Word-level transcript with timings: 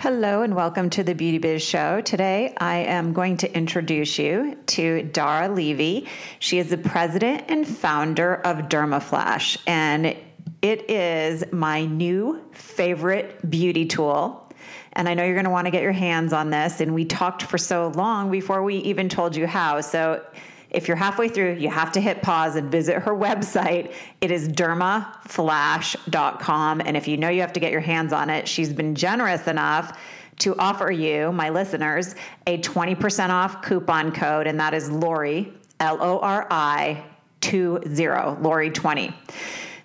Hello 0.00 0.40
and 0.40 0.56
welcome 0.56 0.88
to 0.88 1.04
the 1.04 1.14
Beauty 1.14 1.36
Biz 1.36 1.62
Show. 1.62 2.00
Today 2.00 2.54
I 2.56 2.76
am 2.78 3.12
going 3.12 3.36
to 3.36 3.54
introduce 3.54 4.18
you 4.18 4.56
to 4.68 5.02
Dara 5.02 5.46
Levy. 5.46 6.08
She 6.38 6.58
is 6.58 6.70
the 6.70 6.78
president 6.78 7.44
and 7.48 7.68
founder 7.68 8.36
of 8.36 8.70
Dermaflash, 8.70 9.58
and 9.66 10.06
it 10.62 10.90
is 10.90 11.44
my 11.52 11.84
new 11.84 12.42
favorite 12.52 13.50
beauty 13.50 13.84
tool. 13.84 14.50
And 14.94 15.06
I 15.06 15.12
know 15.12 15.22
you're 15.22 15.34
going 15.34 15.44
to 15.44 15.50
want 15.50 15.66
to 15.66 15.70
get 15.70 15.82
your 15.82 15.92
hands 15.92 16.32
on 16.32 16.48
this. 16.48 16.80
And 16.80 16.94
we 16.94 17.04
talked 17.04 17.42
for 17.42 17.58
so 17.58 17.88
long 17.88 18.30
before 18.30 18.62
we 18.62 18.76
even 18.76 19.10
told 19.10 19.36
you 19.36 19.46
how. 19.46 19.82
So 19.82 20.24
if 20.70 20.88
you're 20.88 20.96
halfway 20.96 21.28
through, 21.28 21.54
you 21.54 21.70
have 21.70 21.92
to 21.92 22.00
hit 22.00 22.22
pause 22.22 22.56
and 22.56 22.70
visit 22.70 23.02
her 23.02 23.14
website. 23.16 23.92
It 24.20 24.30
is 24.30 24.48
dermaflash.com. 24.48 26.80
And 26.80 26.96
if 26.96 27.08
you 27.08 27.16
know 27.16 27.28
you 27.28 27.40
have 27.40 27.52
to 27.54 27.60
get 27.60 27.72
your 27.72 27.80
hands 27.80 28.12
on 28.12 28.30
it, 28.30 28.46
she's 28.48 28.72
been 28.72 28.94
generous 28.94 29.46
enough 29.46 29.98
to 30.38 30.56
offer 30.58 30.90
you, 30.90 31.32
my 31.32 31.50
listeners, 31.50 32.14
a 32.46 32.56
20% 32.58 33.28
off 33.28 33.62
coupon 33.62 34.10
code, 34.10 34.46
and 34.46 34.58
that 34.58 34.72
is 34.72 34.90
Lori, 34.90 35.52
L 35.80 35.98
O 36.00 36.18
R 36.18 36.46
I 36.50 37.04
20, 37.42 37.88
Lori 38.40 38.70
20. 38.70 39.14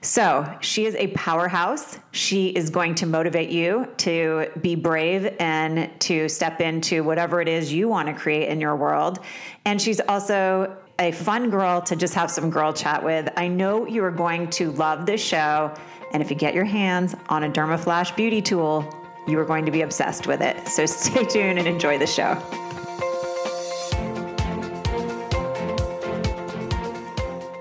So 0.05 0.47
she 0.61 0.85
is 0.85 0.93
a 0.95 1.07
powerhouse. 1.07 1.97
She 2.11 2.49
is 2.49 2.69
going 2.69 2.93
to 2.95 3.07
motivate 3.07 3.49
you 3.49 3.87
to 3.97 4.51
be 4.61 4.75
brave 4.75 5.35
and 5.39 5.89
to 6.01 6.29
step 6.29 6.61
into 6.61 7.03
whatever 7.03 7.41
it 7.41 7.47
is 7.47 7.73
you 7.73 7.87
want 7.87 8.07
to 8.09 8.13
create 8.13 8.49
in 8.49 8.61
your 8.61 8.75
world. 8.75 9.17
And 9.65 9.81
she's 9.81 9.99
also 9.99 10.77
a 10.99 11.11
fun 11.11 11.49
girl 11.49 11.81
to 11.81 11.95
just 11.95 12.13
have 12.13 12.31
some 12.31 12.49
girl 12.49 12.71
chat 12.71 13.03
with. 13.03 13.29
I 13.35 13.47
know 13.49 13.85
you 13.85 14.03
are 14.05 14.11
going 14.11 14.49
to 14.51 14.71
love 14.71 15.05
this 15.05 15.21
show. 15.21 15.73
And 16.13 16.23
if 16.23 16.29
you 16.29 16.37
get 16.37 16.53
your 16.53 16.63
hands 16.63 17.15
on 17.27 17.43
a 17.43 17.49
Dermaflash 17.49 18.15
beauty 18.15 18.41
tool, 18.41 18.87
you 19.27 19.37
are 19.39 19.45
going 19.45 19.65
to 19.65 19.71
be 19.71 19.81
obsessed 19.81 20.25
with 20.25 20.41
it. 20.41 20.67
So 20.67 20.85
stay 20.85 21.25
tuned 21.25 21.59
and 21.59 21.67
enjoy 21.67 21.97
the 21.97 22.07
show. 22.07 22.35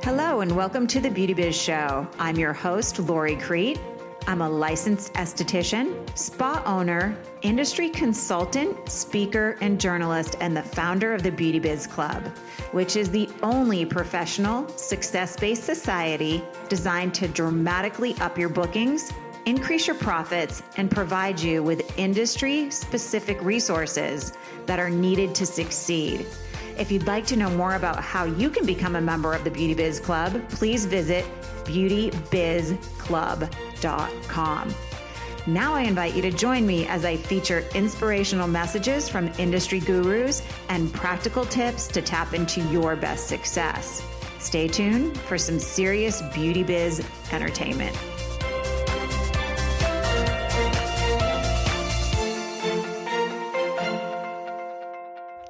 Hello, 0.04 0.40
and 0.40 0.54
welcome 0.54 0.86
to 0.86 1.00
the 1.00 1.10
Beauty 1.10 1.34
Biz 1.34 1.56
Show. 1.56 2.06
I'm 2.20 2.36
your 2.36 2.52
host, 2.52 3.00
Lori 3.00 3.34
Crete. 3.36 3.80
I'm 4.26 4.40
a 4.40 4.48
licensed 4.48 5.12
esthetician, 5.14 6.08
spa 6.16 6.62
owner, 6.64 7.18
industry 7.42 7.90
consultant, 7.90 8.88
speaker, 8.88 9.58
and 9.60 9.78
journalist, 9.78 10.36
and 10.40 10.56
the 10.56 10.62
founder 10.62 11.12
of 11.12 11.22
the 11.22 11.30
Beauty 11.30 11.58
Biz 11.58 11.86
Club, 11.86 12.22
which 12.72 12.96
is 12.96 13.10
the 13.10 13.28
only 13.42 13.84
professional, 13.84 14.66
success 14.78 15.36
based 15.36 15.64
society 15.64 16.42
designed 16.70 17.12
to 17.14 17.28
dramatically 17.28 18.14
up 18.20 18.38
your 18.38 18.48
bookings, 18.48 19.12
increase 19.44 19.86
your 19.86 19.96
profits, 19.96 20.62
and 20.78 20.90
provide 20.90 21.38
you 21.38 21.62
with 21.62 21.98
industry 21.98 22.70
specific 22.70 23.38
resources 23.42 24.32
that 24.64 24.78
are 24.78 24.88
needed 24.88 25.34
to 25.34 25.44
succeed. 25.44 26.24
If 26.78 26.90
you'd 26.90 27.06
like 27.06 27.26
to 27.26 27.36
know 27.36 27.50
more 27.50 27.74
about 27.74 28.02
how 28.02 28.24
you 28.24 28.48
can 28.48 28.64
become 28.64 28.96
a 28.96 29.02
member 29.02 29.34
of 29.34 29.44
the 29.44 29.50
Beauty 29.50 29.74
Biz 29.74 30.00
Club, 30.00 30.48
please 30.48 30.86
visit 30.86 31.26
beautybizclub.com. 31.64 33.73
Now 35.46 35.74
I 35.74 35.82
invite 35.82 36.14
you 36.14 36.22
to 36.22 36.30
join 36.30 36.66
me 36.66 36.86
as 36.86 37.04
I 37.04 37.16
feature 37.16 37.64
inspirational 37.74 38.48
messages 38.48 39.10
from 39.10 39.30
industry 39.38 39.78
gurus 39.78 40.42
and 40.70 40.90
practical 40.92 41.44
tips 41.44 41.86
to 41.88 42.00
tap 42.00 42.32
into 42.32 42.62
your 42.70 42.96
best 42.96 43.28
success. 43.28 44.02
Stay 44.38 44.68
tuned 44.68 45.18
for 45.18 45.36
some 45.36 45.58
serious 45.58 46.22
beauty 46.32 46.62
biz 46.62 47.06
entertainment. 47.30 47.94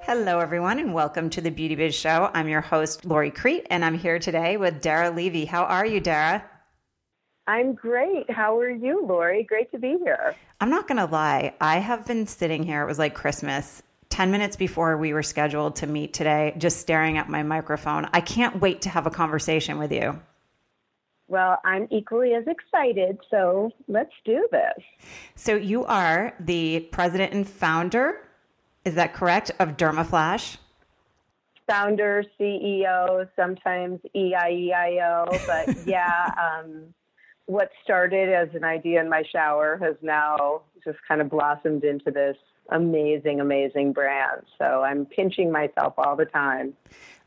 Hello, 0.02 0.38
everyone, 0.38 0.78
and 0.78 0.92
welcome 0.92 1.30
to 1.30 1.40
the 1.40 1.50
Beauty 1.50 1.74
Biz 1.74 1.94
Show. 1.94 2.30
I'm 2.34 2.48
your 2.48 2.60
host, 2.60 3.04
Lori 3.04 3.30
Crete, 3.30 3.66
and 3.70 3.84
I'm 3.84 3.98
here 3.98 4.18
today 4.18 4.56
with 4.56 4.80
Dara 4.80 5.10
Levy. 5.10 5.44
How 5.44 5.64
are 5.64 5.86
you, 5.86 5.98
Dara? 5.98 6.44
I'm 7.46 7.74
great. 7.74 8.30
How 8.30 8.58
are 8.58 8.70
you, 8.70 9.04
Lori? 9.06 9.44
Great 9.44 9.70
to 9.72 9.78
be 9.78 9.96
here. 10.02 10.34
I'm 10.60 10.70
not 10.70 10.88
going 10.88 10.98
to 10.98 11.06
lie. 11.06 11.54
I 11.60 11.78
have 11.78 12.06
been 12.06 12.26
sitting 12.26 12.62
here, 12.62 12.82
it 12.82 12.86
was 12.86 12.98
like 12.98 13.14
Christmas, 13.14 13.82
10 14.08 14.30
minutes 14.30 14.56
before 14.56 14.96
we 14.96 15.12
were 15.12 15.22
scheduled 15.22 15.76
to 15.76 15.86
meet 15.86 16.14
today, 16.14 16.54
just 16.56 16.78
staring 16.78 17.18
at 17.18 17.28
my 17.28 17.42
microphone. 17.42 18.08
I 18.12 18.20
can't 18.20 18.60
wait 18.60 18.82
to 18.82 18.88
have 18.88 19.06
a 19.06 19.10
conversation 19.10 19.78
with 19.78 19.92
you. 19.92 20.20
Well, 21.28 21.58
I'm 21.64 21.88
equally 21.90 22.34
as 22.34 22.44
excited, 22.46 23.18
so 23.30 23.72
let's 23.88 24.12
do 24.24 24.46
this. 24.52 24.84
So, 25.34 25.56
you 25.56 25.84
are 25.86 26.34
the 26.38 26.80
president 26.92 27.32
and 27.32 27.48
founder 27.48 28.20
is 28.84 28.94
that 28.96 29.14
correct? 29.14 29.50
Of 29.58 29.76
Dermaflash? 29.76 30.58
Founder, 31.66 32.24
CEO, 32.38 33.26
sometimes 33.34 34.00
EIEIO, 34.14 35.46
but 35.46 35.76
yeah, 35.86 36.30
um, 36.36 36.92
what 37.46 37.70
started 37.82 38.28
as 38.28 38.48
an 38.54 38.64
idea 38.64 39.00
in 39.00 39.08
my 39.08 39.22
shower 39.30 39.78
has 39.82 39.96
now 40.02 40.62
just 40.84 40.98
kind 41.06 41.20
of 41.20 41.28
blossomed 41.30 41.84
into 41.84 42.10
this 42.10 42.36
amazing, 42.70 43.40
amazing 43.40 43.92
brand. 43.92 44.42
So 44.58 44.82
I'm 44.82 45.06
pinching 45.06 45.52
myself 45.52 45.94
all 45.98 46.16
the 46.16 46.24
time. 46.24 46.74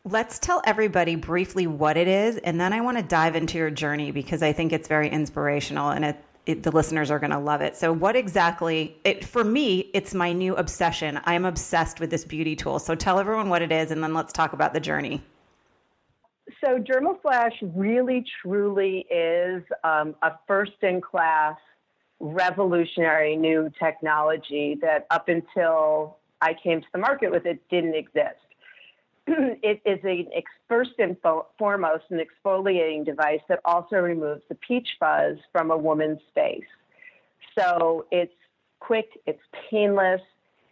Let's 0.04 0.40
tell 0.40 0.62
everybody 0.66 1.16
briefly 1.16 1.68
what 1.68 1.98
it 1.98 2.08
is, 2.08 2.38
and 2.38 2.62
then 2.62 2.72
I 2.72 2.82
want 2.82 2.98
to 2.98 3.04
dive 3.04 3.36
into 3.36 3.58
your 3.58 3.70
journey 3.70 4.12
because 4.12 4.42
I 4.42 4.54
think 4.54 4.72
it's 4.72 4.88
very 4.88 5.10
inspirational 5.10 5.90
and 5.90 6.06
it, 6.06 6.24
it, 6.46 6.64
the 6.64 6.72
listeners 6.72 7.12
are 7.12 7.20
going 7.20 7.32
to 7.32 7.40
love 7.40 7.60
it. 7.60 7.76
So, 7.76 7.92
what 7.92 8.16
exactly? 8.16 8.96
It 9.04 9.26
for 9.26 9.44
me, 9.44 9.90
it's 9.94 10.14
my 10.14 10.32
new 10.32 10.56
obsession. 10.56 11.20
I'm 11.26 11.44
obsessed 11.44 12.00
with 12.00 12.10
this 12.10 12.24
beauty 12.24 12.56
tool. 12.56 12.80
So, 12.80 12.96
tell 12.96 13.20
everyone 13.20 13.50
what 13.50 13.62
it 13.62 13.72
is, 13.72 13.92
and 13.92 14.02
then 14.02 14.14
let's 14.14 14.32
talk 14.32 14.54
about 14.54 14.74
the 14.74 14.80
journey. 14.80 15.22
So, 16.64 16.80
Dermaflash 16.80 17.54
really, 17.76 18.26
truly 18.42 19.06
is 19.12 19.64
um, 19.84 20.16
a 20.24 20.32
first-in-class, 20.48 21.56
revolutionary 22.20 23.36
new 23.36 23.70
technology 23.78 24.78
that, 24.82 25.06
up 25.12 25.30
until 25.30 26.18
I 26.42 26.56
came 26.56 26.82
to 26.82 26.88
the 26.92 27.00
market 27.00 27.32
with 27.32 27.46
it, 27.46 27.62
didn't 27.70 27.96
exist. 27.96 28.40
it 29.28 29.82
is 29.86 30.00
a 30.04 30.44
first 30.68 30.92
and 31.00 31.18
foremost 31.60 32.06
an 32.10 32.20
exfoliating 32.20 33.06
device 33.06 33.42
that 33.50 33.60
also 33.66 33.98
removes 33.98 34.42
the 34.50 34.56
peach 34.56 34.88
fuzz 35.00 35.38
from 35.52 35.70
a 35.70 35.78
woman's 35.78 36.22
face. 36.34 36.64
So 37.58 38.06
it's 38.12 38.34
quick, 38.80 39.10
it's 39.26 39.42
painless, 39.70 40.22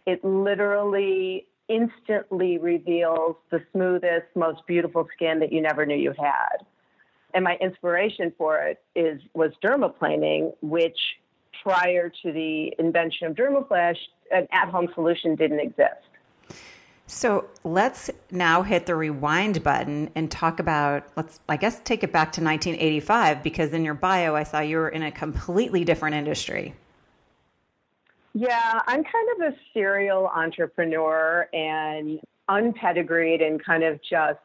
it 0.05 0.23
literally 0.23 1.47
instantly 1.67 2.57
reveals 2.57 3.35
the 3.51 3.61
smoothest, 3.71 4.27
most 4.35 4.65
beautiful 4.67 5.07
skin 5.15 5.39
that 5.39 5.51
you 5.51 5.61
never 5.61 5.85
knew 5.85 5.95
you 5.95 6.13
had. 6.17 6.65
And 7.33 7.43
my 7.43 7.57
inspiration 7.59 8.33
for 8.37 8.59
it 8.59 8.81
is 8.95 9.21
was 9.33 9.51
dermaplaning, 9.63 10.53
which 10.61 10.97
prior 11.63 12.09
to 12.09 12.31
the 12.31 12.73
invention 12.79 13.27
of 13.27 13.35
Dermaflash, 13.35 13.97
an 14.31 14.47
at-home 14.51 14.87
solution 14.93 15.35
didn't 15.35 15.59
exist. 15.59 16.07
So 17.07 17.45
let's 17.63 18.09
now 18.31 18.63
hit 18.63 18.85
the 18.87 18.95
rewind 18.95 19.63
button 19.63 20.09
and 20.15 20.31
talk 20.31 20.59
about, 20.59 21.07
let's, 21.15 21.39
I 21.47 21.57
guess, 21.57 21.79
take 21.83 22.03
it 22.03 22.11
back 22.11 22.31
to 22.33 22.43
1985 22.43 23.43
because 23.43 23.73
in 23.73 23.85
your 23.85 23.93
bio, 23.93 24.35
I 24.35 24.43
saw 24.43 24.59
you 24.59 24.77
were 24.77 24.89
in 24.89 25.03
a 25.03 25.11
completely 25.11 25.83
different 25.83 26.15
industry. 26.15 26.73
Yeah, 28.37 28.81
I'm 28.85 29.01
kind 29.01 29.27
of 29.37 29.53
a 29.53 29.55
serial 29.73 30.27
entrepreneur 30.27 31.47
and 31.53 32.19
unpedigreed 32.49 33.41
and 33.41 33.63
kind 33.63 33.81
of 33.81 34.01
just 34.01 34.39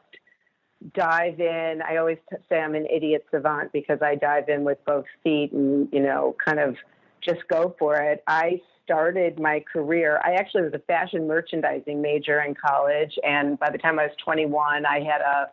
dive 0.93 1.41
in. 1.41 1.81
I 1.85 1.97
always 1.97 2.17
say 2.47 2.61
I'm 2.61 2.73
an 2.73 2.85
idiot 2.85 3.25
savant 3.31 3.73
because 3.73 3.99
I 4.01 4.15
dive 4.15 4.47
in 4.47 4.63
with 4.63 4.77
both 4.85 5.03
feet 5.25 5.51
and, 5.51 5.89
you 5.91 5.99
know, 5.99 6.37
kind 6.43 6.57
of 6.57 6.77
just 7.21 7.41
go 7.49 7.75
for 7.77 7.97
it. 7.97 8.23
I 8.27 8.61
started 8.85 9.37
my 9.37 9.61
career, 9.71 10.21
I 10.23 10.35
actually 10.35 10.63
was 10.63 10.73
a 10.73 10.79
fashion 10.79 11.27
merchandising 11.27 12.01
major 12.01 12.39
in 12.41 12.55
college. 12.55 13.19
And 13.25 13.59
by 13.59 13.71
the 13.71 13.77
time 13.77 13.99
I 13.99 14.03
was 14.03 14.15
21, 14.23 14.85
I 14.85 14.99
had 14.99 15.19
a 15.19 15.49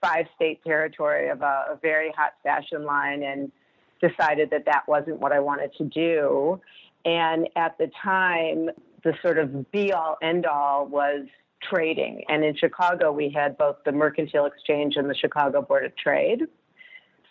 five 0.00 0.24
state 0.34 0.64
territory 0.64 1.28
of 1.28 1.42
a, 1.42 1.64
a 1.72 1.78
very 1.82 2.10
hot 2.16 2.32
fashion 2.42 2.86
line 2.86 3.22
and 3.22 3.52
decided 4.00 4.48
that 4.50 4.64
that 4.64 4.88
wasn't 4.88 5.20
what 5.20 5.32
I 5.32 5.40
wanted 5.40 5.74
to 5.76 5.84
do. 5.84 6.58
And 7.04 7.48
at 7.56 7.76
the 7.78 7.90
time, 8.02 8.70
the 9.04 9.14
sort 9.22 9.38
of 9.38 9.70
be 9.70 9.92
all 9.92 10.16
end 10.22 10.46
all 10.46 10.86
was 10.86 11.26
trading. 11.62 12.24
And 12.28 12.44
in 12.44 12.56
Chicago, 12.56 13.12
we 13.12 13.30
had 13.30 13.56
both 13.56 13.76
the 13.84 13.92
Mercantile 13.92 14.46
Exchange 14.46 14.96
and 14.96 15.08
the 15.08 15.14
Chicago 15.14 15.62
Board 15.62 15.84
of 15.84 15.96
Trade. 15.96 16.42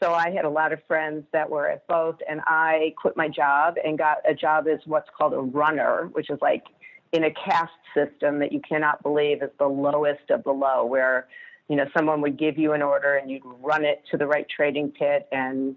So 0.01 0.13
I 0.13 0.31
had 0.31 0.45
a 0.45 0.49
lot 0.49 0.73
of 0.73 0.79
friends 0.87 1.25
that 1.31 1.49
were 1.49 1.69
at 1.69 1.85
both, 1.85 2.15
and 2.27 2.41
I 2.47 2.95
quit 2.97 3.15
my 3.15 3.27
job 3.27 3.75
and 3.83 3.97
got 3.97 4.17
a 4.27 4.33
job 4.33 4.67
as 4.67 4.79
what's 4.85 5.09
called 5.15 5.33
a 5.33 5.39
runner, 5.39 6.09
which 6.13 6.29
is 6.29 6.39
like 6.41 6.63
in 7.11 7.23
a 7.25 7.31
caste 7.31 7.71
system 7.93 8.39
that 8.39 8.51
you 8.51 8.61
cannot 8.61 9.03
believe 9.03 9.43
is 9.43 9.51
the 9.59 9.67
lowest 9.67 10.31
of 10.31 10.43
the 10.43 10.51
low, 10.51 10.85
where 10.85 11.27
you 11.67 11.75
know 11.75 11.85
someone 11.95 12.19
would 12.21 12.37
give 12.37 12.57
you 12.57 12.73
an 12.73 12.81
order 12.81 13.15
and 13.15 13.29
you'd 13.29 13.43
run 13.61 13.85
it 13.85 14.01
to 14.09 14.17
the 14.17 14.25
right 14.25 14.47
trading 14.49 14.91
pit 14.91 15.27
and 15.31 15.75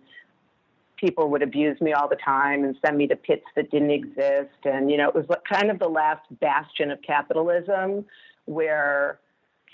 people 1.04 1.28
would 1.28 1.42
abuse 1.42 1.78
me 1.82 1.92
all 1.92 2.08
the 2.08 2.16
time 2.16 2.64
and 2.64 2.74
send 2.84 2.96
me 2.96 3.06
to 3.06 3.14
pits 3.14 3.44
that 3.56 3.70
didn't 3.70 3.90
exist. 3.90 4.56
And, 4.64 4.90
you 4.90 4.96
know, 4.96 5.08
it 5.08 5.14
was 5.14 5.26
kind 5.50 5.70
of 5.70 5.78
the 5.78 5.88
last 5.88 6.22
bastion 6.40 6.90
of 6.90 6.98
capitalism 7.02 8.06
where 8.46 9.18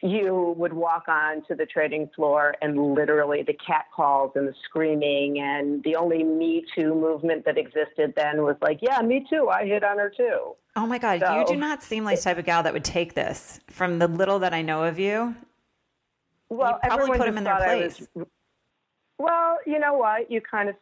you 0.03 0.55
would 0.57 0.73
walk 0.73 1.05
on 1.07 1.43
to 1.47 1.55
the 1.55 1.67
trading 1.67 2.11
floor 2.17 2.55
and 2.63 2.95
literally 2.95 3.45
the 3.47 3.57
cat 3.65 3.85
calls 3.95 4.33
and 4.35 4.49
the 4.49 4.55
screaming. 4.65 5.39
And 5.41 5.85
the 5.85 5.95
only 5.95 6.25
me 6.25 6.65
too 6.75 6.95
movement 6.97 7.45
that 7.45 7.57
existed 7.57 8.15
then 8.17 8.43
was 8.43 8.57
like 8.61 8.79
yeah 8.81 9.01
me 9.03 9.25
too 9.29 9.49
i 9.49 9.67
hit 9.67 9.85
on 9.85 9.99
her 9.99 10.11
too. 10.11 10.57
Oh 10.75 10.87
my 10.87 10.99
god 10.99 11.21
so, 11.21 11.39
you 11.39 11.47
do 11.47 11.57
not 11.57 11.83
seem 11.83 12.05
like 12.05 12.17
the 12.17 12.23
type 12.23 12.39
of 12.39 12.47
gal 12.47 12.63
that 12.63 12.73
would 12.73 12.85
take 12.85 13.15
this 13.15 13.61
from 13.69 13.99
the 13.99 14.09
little 14.09 14.39
that 14.39 14.55
i 14.55 14.63
know 14.63 14.85
of 14.85 14.99
you. 14.99 15.35
Well 16.49 16.81
you 16.83 16.89
probably 16.89 17.19
put 17.19 17.27
them 17.27 17.39
in 17.39 17.45
their 17.45 17.57
place 17.57 18.03
was, 18.15 18.27
well 19.21 19.59
you 19.67 19.79
know 19.79 19.95
what 19.95 20.31
you 20.31 20.41
kind 20.41 20.69
of 20.69 20.75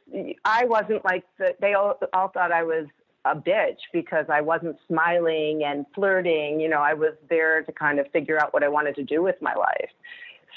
i 0.45 0.65
wasn't 0.65 1.05
like 1.05 1.25
the, 1.39 1.55
they 1.61 1.75
all, 1.75 1.99
all 2.13 2.29
thought 2.29 2.53
i 2.53 2.63
was 2.63 2.87
a 3.25 3.35
bitch 3.35 3.79
because 3.93 4.27
I 4.29 4.41
wasn't 4.41 4.77
smiling 4.87 5.65
and 5.65 5.85
flirting. 5.95 6.61
You 6.61 6.69
know, 6.69 6.79
I 6.81 6.95
was 6.95 7.15
there 7.29 7.63
to 7.63 7.73
kind 7.73 7.99
of 7.99 8.07
figure 8.13 8.41
out 8.41 8.53
what 8.53 8.63
I 8.63 8.69
wanted 8.69 8.95
to 8.97 9.03
do 9.03 9.23
with 9.23 9.37
my 9.43 9.55
life. 9.55 9.91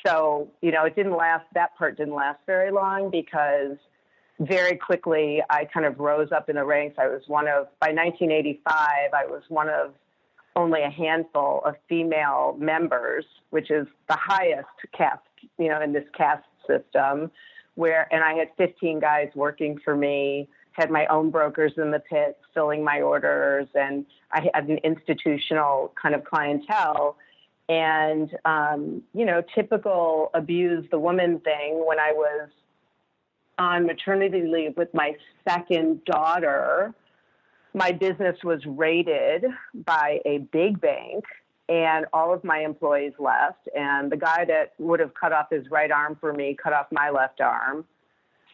So, 0.06 0.48
you 0.62 0.72
know, 0.72 0.86
it 0.86 0.96
didn't 0.96 1.16
last, 1.16 1.46
that 1.54 1.76
part 1.78 1.98
didn't 1.98 2.16
last 2.16 2.40
very 2.46 2.72
long 2.72 3.12
because 3.12 3.78
very 4.40 4.76
quickly 4.76 5.44
I 5.50 5.66
kind 5.66 5.86
of 5.86 6.00
rose 6.00 6.32
up 6.32 6.50
in 6.50 6.56
the 6.56 6.64
ranks. 6.64 6.96
I 6.98 7.08
was 7.08 7.22
one 7.28 7.48
of, 7.48 7.68
by 7.80 7.90
1985, 7.90 8.66
I 9.14 9.26
was 9.26 9.44
one 9.50 9.70
of 9.70 9.94
only 10.56 10.82
a 10.82 10.90
handful 10.90 11.62
of 11.66 11.76
female 11.88 12.56
members, 12.60 13.26
which 13.52 13.70
is 13.70 13.88
the 14.10 14.18
highest 14.20 14.68
caste, 14.98 15.22
you 15.58 15.70
know, 15.70 15.82
in 15.82 15.94
this 15.94 16.04
caste 16.18 16.44
system, 16.68 17.32
where, 17.82 18.08
and 18.14 18.24
I 18.24 18.36
had 18.36 18.50
15 18.58 19.00
guys 19.00 19.30
working 19.34 19.80
for 19.84 19.96
me 19.96 20.48
had 20.74 20.90
my 20.90 21.06
own 21.08 21.32
brokers 21.32 21.74
in 21.78 21.92
the 21.92 22.00
pits 22.00 22.38
filling 22.54 22.84
my 22.84 23.02
orders, 23.02 23.68
and 23.76 24.06
I 24.32 24.50
had 24.54 24.70
an 24.70 24.78
institutional 24.84 25.92
kind 26.02 26.16
of 26.16 26.24
clientele. 26.24 27.18
And, 27.68 28.30
um, 28.46 29.04
you 29.14 29.26
know, 29.26 29.44
typical 29.56 30.30
abuse 30.34 30.86
the 30.92 31.00
woman 31.00 31.40
thing 31.40 31.84
when 31.86 32.00
I 32.00 32.12
was 32.14 32.50
on 33.58 33.86
maternity 33.86 34.44
leave 34.44 34.78
with 34.78 34.94
my 34.94 35.16
second 35.48 36.06
daughter, 36.06 36.94
my 37.74 37.92
business 37.92 38.38
was 38.44 38.66
raided 38.66 39.46
by 39.74 40.20
a 40.26 40.40
big 40.40 40.80
bank 40.80 41.26
and 41.72 42.06
all 42.12 42.34
of 42.34 42.44
my 42.44 42.60
employees 42.60 43.14
left 43.18 43.70
and 43.74 44.12
the 44.12 44.18
guy 44.18 44.44
that 44.44 44.74
would 44.78 45.00
have 45.00 45.14
cut 45.14 45.32
off 45.32 45.48
his 45.50 45.64
right 45.72 45.90
arm 45.90 46.18
for 46.20 46.34
me 46.34 46.56
cut 46.62 46.74
off 46.74 46.88
my 46.92 47.10
left 47.10 47.40
arm 47.40 47.86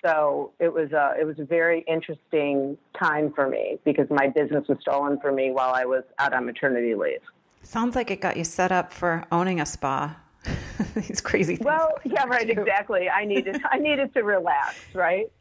so 0.06 0.52
it 0.60 0.72
was 0.72 0.92
a 0.92 1.16
it 1.20 1.26
was 1.26 1.40
a 1.40 1.46
very 1.46 1.84
interesting 1.88 2.78
time 2.98 3.34
for 3.34 3.50
me 3.50 3.80
because 3.84 4.08
my 4.10 4.28
business 4.28 4.66
was 4.70 4.78
stolen 4.82 5.20
from 5.20 5.36
me 5.36 5.52
while 5.52 5.74
I 5.74 5.86
was 5.86 6.04
out 6.20 6.34
on 6.34 6.46
maternity 6.46 6.94
leave. 6.94 7.22
Sounds 7.64 7.96
like 7.96 8.12
it 8.12 8.22
got 8.22 8.38
you 8.38 8.44
set 8.44 8.72
up 8.72 8.94
for 8.94 9.26
owning 9.32 9.60
a 9.60 9.66
spa. 9.66 10.16
These 10.96 11.22
crazy 11.22 11.56
things. 11.56 11.66
Well, 11.66 11.96
yeah, 12.06 12.26
right, 12.26 12.50
exactly. 12.50 13.10
I 13.10 13.26
needed 13.26 13.60
I 13.72 13.80
needed 13.80 14.14
to 14.14 14.22
relax, 14.22 14.76
right? 14.94 15.32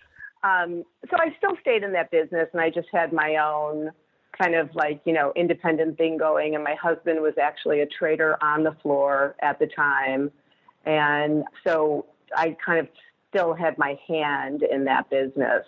Um, 0.43 0.85
so 1.11 1.17
I 1.19 1.35
still 1.37 1.57
stayed 1.61 1.83
in 1.83 1.93
that 1.93 2.11
business, 2.11 2.49
and 2.53 2.61
I 2.61 2.71
just 2.71 2.89
had 2.93 3.13
my 3.13 3.37
own 3.37 3.91
kind 4.39 4.55
of 4.55 4.75
like 4.75 5.01
you 5.05 5.13
know 5.13 5.33
independent 5.37 5.99
thing 5.99 6.17
going. 6.17 6.55
And 6.55 6.65
my 6.65 6.75
husband 6.75 7.21
was 7.21 7.35
actually 7.41 7.81
a 7.81 7.87
trader 7.87 8.37
on 8.43 8.63
the 8.63 8.73
floor 8.83 9.37
at 9.41 9.59
the 9.59 9.67
time, 9.67 10.31
and 10.85 11.45
so 11.67 12.07
I 12.37 12.57
kind 12.65 12.81
of 12.81 12.89
still 13.31 13.55
had 13.55 13.77
my 13.79 13.99
hand 14.09 14.63
in 14.63 14.85
that 14.85 15.09
business. 15.11 15.65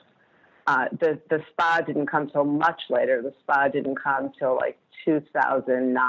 Uh, 0.66 0.86
the 1.00 1.18
the 1.30 1.42
spa 1.50 1.80
didn't 1.86 2.06
come 2.06 2.28
till 2.28 2.44
much 2.44 2.82
later. 2.90 3.22
The 3.22 3.34
spa 3.40 3.68
didn't 3.68 3.96
come 3.96 4.32
till 4.38 4.56
like 4.56 4.78
2009. 5.04 6.00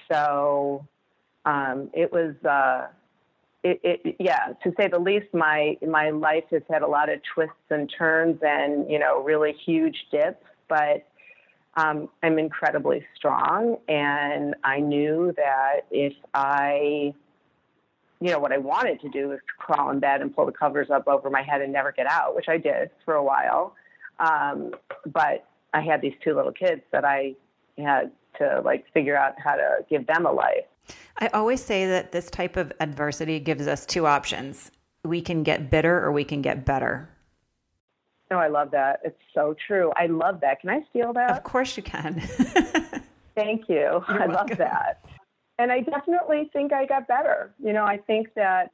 So 0.09 0.85
um, 1.45 1.89
it 1.93 2.11
was. 2.11 2.35
Uh, 2.45 2.87
it, 3.65 3.79
it, 3.83 4.15
yeah, 4.19 4.53
to 4.63 4.71
say 4.77 4.87
the 4.87 4.99
least, 4.99 5.25
my 5.33 5.75
my 5.85 6.11
life 6.11 6.43
has 6.51 6.61
had 6.69 6.83
a 6.83 6.87
lot 6.87 7.11
of 7.11 7.19
twists 7.33 7.55
and 7.71 7.91
turns, 7.97 8.37
and 8.43 8.89
you 8.89 8.99
know, 8.99 9.23
really 9.23 9.53
huge 9.65 9.97
dips. 10.11 10.45
But 10.69 11.07
um, 11.75 12.09
I'm 12.21 12.37
incredibly 12.37 13.03
strong, 13.15 13.77
and 13.87 14.55
I 14.63 14.79
knew 14.79 15.33
that 15.37 15.81
if 15.89 16.13
I, 16.35 17.13
you 18.21 18.31
know, 18.31 18.37
what 18.37 18.51
I 18.51 18.59
wanted 18.59 19.01
to 19.01 19.09
do 19.09 19.29
was 19.29 19.39
crawl 19.57 19.89
in 19.89 19.99
bed 19.99 20.21
and 20.21 20.33
pull 20.33 20.45
the 20.45 20.51
covers 20.51 20.91
up 20.91 21.07
over 21.07 21.31
my 21.31 21.41
head 21.41 21.61
and 21.61 21.73
never 21.73 21.91
get 21.91 22.05
out, 22.05 22.35
which 22.35 22.47
I 22.47 22.57
did 22.57 22.91
for 23.03 23.15
a 23.15 23.23
while. 23.23 23.75
Um, 24.19 24.75
but 25.07 25.47
I 25.73 25.81
had 25.81 26.01
these 26.01 26.13
two 26.23 26.35
little 26.35 26.53
kids 26.53 26.81
that 26.91 27.03
I 27.03 27.33
had 27.79 28.11
to 28.37 28.61
like 28.63 28.85
figure 28.93 29.17
out 29.17 29.33
how 29.43 29.55
to 29.55 29.79
give 29.89 30.05
them 30.05 30.27
a 30.27 30.31
life. 30.31 30.65
I 31.17 31.27
always 31.27 31.63
say 31.63 31.85
that 31.87 32.11
this 32.11 32.29
type 32.29 32.57
of 32.57 32.71
adversity 32.79 33.39
gives 33.39 33.67
us 33.67 33.85
two 33.85 34.05
options. 34.05 34.71
We 35.03 35.21
can 35.21 35.43
get 35.43 35.69
bitter 35.69 36.03
or 36.03 36.11
we 36.11 36.23
can 36.23 36.41
get 36.41 36.65
better. 36.65 37.09
Oh, 38.31 38.37
I 38.37 38.47
love 38.47 38.71
that. 38.71 39.01
It's 39.03 39.19
so 39.33 39.55
true. 39.67 39.91
I 39.97 40.07
love 40.07 40.41
that. 40.41 40.61
Can 40.61 40.69
I 40.69 40.81
steal 40.89 41.13
that? 41.13 41.31
Of 41.31 41.43
course 41.43 41.77
you 41.77 41.83
can. 41.83 42.19
Thank 43.35 43.69
you. 43.69 43.75
You're 43.75 44.23
I 44.23 44.27
welcome. 44.27 44.33
love 44.33 44.57
that. 44.57 45.05
And 45.57 45.71
I 45.71 45.81
definitely 45.81 46.49
think 46.51 46.73
I 46.73 46.85
got 46.85 47.07
better. 47.07 47.53
You 47.63 47.73
know, 47.73 47.85
I 47.85 47.97
think 47.97 48.33
that 48.35 48.71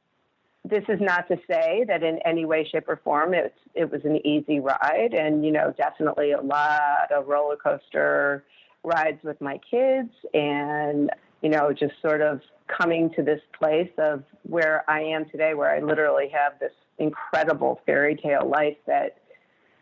this 0.64 0.84
is 0.88 1.00
not 1.00 1.28
to 1.28 1.36
say 1.50 1.84
that 1.88 2.02
in 2.02 2.18
any 2.24 2.44
way, 2.44 2.66
shape, 2.70 2.88
or 2.88 3.00
form 3.02 3.34
it's 3.34 3.54
it 3.74 3.90
was 3.90 4.00
an 4.04 4.24
easy 4.26 4.60
ride, 4.60 5.12
and 5.12 5.44
you 5.44 5.50
know, 5.50 5.74
definitely 5.76 6.32
a 6.32 6.40
lot 6.40 7.10
of 7.14 7.26
roller 7.26 7.56
coaster 7.56 8.44
rides 8.84 9.18
with 9.22 9.40
my 9.40 9.58
kids, 9.68 10.10
and 10.34 11.10
you 11.42 11.48
know, 11.48 11.72
just 11.72 11.94
sort 12.00 12.20
of 12.20 12.40
coming 12.68 13.10
to 13.14 13.22
this 13.22 13.40
place 13.58 13.90
of 13.98 14.22
where 14.44 14.88
I 14.88 15.00
am 15.00 15.28
today, 15.28 15.54
where 15.54 15.70
I 15.70 15.80
literally 15.80 16.28
have 16.32 16.58
this 16.58 16.72
incredible 16.98 17.80
fairy 17.84 18.16
tale 18.16 18.48
life 18.48 18.76
that 18.86 19.18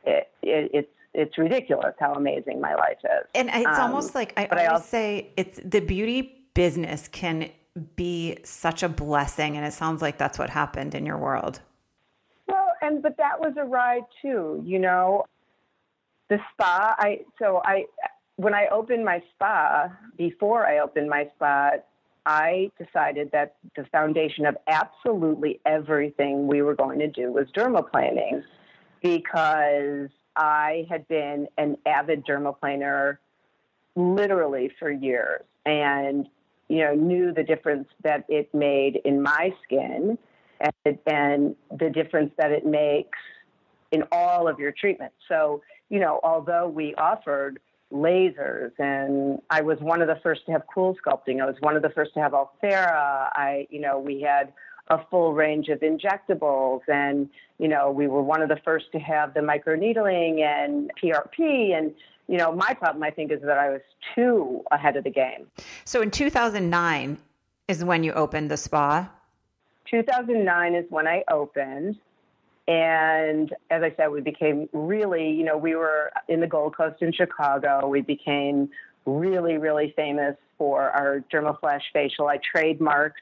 it, 0.05 0.29
it, 0.43 0.71
it's 0.73 0.88
it's 1.12 1.37
ridiculous 1.38 1.95
how 1.99 2.12
amazing 2.12 2.61
my 2.61 2.75
life 2.75 2.99
is. 3.02 3.26
And 3.35 3.50
it's 3.52 3.67
um, 3.67 3.81
almost 3.81 4.14
like 4.14 4.33
I 4.37 4.47
always 4.47 4.67
I 4.67 4.67
also, 4.67 4.87
say 4.87 5.33
it's 5.37 5.61
the 5.64 5.81
beauty 5.81 6.47
business 6.55 7.09
can 7.09 7.50
be 7.97 8.38
such 8.45 8.83
a 8.83 8.88
blessing 8.88 9.57
and 9.57 9.67
it 9.67 9.73
sounds 9.73 10.02
like 10.02 10.19
that's 10.19 10.38
what 10.38 10.50
happened 10.50 10.95
in 10.95 11.07
your 11.07 11.19
world. 11.19 11.61
Well, 12.47 12.73
and 12.81 13.02
but 13.02 13.17
that 13.17 13.40
was 13.40 13.55
a 13.57 13.64
ride 13.64 14.05
too, 14.23 14.62
you 14.64 14.79
know. 14.79 15.25
The 16.29 16.38
spa, 16.52 16.95
I 16.97 17.21
so 17.40 17.61
I 17.64 17.87
when 18.40 18.54
I 18.54 18.68
opened 18.68 19.04
my 19.04 19.23
spa, 19.35 19.88
before 20.16 20.66
I 20.66 20.78
opened 20.78 21.11
my 21.11 21.28
spa, 21.35 21.73
I 22.25 22.70
decided 22.78 23.30
that 23.32 23.56
the 23.76 23.85
foundation 23.92 24.47
of 24.47 24.56
absolutely 24.66 25.61
everything 25.66 26.47
we 26.47 26.62
were 26.62 26.75
going 26.75 26.99
to 27.00 27.09
do 27.09 27.32
was 27.32 27.47
dermaplaning 27.54 28.42
because 29.02 30.09
I 30.37 30.87
had 30.88 31.06
been 31.09 31.49
an 31.59 31.76
avid 31.85 32.25
dermaplaner 32.25 33.18
literally 33.94 34.70
for 34.78 34.90
years 34.90 35.42
and 35.66 36.26
you 36.68 36.78
know 36.78 36.94
knew 36.94 37.35
the 37.35 37.42
difference 37.42 37.88
that 38.04 38.25
it 38.28 38.54
made 38.54 39.00
in 39.04 39.20
my 39.20 39.52
skin 39.64 40.16
and, 40.61 40.99
and 41.06 41.56
the 41.78 41.90
difference 41.90 42.32
that 42.38 42.52
it 42.52 42.64
makes 42.64 43.18
in 43.92 44.04
all 44.12 44.49
of 44.49 44.59
your 44.59 44.73
treatments. 44.73 45.16
So, 45.28 45.62
you 45.88 45.99
know, 45.99 46.20
although 46.23 46.68
we 46.68 46.94
offered 46.94 47.59
lasers 47.92 48.73
and 48.78 49.40
I 49.50 49.62
was 49.62 49.78
one 49.80 50.00
of 50.00 50.09
the 50.09 50.18
first 50.23 50.47
to 50.47 50.52
have 50.52 50.62
CoolSculpting. 50.75 51.40
I 51.40 51.47
was 51.47 51.56
one 51.61 51.76
of 51.76 51.82
the 51.82 51.90
first 51.90 52.14
to 52.14 52.20
have 52.20 52.32
Ulthera. 52.32 53.30
I, 53.32 53.66
you 53.70 53.80
know, 53.80 53.99
we 53.99 54.20
had 54.20 54.52
a 54.88 54.99
full 55.11 55.32
range 55.35 55.68
of 55.68 55.80
injectables 55.80 56.80
and, 56.88 57.28
you 57.59 57.68
know, 57.68 57.90
we 57.90 58.06
were 58.06 58.23
one 58.23 58.42
of 58.42 58.49
the 58.49 58.59
first 58.64 58.87
to 58.92 58.99
have 58.99 59.35
the 59.35 59.40
microneedling 59.40 60.40
and 60.40 60.90
PRP 61.02 61.76
and, 61.76 61.92
you 62.28 62.37
know, 62.37 62.52
my 62.52 62.75
problem 62.75 63.02
I 63.02 63.11
think 63.11 63.32
is 63.32 63.40
that 63.42 63.59
I 63.59 63.70
was 63.70 63.82
too 64.14 64.62
ahead 64.70 64.97
of 64.97 65.04
the 65.04 65.11
game. 65.11 65.47
So 65.85 66.02
in 66.02 66.11
2009 66.11 67.18
is 67.68 67.85
when 67.85 68.02
you 68.02 68.12
opened 68.12 68.50
the 68.50 68.56
spa? 68.56 69.09
2009 69.90 70.75
is 70.75 70.85
when 70.90 71.06
I 71.06 71.25
opened. 71.30 71.99
And 72.69 73.52
as 73.71 73.83
I 73.83 73.93
said, 73.97 74.09
we 74.09 74.21
became 74.21 74.69
really, 74.73 75.31
you 75.31 75.45
know, 75.45 75.57
we 75.57 75.75
were 75.75 76.12
in 76.29 76.40
the 76.40 76.47
Gold 76.47 76.76
Coast 76.76 77.02
in 77.02 77.12
Chicago. 77.12 77.88
We 77.88 78.00
became 78.00 78.71
really, 79.07 79.59
really 79.59 79.93
famous 79.97 80.37
for 80.57 80.90
our 80.90 81.25
Dermaflash 81.33 81.83
facial. 81.93 82.29
I 82.29 82.38
trademarked 82.55 83.12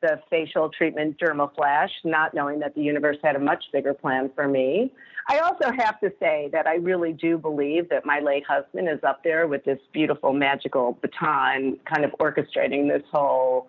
the 0.00 0.20
facial 0.30 0.70
treatment 0.70 1.18
Dermaflash, 1.18 1.90
not 2.04 2.32
knowing 2.32 2.60
that 2.60 2.74
the 2.74 2.82
universe 2.82 3.18
had 3.22 3.36
a 3.36 3.38
much 3.38 3.64
bigger 3.72 3.92
plan 3.92 4.30
for 4.34 4.48
me. 4.48 4.92
I 5.28 5.40
also 5.40 5.70
have 5.70 6.00
to 6.00 6.10
say 6.18 6.48
that 6.52 6.66
I 6.66 6.76
really 6.76 7.12
do 7.12 7.38
believe 7.38 7.88
that 7.90 8.06
my 8.06 8.20
late 8.20 8.44
husband 8.46 8.88
is 8.88 9.00
up 9.04 9.22
there 9.22 9.46
with 9.46 9.64
this 9.64 9.78
beautiful 9.92 10.32
magical 10.32 10.98
baton, 11.02 11.78
kind 11.84 12.04
of 12.04 12.12
orchestrating 12.18 12.88
this 12.88 13.02
whole 13.12 13.68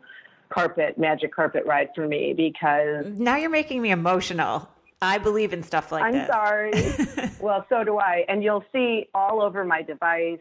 carpet, 0.50 0.98
magic 0.98 1.34
carpet 1.34 1.65
ride 1.65 1.89
for 1.93 2.08
me 2.08 2.34
because. 2.34 3.05
Now 3.17 3.36
you're 3.36 3.50
making 3.50 3.81
me 3.81 3.91
emotional. 3.91 4.70
I 5.01 5.17
believe 5.17 5.51
in 5.53 5.63
stuff 5.63 5.91
like 5.91 6.03
I'm 6.03 6.13
this. 6.13 6.29
I'm 6.29 6.74
sorry. 6.74 7.31
well, 7.39 7.65
so 7.70 7.84
do 7.84 7.98
I. 7.98 8.24
And 8.27 8.43
you'll 8.43 8.63
see 8.72 9.08
all 9.13 9.41
over 9.41 9.65
my 9.65 9.81
device, 9.81 10.39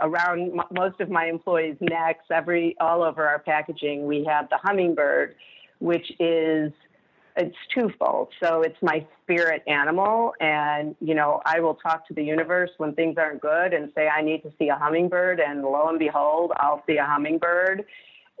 around 0.00 0.58
m- 0.58 0.66
most 0.70 1.00
of 1.00 1.10
my 1.10 1.26
employees' 1.26 1.76
necks, 1.80 2.24
every 2.30 2.76
all 2.80 3.02
over 3.02 3.26
our 3.26 3.38
packaging, 3.38 4.06
we 4.06 4.24
have 4.24 4.48
the 4.48 4.56
hummingbird, 4.56 5.34
which 5.78 6.10
is 6.18 6.72
it's 7.36 7.56
twofold. 7.74 8.28
So 8.42 8.62
it's 8.62 8.76
my 8.82 9.06
spirit 9.22 9.62
animal, 9.66 10.34
and 10.40 10.96
you 11.00 11.14
know 11.14 11.42
I 11.44 11.60
will 11.60 11.74
talk 11.74 12.06
to 12.08 12.14
the 12.14 12.24
universe 12.24 12.70
when 12.78 12.94
things 12.94 13.16
aren't 13.18 13.40
good 13.40 13.72
and 13.72 13.92
say 13.94 14.08
I 14.08 14.22
need 14.22 14.42
to 14.42 14.52
see 14.58 14.68
a 14.68 14.76
hummingbird, 14.76 15.40
and 15.40 15.62
lo 15.62 15.88
and 15.88 15.98
behold, 15.98 16.52
I'll 16.56 16.82
see 16.86 16.96
a 16.96 17.04
hummingbird, 17.04 17.84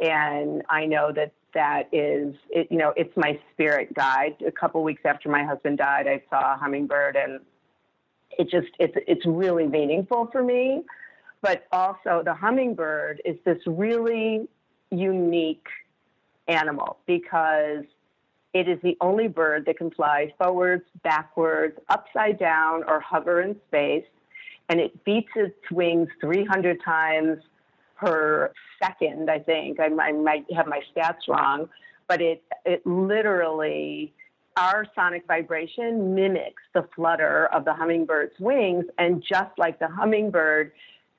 and 0.00 0.62
I 0.68 0.86
know 0.86 1.12
that 1.12 1.32
that 1.54 1.88
is, 1.92 2.34
it, 2.50 2.68
you 2.70 2.78
know, 2.78 2.92
it's 2.96 3.16
my 3.16 3.38
spirit 3.52 3.94
guide. 3.94 4.36
A 4.46 4.52
couple 4.52 4.82
weeks 4.82 5.02
after 5.04 5.28
my 5.28 5.44
husband 5.44 5.78
died, 5.78 6.06
I 6.06 6.22
saw 6.30 6.54
a 6.54 6.56
hummingbird, 6.58 7.16
and 7.16 7.40
it 8.38 8.50
just 8.50 8.68
it's 8.78 8.94
it's 9.06 9.26
really 9.26 9.66
meaningful 9.66 10.28
for 10.32 10.42
me. 10.42 10.82
But 11.42 11.66
also, 11.72 12.22
the 12.24 12.34
hummingbird 12.34 13.22
is 13.24 13.36
this 13.44 13.58
really 13.66 14.48
unique 14.90 15.66
animal 16.48 16.98
because 17.06 17.84
it 18.52 18.68
is 18.68 18.78
the 18.82 18.96
only 19.00 19.28
bird 19.28 19.64
that 19.66 19.78
can 19.78 19.90
fly 19.90 20.34
forwards, 20.36 20.84
backwards, 21.02 21.78
upside 21.88 22.38
down, 22.38 22.82
or 22.86 23.00
hover 23.00 23.42
in 23.42 23.56
space. 23.68 24.04
And 24.68 24.80
it 24.80 25.04
beats 25.04 25.30
its 25.36 25.54
wings 25.70 26.08
300 26.20 26.82
times 26.84 27.38
per 28.00 28.52
second, 28.82 29.30
I 29.30 29.38
think. 29.38 29.78
I, 29.78 29.86
I 30.02 30.12
might 30.12 30.46
have 30.54 30.66
my 30.66 30.80
stats 30.90 31.28
wrong, 31.28 31.68
but 32.08 32.20
it, 32.20 32.42
it 32.64 32.86
literally, 32.86 34.14
our 34.56 34.86
sonic 34.94 35.26
vibration 35.26 36.14
mimics 36.14 36.62
the 36.74 36.88
flutter 36.96 37.46
of 37.52 37.64
the 37.64 37.72
hummingbird's 37.72 38.38
wings. 38.40 38.86
And 38.98 39.22
just 39.22 39.50
like 39.58 39.78
the 39.78 39.88
hummingbird, 39.88 40.72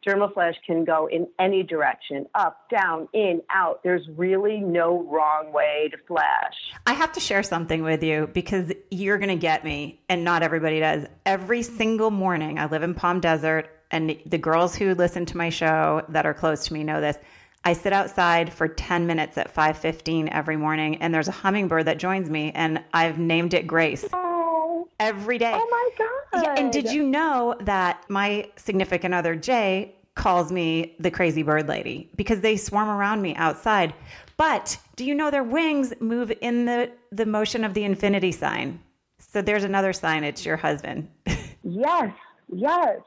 Dermaflash 0.06 0.56
can 0.66 0.84
go 0.84 1.08
in 1.08 1.28
any 1.40 1.62
direction 1.62 2.26
up, 2.34 2.68
down, 2.72 3.08
in, 3.14 3.42
out. 3.52 3.82
There's 3.84 4.02
really 4.18 4.58
no 4.58 5.04
wrong 5.04 5.54
way 5.54 5.90
to 5.92 5.98
flash. 6.08 6.56
I 6.88 6.94
have 6.94 7.12
to 7.14 7.20
share 7.20 7.44
something 7.44 7.84
with 7.84 8.02
you 8.02 8.28
because 8.34 8.72
you're 8.90 9.20
going 9.20 9.30
to 9.30 9.36
get 9.36 9.64
me, 9.64 10.02
and 10.10 10.24
not 10.24 10.42
everybody 10.42 10.80
does. 10.80 11.06
Every 11.24 11.62
single 11.62 12.10
morning, 12.10 12.58
I 12.58 12.66
live 12.66 12.82
in 12.82 12.96
Palm 12.96 13.20
Desert 13.20 13.70
and 13.92 14.18
the 14.26 14.38
girls 14.38 14.76
who 14.76 14.96
listen 14.96 15.26
to 15.28 15.38
my 15.38 15.50
show 15.50 16.04
that 16.10 16.26
are 16.26 16.34
close 16.34 16.66
to 16.66 16.74
me 16.74 16.84
know 16.84 17.02
this. 17.02 17.18
I 17.64 17.74
sit 17.74 17.94
outside 17.94 18.52
for 18.52 18.68
10 18.68 19.06
minutes 19.06 19.38
at 19.38 19.54
5:15 19.54 20.30
every 20.30 20.58
morning 20.58 20.98
and 20.98 21.14
there's 21.14 21.28
a 21.28 21.32
hummingbird 21.32 21.86
that 21.86 22.00
joins 22.00 22.30
me 22.30 22.52
and 22.56 22.84
I've 22.94 23.20
named 23.20 23.54
it 23.54 23.68
Grace. 23.68 24.06
Oh. 24.12 24.88
Every 25.00 25.38
day. 25.38 25.52
Oh 25.54 25.68
my 25.70 25.90
god. 25.98 26.44
Yeah, 26.44 26.56
and 26.58 26.72
did 26.72 26.92
you 26.92 27.04
know 27.04 27.56
that 27.62 28.06
my 28.10 28.50
significant 28.56 29.14
other 29.14 29.36
Jay 29.36 29.96
calls 30.16 30.52
me 30.52 30.96
the 31.00 31.12
crazy 31.12 31.44
bird 31.44 31.68
lady 31.68 32.10
because 32.16 32.42
they 32.42 32.58
swarm 32.58 32.90
around 32.90 33.22
me 33.22 33.36
outside. 33.36 33.94
But 34.38 34.78
do 34.96 35.06
you 35.06 35.16
know 35.16 35.32
their 35.32 35.44
wings 35.44 35.94
move 36.00 36.32
in 36.42 36.66
the 36.66 36.92
the 37.12 37.26
motion 37.26 37.64
of 37.64 37.74
the 37.74 37.84
infinity 37.84 38.32
sign? 38.32 38.80
So 39.20 39.42
there's 39.42 39.64
another 39.64 39.94
sign 39.94 40.24
it's 40.24 40.46
your 40.46 40.58
husband. 40.58 41.08
yes. 41.64 42.14
Yes. 42.52 43.00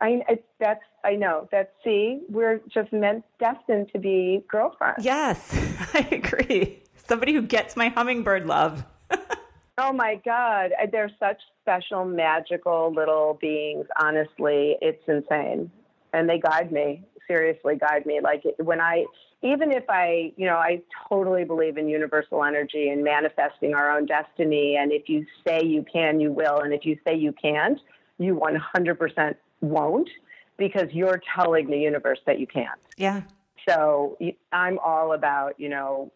I, 0.00 0.22
I 0.28 0.38
that's 0.58 0.82
I 1.04 1.14
know 1.14 1.48
that. 1.52 1.72
See, 1.84 2.20
we're 2.28 2.60
just 2.72 2.92
meant 2.92 3.24
destined 3.38 3.90
to 3.92 3.98
be 3.98 4.42
girlfriends. 4.50 5.04
Yes, 5.04 5.52
I 5.94 6.08
agree. 6.10 6.82
Somebody 6.96 7.32
who 7.32 7.42
gets 7.42 7.76
my 7.76 7.88
hummingbird 7.88 8.46
love. 8.46 8.84
oh 9.78 9.92
my 9.92 10.20
God, 10.24 10.70
they're 10.90 11.10
such 11.18 11.40
special, 11.62 12.04
magical 12.04 12.92
little 12.94 13.38
beings. 13.40 13.86
Honestly, 14.00 14.76
it's 14.80 15.02
insane, 15.06 15.70
and 16.12 16.28
they 16.28 16.38
guide 16.38 16.72
me. 16.72 17.02
Seriously, 17.26 17.76
guide 17.76 18.04
me. 18.04 18.20
Like 18.22 18.42
when 18.58 18.80
I, 18.80 19.06
even 19.42 19.72
if 19.72 19.84
I, 19.88 20.32
you 20.36 20.46
know, 20.46 20.56
I 20.56 20.82
totally 21.08 21.44
believe 21.44 21.78
in 21.78 21.88
universal 21.88 22.44
energy 22.44 22.90
and 22.90 23.02
manifesting 23.02 23.74
our 23.74 23.96
own 23.96 24.04
destiny. 24.04 24.76
And 24.78 24.92
if 24.92 25.08
you 25.08 25.24
say 25.46 25.62
you 25.64 25.84
can, 25.90 26.20
you 26.20 26.32
will. 26.32 26.60
And 26.60 26.74
if 26.74 26.84
you 26.84 26.98
say 27.06 27.16
you 27.16 27.32
can't, 27.32 27.78
you 28.18 28.34
100% 28.34 29.34
won't 29.64 30.08
because 30.56 30.88
you're 30.92 31.20
telling 31.34 31.68
the 31.68 31.78
universe 31.78 32.18
that 32.26 32.38
you 32.38 32.46
can't. 32.46 32.80
Yeah. 32.96 33.22
So 33.68 34.18
I'm 34.52 34.78
all 34.78 35.14
about, 35.14 35.58
you 35.58 35.68
know, 35.68 36.12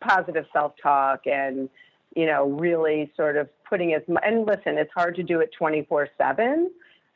positive 0.00 0.46
self 0.52 0.72
talk 0.82 1.26
and, 1.26 1.68
you 2.16 2.26
know, 2.26 2.48
really 2.48 3.12
sort 3.16 3.36
of 3.36 3.48
putting 3.68 3.94
as 3.94 4.02
much, 4.08 4.22
and 4.24 4.46
listen, 4.46 4.78
it's 4.78 4.92
hard 4.94 5.16
to 5.16 5.22
do 5.22 5.40
it 5.40 5.50
24 5.56 6.08
7, 6.16 6.70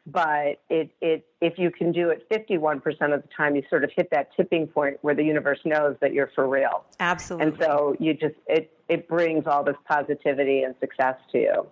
but 0.07 0.61
it, 0.71 0.90
it, 1.00 1.26
if 1.40 1.59
you 1.59 1.71
can 1.71 1.93
do 1.93 2.11
it 2.11 2.28
51% 2.31 2.78
of 3.14 3.23
the 3.23 3.28
time, 3.37 3.57
you 3.57 3.62
sort 3.69 3.85
of 3.85 3.90
hit 3.95 4.09
that 4.11 4.35
tipping 4.37 4.67
point 4.67 4.99
where 5.02 5.14
the 5.14 5.25
universe 5.25 5.61
knows 5.64 5.97
that 6.00 6.12
you're 6.12 6.31
for 6.35 6.49
real. 6.49 6.85
Absolutely. 7.00 7.47
And 7.47 7.59
so 7.61 7.97
you 7.99 8.14
just, 8.14 8.35
it, 8.47 8.73
it 8.88 9.09
brings 9.09 9.47
all 9.47 9.62
this 9.62 9.76
positivity 9.87 10.62
and 10.62 10.75
success 10.81 11.17
to 11.33 11.38
you. 11.38 11.67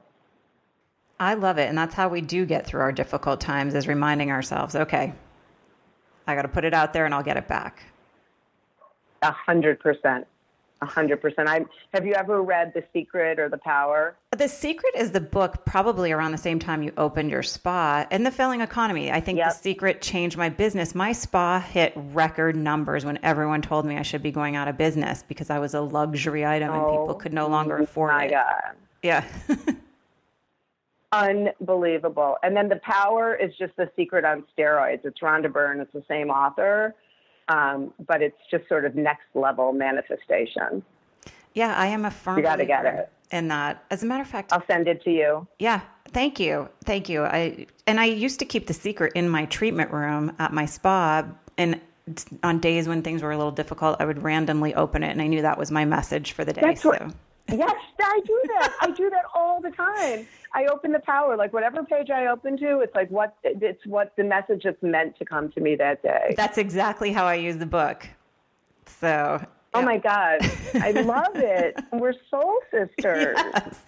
I 1.19 1.35
love 1.35 1.59
it. 1.59 1.69
And 1.69 1.79
that's 1.79 1.95
how 1.95 2.09
we 2.09 2.21
do 2.21 2.45
get 2.45 2.67
through 2.67 2.81
our 2.81 2.93
difficult 2.93 3.41
times 3.41 3.75
is 3.75 3.89
reminding 3.89 4.31
ourselves, 4.31 4.75
okay, 4.75 5.13
I 6.27 6.35
got 6.35 6.43
to 6.43 6.49
put 6.49 6.65
it 6.65 6.75
out 6.75 6.93
there 6.93 7.05
and 7.05 7.15
I'll 7.15 7.23
get 7.23 7.37
it 7.37 7.49
back. 7.49 7.83
A 9.23 9.33
hundred 9.33 9.81
percent. 9.81 10.27
A 10.83 10.87
hundred 10.87 11.23
percent. 11.23 11.49
I 11.49 11.65
have 11.95 12.05
you 12.05 12.13
ever 12.13 12.43
read 12.43 12.75
The 12.75 12.85
Secret 12.93 13.39
or 13.39 13.49
The 13.49 13.57
Power? 13.57 14.15
The 14.37 14.47
Secret 14.47 14.93
is 14.95 15.11
the 15.11 15.23
book 15.23 15.65
probably 15.65 16.13
around 16.13 16.33
the 16.33 16.39
same 16.39 16.59
time 16.59 16.83
you 16.83 16.93
opened 16.99 17.31
your 17.31 17.43
spa 17.43 18.07
and 18.11 18.27
the 18.27 18.31
failing 18.31 18.61
economy. 18.61 19.11
I 19.11 19.21
think 19.21 19.39
yep. 19.39 19.49
The 19.49 19.55
Secret 19.55 20.03
changed 20.03 20.37
my 20.37 20.51
business. 20.51 20.95
My 20.95 21.13
spa 21.13 21.61
hit 21.61 21.95
record 21.97 22.57
numbers 22.57 23.07
when 23.07 23.19
everyone 23.23 23.63
told 23.63 23.87
me 23.87 23.97
I 23.97 24.03
should 24.03 24.23
be 24.23 24.31
going 24.31 24.55
out 24.55 24.69
of 24.69 24.77
business 24.77 25.25
because 25.27 25.49
I 25.49 25.59
was 25.61 25.73
a 25.73 25.81
luxury 25.81 26.45
item 26.45 26.75
and 26.75 26.83
people 26.83 27.07
oh 27.09 27.15
could 27.15 27.33
no 27.33 27.49
longer 27.49 27.79
afford 27.79 28.13
my 28.13 28.25
it. 28.25 28.33
My 28.33 28.37
God. 28.37 28.77
Yeah. 29.03 29.25
Unbelievable. 31.13 32.37
And 32.43 32.57
then 32.57 32.69
The 32.69 32.77
Power 32.77 33.35
is 33.35 33.53
just 33.59 33.77
The 33.77 33.91
Secret 33.97 34.25
on 34.25 34.45
steroids. 34.57 35.05
It's 35.05 35.21
Rhonda 35.21 35.53
Byrne. 35.53 35.81
It's 35.81 35.93
the 35.93 36.05
same 36.09 36.31
author 36.31 36.95
um, 37.49 37.93
but 38.07 38.23
it's 38.23 38.39
just 38.51 38.69
sort 38.69 38.85
of 38.85 38.95
next 38.95 39.27
level 39.35 39.73
manifestation. 39.73 40.83
Yeah, 41.55 41.75
I 41.75 41.87
am 41.87 42.05
a 42.05 42.11
firm. 42.11 42.37
You 42.37 42.43
got 42.43 42.57
to 42.57 42.67
get 42.67 42.85
it. 42.85 43.11
In 43.31 43.49
that, 43.49 43.85
as 43.91 44.03
a 44.03 44.07
matter 44.07 44.23
of 44.23 44.29
fact, 44.29 44.53
I'll 44.53 44.67
send 44.67 44.87
it 44.87 45.03
to 45.03 45.11
you. 45.11 45.47
Yeah, 45.59 45.81
thank 46.09 46.39
you, 46.39 46.69
thank 46.85 47.09
you. 47.09 47.25
I 47.25 47.67
and 47.87 47.99
I 47.99 48.05
used 48.05 48.39
to 48.39 48.45
keep 48.45 48.67
the 48.69 48.75
secret 48.75 49.13
in 49.15 49.29
my 49.29 49.47
treatment 49.47 49.91
room 49.91 50.33
at 50.39 50.53
my 50.53 50.65
spa, 50.65 51.27
and 51.59 51.81
on 52.45 52.61
days 52.61 52.87
when 52.87 53.03
things 53.03 53.23
were 53.23 53.33
a 53.33 53.37
little 53.37 53.53
difficult, 53.53 53.97
I 54.01 54.05
would 54.05 54.23
randomly 54.23 54.75
open 54.75 55.03
it, 55.03 55.11
and 55.11 55.21
I 55.21 55.27
knew 55.27 55.43
that 55.43 55.59
was 55.59 55.73
my 55.73 55.85
message 55.85 56.33
for 56.33 56.45
the 56.45 56.53
day. 56.53 56.61
That's 56.61 56.83
so. 56.83 56.91
What, 56.91 57.15
yes, 57.49 57.77
I 58.01 58.21
do 58.25 58.41
that. 58.49 58.75
I 58.81 58.91
do 58.91 59.11
that 59.11 59.25
all 59.35 59.61
the 59.61 59.71
time. 59.71 60.27
I 60.53 60.67
open 60.67 60.93
the 60.93 61.01
power, 61.01 61.37
like 61.37 61.53
whatever 61.53 61.83
page 61.83 62.11
I 62.11 62.27
open 62.27 62.57
to, 62.59 62.81
it's 62.81 62.95
like 62.95 63.11
what 63.11 63.37
it's 63.45 63.85
what 63.87 64.15
the 64.17 64.25
message 64.25 64.63
that's 64.65 64.83
meant 64.83 65.17
to 65.19 65.25
come 65.25 65.51
to 65.53 65.61
me 65.61 65.77
that 65.77 66.03
day. 66.03 66.35
That's 66.37 66.59
exactly 66.59 67.13
how 67.13 67.25
I 67.25 67.35
use 67.35 67.57
the 67.57 67.67
book. 67.67 68.09
So. 68.87 69.45
Oh 69.75 69.83
my 69.83 69.99
God, 69.99 70.39
I 70.75 70.91
love 71.03 71.35
it. 71.35 71.77
We're 71.93 72.15
soul 72.31 72.59
sisters. 72.71 73.37
Yes. 73.37 73.81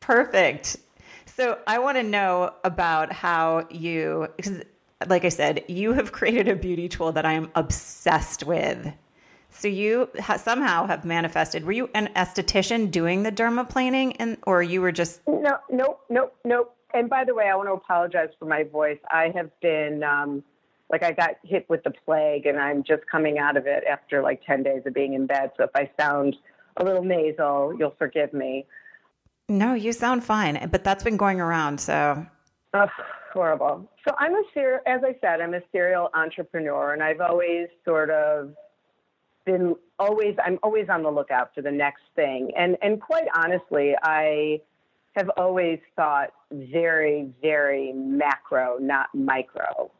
Perfect. 0.00 0.78
So 1.26 1.58
I 1.66 1.78
want 1.78 1.98
to 1.98 2.02
know 2.02 2.54
about 2.64 3.12
how 3.12 3.66
you, 3.70 4.28
because 4.36 4.62
like 5.06 5.24
I 5.24 5.28
said, 5.28 5.64
you 5.68 5.92
have 5.92 6.12
created 6.20 6.48
a 6.48 6.56
beauty 6.56 6.88
tool 6.88 7.12
that 7.12 7.26
I 7.26 7.34
am 7.34 7.50
obsessed 7.54 8.44
with. 8.44 8.92
So 9.50 9.68
you 9.68 10.08
ha- 10.18 10.36
somehow 10.36 10.86
have 10.86 11.04
manifested. 11.04 11.64
Were 11.64 11.72
you 11.72 11.90
an 11.94 12.08
esthetician 12.14 12.90
doing 12.90 13.22
the 13.22 13.32
dermaplaning, 13.32 14.16
and 14.18 14.38
or 14.46 14.62
you 14.62 14.80
were 14.80 14.92
just 14.92 15.20
no, 15.26 15.58
nope, 15.70 16.00
nope, 16.08 16.36
nope. 16.44 16.74
And 16.94 17.08
by 17.08 17.24
the 17.24 17.34
way, 17.34 17.48
I 17.48 17.54
want 17.56 17.68
to 17.68 17.72
apologize 17.72 18.30
for 18.38 18.46
my 18.46 18.64
voice. 18.64 18.98
I 19.10 19.32
have 19.34 19.50
been 19.60 20.02
um, 20.02 20.42
like 20.90 21.02
I 21.02 21.12
got 21.12 21.36
hit 21.44 21.68
with 21.68 21.82
the 21.82 21.90
plague, 21.90 22.46
and 22.46 22.58
I'm 22.58 22.82
just 22.84 23.02
coming 23.10 23.38
out 23.38 23.56
of 23.56 23.66
it 23.66 23.84
after 23.90 24.22
like 24.22 24.40
ten 24.46 24.62
days 24.62 24.82
of 24.86 24.94
being 24.94 25.14
in 25.14 25.26
bed. 25.26 25.50
So 25.56 25.64
if 25.64 25.70
I 25.74 25.90
sound 26.00 26.36
a 26.76 26.84
little 26.84 27.04
nasal, 27.04 27.74
you'll 27.78 27.94
forgive 27.98 28.32
me. 28.32 28.66
No, 29.48 29.74
you 29.74 29.92
sound 29.92 30.22
fine, 30.22 30.68
but 30.70 30.84
that's 30.84 31.02
been 31.02 31.16
going 31.16 31.40
around. 31.40 31.80
So 31.80 32.24
Ugh, 32.72 32.88
horrible. 33.32 33.90
So 34.06 34.14
I'm 34.18 34.34
a 34.34 34.42
ser- 34.54 34.82
as 34.86 35.02
I 35.04 35.16
said, 35.20 35.40
I'm 35.40 35.54
a 35.54 35.60
serial 35.72 36.08
entrepreneur, 36.14 36.92
and 36.92 37.02
I've 37.02 37.20
always 37.20 37.66
sort 37.84 38.10
of 38.10 38.54
been 39.50 39.74
always 39.98 40.34
I'm 40.44 40.58
always 40.62 40.88
on 40.88 41.02
the 41.02 41.10
lookout 41.10 41.54
for 41.54 41.62
the 41.62 41.70
next 41.70 42.02
thing. 42.14 42.50
And 42.56 42.76
and 42.82 43.00
quite 43.00 43.28
honestly, 43.34 43.94
I 44.02 44.60
have 45.16 45.30
always 45.36 45.78
thought 45.96 46.30
very 46.52 47.30
very 47.42 47.92
macro, 47.92 48.78
not 48.78 49.08
micro. 49.14 49.90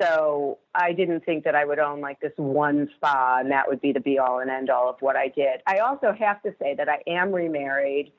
So 0.00 0.58
I 0.74 0.92
didn't 0.92 1.24
think 1.26 1.44
that 1.44 1.54
I 1.54 1.64
would 1.64 1.78
own 1.78 2.00
like 2.00 2.20
this 2.20 2.32
one 2.36 2.88
spa 2.96 3.38
and 3.40 3.50
that 3.50 3.68
would 3.68 3.80
be 3.80 3.92
the 3.92 4.00
be 4.00 4.18
all 4.18 4.40
and 4.40 4.50
end 4.50 4.70
all 4.70 4.88
of 4.88 4.96
what 5.00 5.14
I 5.14 5.28
did. 5.28 5.60
I 5.66 5.78
also 5.78 6.12
have 6.18 6.42
to 6.42 6.54
say 6.58 6.74
that 6.74 6.88
I 6.88 7.02
am 7.06 7.32
remarried 7.32 8.12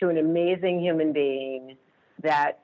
to 0.00 0.08
an 0.08 0.18
amazing 0.18 0.80
human 0.80 1.12
being 1.12 1.76
that 2.22 2.60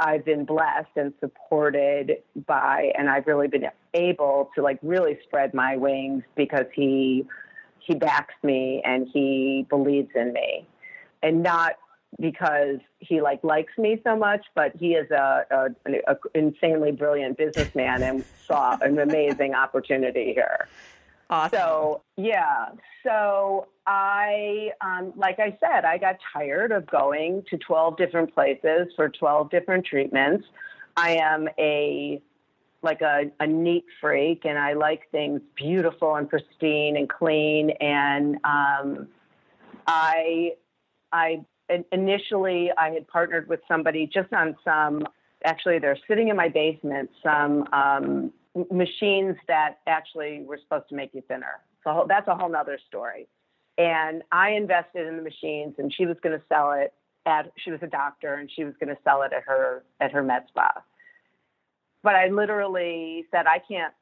I've 0.00 0.24
been 0.24 0.44
blessed 0.44 0.90
and 0.96 1.12
supported 1.20 2.22
by, 2.46 2.92
and 2.96 3.10
I've 3.10 3.26
really 3.26 3.48
been 3.48 3.66
able 3.94 4.50
to 4.54 4.62
like 4.62 4.78
really 4.82 5.18
spread 5.24 5.54
my 5.54 5.76
wings 5.76 6.22
because 6.36 6.66
he 6.74 7.26
he 7.80 7.94
backs 7.94 8.34
me 8.42 8.82
and 8.84 9.08
he 9.12 9.66
believes 9.68 10.10
in 10.14 10.32
me, 10.32 10.66
and 11.22 11.42
not 11.42 11.72
because 12.20 12.78
he 13.00 13.20
like 13.20 13.42
likes 13.42 13.76
me 13.76 14.00
so 14.04 14.16
much, 14.16 14.44
but 14.54 14.72
he 14.76 14.94
is 14.94 15.10
a, 15.10 15.44
a, 15.50 15.66
a 16.12 16.16
insanely 16.34 16.92
brilliant 16.92 17.36
businessman 17.36 18.02
and 18.02 18.24
saw 18.46 18.76
an 18.80 18.98
amazing 18.98 19.54
opportunity 19.54 20.32
here. 20.32 20.68
Awesome. 21.30 21.58
So 21.58 22.02
yeah, 22.16 22.70
so 23.02 23.68
I, 23.86 24.70
um, 24.80 25.12
like 25.14 25.38
I 25.38 25.56
said, 25.60 25.84
I 25.84 25.98
got 25.98 26.16
tired 26.32 26.72
of 26.72 26.86
going 26.86 27.44
to 27.50 27.58
12 27.58 27.96
different 27.98 28.34
places 28.34 28.88
for 28.96 29.10
12 29.10 29.50
different 29.50 29.84
treatments. 29.84 30.46
I 30.96 31.16
am 31.16 31.48
a 31.58 32.22
like 32.82 33.00
a, 33.00 33.24
a 33.40 33.46
neat 33.46 33.84
freak, 34.00 34.44
and 34.44 34.56
I 34.56 34.74
like 34.74 35.10
things 35.10 35.40
beautiful 35.56 36.14
and 36.14 36.28
pristine 36.28 36.96
and 36.96 37.08
clean. 37.08 37.70
And 37.80 38.36
um, 38.44 39.08
I, 39.86 40.52
I 41.12 41.44
initially 41.92 42.70
I 42.78 42.90
had 42.90 43.08
partnered 43.08 43.48
with 43.48 43.60
somebody 43.66 44.08
just 44.12 44.32
on 44.32 44.56
some. 44.64 45.06
Actually, 45.44 45.78
they're 45.78 45.98
sitting 46.08 46.28
in 46.28 46.36
my 46.36 46.48
basement. 46.48 47.10
Some 47.22 47.66
um, 47.72 48.32
machines 48.70 49.36
that 49.46 49.78
actually 49.86 50.42
were 50.44 50.58
supposed 50.62 50.88
to 50.88 50.94
make 50.94 51.10
you 51.14 51.22
thinner. 51.28 51.60
So 51.84 52.06
that's 52.08 52.28
a 52.28 52.34
whole 52.34 52.48
nother 52.48 52.78
story. 52.86 53.28
And 53.76 54.22
I 54.32 54.50
invested 54.50 55.06
in 55.06 55.16
the 55.16 55.22
machines, 55.22 55.74
and 55.78 55.92
she 55.92 56.06
was 56.06 56.16
going 56.22 56.36
to 56.36 56.44
sell 56.48 56.72
it 56.72 56.92
at. 57.26 57.52
She 57.64 57.70
was 57.70 57.80
a 57.82 57.86
doctor, 57.86 58.34
and 58.34 58.50
she 58.50 58.64
was 58.64 58.74
going 58.80 58.94
to 58.94 59.00
sell 59.04 59.22
it 59.22 59.32
at 59.32 59.44
her 59.44 59.84
at 60.00 60.12
her 60.12 60.22
med 60.22 60.44
spa. 60.48 60.82
But 62.02 62.14
I 62.14 62.28
literally 62.28 63.24
said 63.30 63.46
I 63.46 63.60
can't 63.60 63.94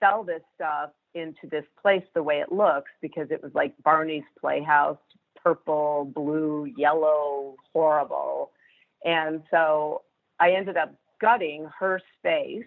sell 0.00 0.24
this 0.24 0.42
stuff 0.54 0.90
into 1.14 1.46
this 1.50 1.64
place 1.80 2.04
the 2.14 2.22
way 2.22 2.40
it 2.40 2.52
looks 2.52 2.90
because 3.02 3.30
it 3.30 3.42
was 3.42 3.52
like 3.54 3.74
Barney's 3.82 4.24
Playhouse, 4.40 4.98
purple, 5.42 6.10
blue, 6.14 6.72
yellow, 6.76 7.56
horrible. 7.72 8.52
And 9.04 9.42
so 9.50 10.02
I 10.40 10.52
ended 10.52 10.76
up 10.76 10.94
gutting 11.20 11.68
her 11.78 12.00
space 12.18 12.64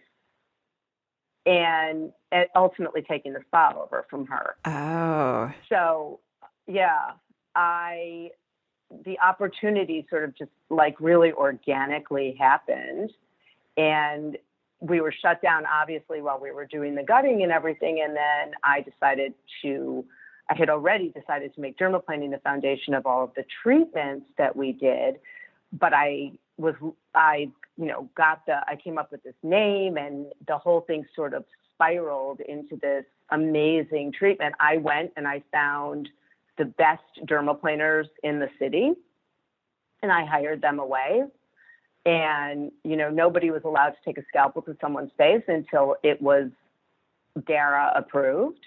and 1.45 2.11
ultimately 2.55 3.01
taking 3.01 3.33
the 3.33 3.41
spa 3.47 3.73
over 3.75 4.05
from 4.09 4.27
her. 4.27 4.55
Oh. 4.65 5.51
So, 5.69 6.19
yeah, 6.67 7.11
I 7.55 8.31
the 9.05 9.19
opportunity 9.19 10.05
sort 10.09 10.23
of 10.23 10.37
just 10.37 10.51
like 10.69 10.99
really 10.99 11.31
organically 11.31 12.35
happened 12.37 13.11
and 13.77 14.37
we 14.81 14.99
were 14.99 15.13
shut 15.13 15.41
down 15.41 15.63
obviously 15.65 16.21
while 16.21 16.39
we 16.41 16.51
were 16.51 16.65
doing 16.65 16.95
the 16.95 17.03
gutting 17.03 17.41
and 17.43 17.51
everything 17.51 18.01
and 18.03 18.15
then 18.15 18.51
I 18.63 18.81
decided 18.81 19.33
to 19.61 20.03
I 20.49 20.55
had 20.57 20.69
already 20.69 21.09
decided 21.09 21.55
to 21.55 21.61
make 21.61 21.77
dermaplaning 21.77 22.31
the 22.31 22.39
foundation 22.43 22.93
of 22.93 23.05
all 23.05 23.23
of 23.23 23.33
the 23.35 23.45
treatments 23.63 24.25
that 24.37 24.55
we 24.55 24.73
did 24.73 25.15
but 25.71 25.93
I 25.93 26.33
was 26.57 26.75
I 27.15 27.49
you 27.81 27.87
know, 27.87 28.07
got 28.15 28.45
the, 28.45 28.57
I 28.67 28.75
came 28.75 28.99
up 28.99 29.11
with 29.11 29.23
this 29.23 29.33
name 29.41 29.97
and 29.97 30.27
the 30.47 30.55
whole 30.55 30.81
thing 30.81 31.03
sort 31.15 31.33
of 31.33 31.43
spiraled 31.73 32.39
into 32.41 32.75
this 32.75 33.05
amazing 33.31 34.13
treatment. 34.13 34.53
I 34.59 34.77
went 34.77 35.13
and 35.17 35.27
I 35.27 35.41
found 35.51 36.07
the 36.59 36.65
best 36.65 37.01
dermaplaners 37.25 38.05
in 38.23 38.37
the 38.37 38.49
city 38.59 38.91
and 40.03 40.11
I 40.11 40.25
hired 40.25 40.61
them 40.61 40.77
away. 40.77 41.23
And, 42.05 42.71
you 42.83 42.95
know, 42.95 43.09
nobody 43.09 43.49
was 43.49 43.63
allowed 43.65 43.89
to 43.89 43.97
take 44.05 44.19
a 44.19 44.23
scalpel 44.27 44.61
to 44.63 44.77
someone's 44.79 45.11
face 45.17 45.43
until 45.47 45.95
it 46.03 46.21
was 46.21 46.51
DARA 47.47 47.93
approved 47.95 48.59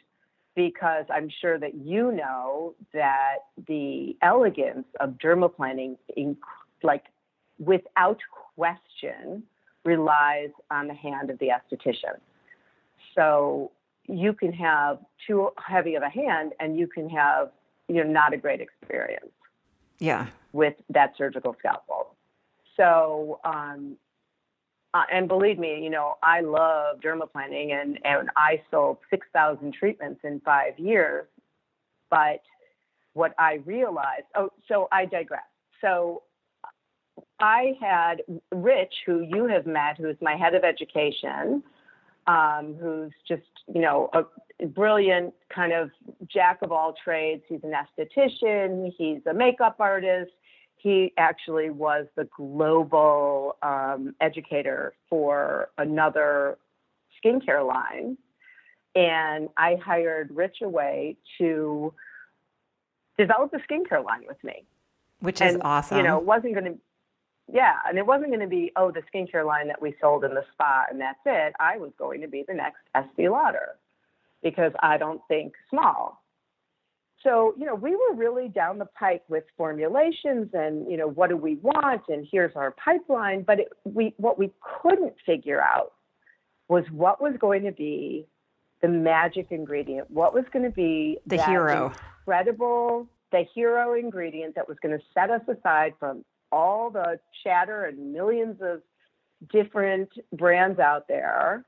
because 0.56 1.04
I'm 1.08 1.30
sure 1.40 1.56
that 1.58 1.74
you 1.76 2.10
know 2.10 2.74
that 2.92 3.38
the 3.68 4.16
elegance 4.22 4.86
of 4.98 5.10
dermaplaning, 5.22 5.96
like 6.82 7.04
without 7.58 8.18
question 8.56 9.42
relies 9.84 10.50
on 10.70 10.88
the 10.88 10.94
hand 10.94 11.30
of 11.30 11.38
the 11.38 11.48
esthetician. 11.48 12.18
So 13.14 13.70
you 14.06 14.32
can 14.32 14.52
have 14.52 14.98
too 15.26 15.50
heavy 15.56 15.94
of 15.94 16.02
a 16.02 16.08
hand 16.08 16.52
and 16.60 16.78
you 16.78 16.86
can 16.86 17.08
have 17.10 17.50
you 17.88 18.02
know 18.02 18.10
not 18.10 18.32
a 18.32 18.36
great 18.36 18.60
experience. 18.60 19.32
Yeah. 19.98 20.26
With 20.52 20.74
that 20.90 21.14
surgical 21.16 21.56
scalpel. 21.58 22.14
So 22.76 23.40
um, 23.44 23.96
uh, 24.94 25.02
and 25.10 25.26
believe 25.26 25.58
me, 25.58 25.82
you 25.82 25.90
know, 25.90 26.14
I 26.22 26.40
love 26.40 27.00
dermaplaning 27.00 27.72
and, 27.72 27.98
and 28.04 28.30
I 28.36 28.62
sold 28.70 28.98
6,000 29.10 29.74
treatments 29.74 30.20
in 30.22 30.40
five 30.44 30.78
years. 30.78 31.26
But 32.10 32.42
what 33.14 33.34
I 33.36 33.54
realized, 33.66 34.26
oh, 34.36 34.50
so 34.68 34.86
I 34.92 35.06
digress. 35.06 35.42
So 35.80 36.22
I 37.44 37.76
had 37.78 38.22
Rich, 38.50 38.94
who 39.04 39.20
you 39.20 39.42
have 39.46 39.66
met, 39.66 39.98
who 39.98 40.08
is 40.08 40.16
my 40.20 40.34
head 40.34 40.54
of 40.54 40.64
education. 40.64 41.62
um, 42.26 42.74
who's 42.80 43.12
just, 43.26 43.42
you 43.72 43.80
know, 43.80 44.10
a 44.12 44.66
brilliant 44.66 45.34
kind 45.54 45.72
of 45.72 45.90
jack 46.26 46.60
of 46.62 46.72
all 46.72 46.94
trades. 47.04 47.42
He's 47.48 47.60
an 47.62 47.72
esthetician, 47.72 48.92
he's 48.96 49.20
a 49.26 49.34
makeup 49.34 49.76
artist. 49.78 50.32
He 50.76 51.12
actually 51.16 51.70
was 51.70 52.06
the 52.14 52.28
global 52.36 53.56
um, 53.62 54.14
educator 54.20 54.94
for 55.08 55.70
another 55.78 56.58
skincare 57.24 57.66
line. 57.66 58.18
And 58.94 59.48
I 59.56 59.76
hired 59.76 60.30
Rich 60.30 60.58
Away 60.62 61.16
to 61.38 61.92
develop 63.18 63.52
a 63.54 63.58
skincare 63.58 64.04
line 64.04 64.24
with 64.28 64.42
me. 64.44 64.64
Which 65.20 65.40
is 65.40 65.54
and, 65.54 65.62
awesome. 65.62 65.98
You 65.98 66.04
know, 66.04 66.18
it 66.18 66.24
wasn't 66.24 66.52
going 66.54 66.66
to 66.66 66.78
yeah, 67.52 67.74
and 67.86 67.98
it 67.98 68.06
wasn't 68.06 68.28
going 68.28 68.40
to 68.40 68.46
be, 68.46 68.72
oh, 68.76 68.90
the 68.90 69.02
skincare 69.12 69.46
line 69.46 69.68
that 69.68 69.80
we 69.80 69.94
sold 70.00 70.24
in 70.24 70.34
the 70.34 70.44
spa 70.52 70.84
and 70.90 71.00
that's 71.00 71.18
it. 71.26 71.54
I 71.60 71.76
was 71.76 71.92
going 71.98 72.20
to 72.22 72.28
be 72.28 72.44
the 72.46 72.54
next 72.54 72.80
Estee 72.94 73.28
Lauder 73.28 73.76
because 74.42 74.72
I 74.80 74.96
don't 74.96 75.20
think 75.28 75.52
small. 75.70 76.22
So, 77.22 77.54
you 77.56 77.64
know, 77.64 77.74
we 77.74 77.90
were 77.90 78.14
really 78.14 78.48
down 78.48 78.78
the 78.78 78.86
pike 78.86 79.22
with 79.28 79.44
formulations 79.56 80.50
and, 80.52 80.90
you 80.90 80.98
know, 80.98 81.08
what 81.08 81.30
do 81.30 81.36
we 81.36 81.56
want 81.56 82.02
and 82.08 82.26
here's 82.30 82.54
our 82.54 82.72
pipeline, 82.72 83.42
but 83.42 83.60
it, 83.60 83.68
we 83.84 84.14
what 84.18 84.38
we 84.38 84.50
couldn't 84.82 85.14
figure 85.24 85.60
out 85.60 85.92
was 86.68 86.84
what 86.90 87.22
was 87.22 87.34
going 87.38 87.62
to 87.64 87.72
be 87.72 88.26
the 88.82 88.88
magic 88.88 89.48
ingredient, 89.50 90.10
what 90.10 90.34
was 90.34 90.44
going 90.52 90.64
to 90.64 90.70
be 90.70 91.18
the 91.26 91.42
hero. 91.42 91.92
incredible 92.20 93.08
the 93.32 93.44
hero 93.54 93.94
ingredient 93.94 94.54
that 94.54 94.68
was 94.68 94.76
going 94.80 94.96
to 94.96 95.04
set 95.12 95.28
us 95.28 95.42
aside 95.48 95.92
from 95.98 96.24
all 96.54 96.90
the 96.90 97.18
chatter 97.42 97.84
and 97.86 98.12
millions 98.12 98.56
of 98.62 98.80
different 99.52 100.08
brands 100.32 100.78
out 100.78 101.08
there 101.08 101.64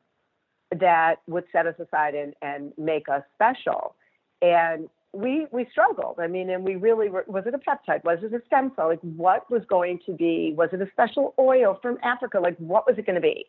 that 0.78 1.16
would 1.26 1.44
set 1.50 1.66
us 1.66 1.74
aside 1.80 2.14
and, 2.14 2.34
and 2.40 2.72
make 2.78 3.08
us 3.08 3.22
special. 3.34 3.96
And 4.40 4.88
we 5.12 5.46
we 5.50 5.66
struggled. 5.72 6.16
I 6.20 6.26
mean, 6.26 6.50
and 6.50 6.62
we 6.62 6.76
really 6.76 7.08
were, 7.08 7.24
was 7.26 7.44
it 7.46 7.54
a 7.54 7.58
peptide? 7.58 8.04
Was 8.04 8.18
it 8.22 8.32
a 8.34 8.42
stem 8.46 8.72
cell? 8.76 8.88
Like, 8.88 9.00
what 9.00 9.50
was 9.50 9.62
going 9.68 9.98
to 10.06 10.12
be? 10.12 10.54
Was 10.56 10.68
it 10.72 10.80
a 10.80 10.88
special 10.92 11.34
oil 11.38 11.78
from 11.82 11.98
Africa? 12.02 12.38
Like, 12.38 12.56
what 12.58 12.86
was 12.86 12.98
it 12.98 13.06
going 13.06 13.16
to 13.16 13.28
be? 13.34 13.46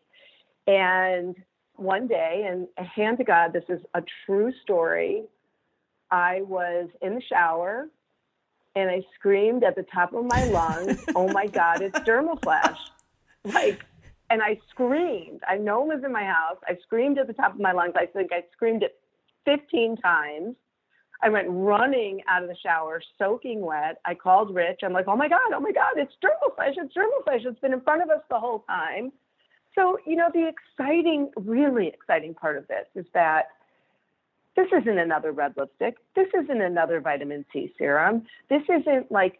And 0.66 1.36
one 1.76 2.08
day, 2.08 2.48
and 2.48 2.66
hand 2.88 3.18
to 3.18 3.24
God, 3.24 3.52
this 3.52 3.64
is 3.68 3.80
a 3.94 4.02
true 4.24 4.52
story. 4.62 5.24
I 6.10 6.42
was 6.42 6.88
in 7.02 7.14
the 7.14 7.22
shower 7.28 7.88
and 8.78 8.90
I 8.90 9.02
screamed 9.14 9.64
at 9.64 9.74
the 9.74 9.84
top 9.92 10.12
of 10.12 10.24
my 10.24 10.44
lungs, 10.44 10.98
"Oh 11.14 11.28
my 11.28 11.46
God, 11.46 11.82
it's 11.82 11.98
Dermaflash!" 12.06 12.78
Like, 13.44 13.80
and 14.30 14.42
I 14.42 14.60
screamed. 14.70 15.42
I 15.48 15.56
no 15.56 15.80
one 15.80 15.88
was 15.88 16.04
in 16.04 16.12
my 16.12 16.24
house. 16.24 16.58
I 16.66 16.76
screamed 16.82 17.18
at 17.18 17.26
the 17.26 17.32
top 17.32 17.54
of 17.54 17.60
my 17.60 17.72
lungs. 17.72 17.94
I 17.96 18.06
think 18.06 18.32
I 18.32 18.44
screamed 18.52 18.82
it 18.82 19.00
15 19.44 19.96
times. 19.96 20.56
I 21.22 21.28
went 21.28 21.48
running 21.50 22.22
out 22.28 22.42
of 22.42 22.48
the 22.48 22.56
shower, 22.56 23.02
soaking 23.18 23.60
wet. 23.62 24.00
I 24.04 24.14
called 24.14 24.54
Rich. 24.54 24.80
I'm 24.84 24.92
like, 24.92 25.08
"Oh 25.08 25.16
my 25.16 25.28
God, 25.28 25.52
oh 25.52 25.60
my 25.60 25.72
God, 25.72 25.94
it's 25.96 26.14
Dermaflash! 26.22 26.74
It's 26.76 26.94
Dermaflash! 26.94 27.44
It's 27.44 27.60
been 27.60 27.72
in 27.72 27.80
front 27.80 28.02
of 28.02 28.10
us 28.10 28.22
the 28.30 28.38
whole 28.38 28.60
time." 28.60 29.12
So, 29.74 29.98
you 30.06 30.16
know, 30.16 30.28
the 30.32 30.48
exciting, 30.48 31.30
really 31.36 31.88
exciting 31.88 32.34
part 32.34 32.56
of 32.56 32.66
this 32.68 32.86
is 32.94 33.06
that 33.14 33.48
this 34.58 34.80
isn't 34.80 34.98
another 34.98 35.30
red 35.30 35.54
lipstick. 35.56 35.98
This 36.16 36.26
isn't 36.34 36.60
another 36.60 37.00
vitamin 37.00 37.44
C 37.52 37.72
serum. 37.78 38.26
This 38.50 38.62
isn't 38.68 39.12
like, 39.12 39.38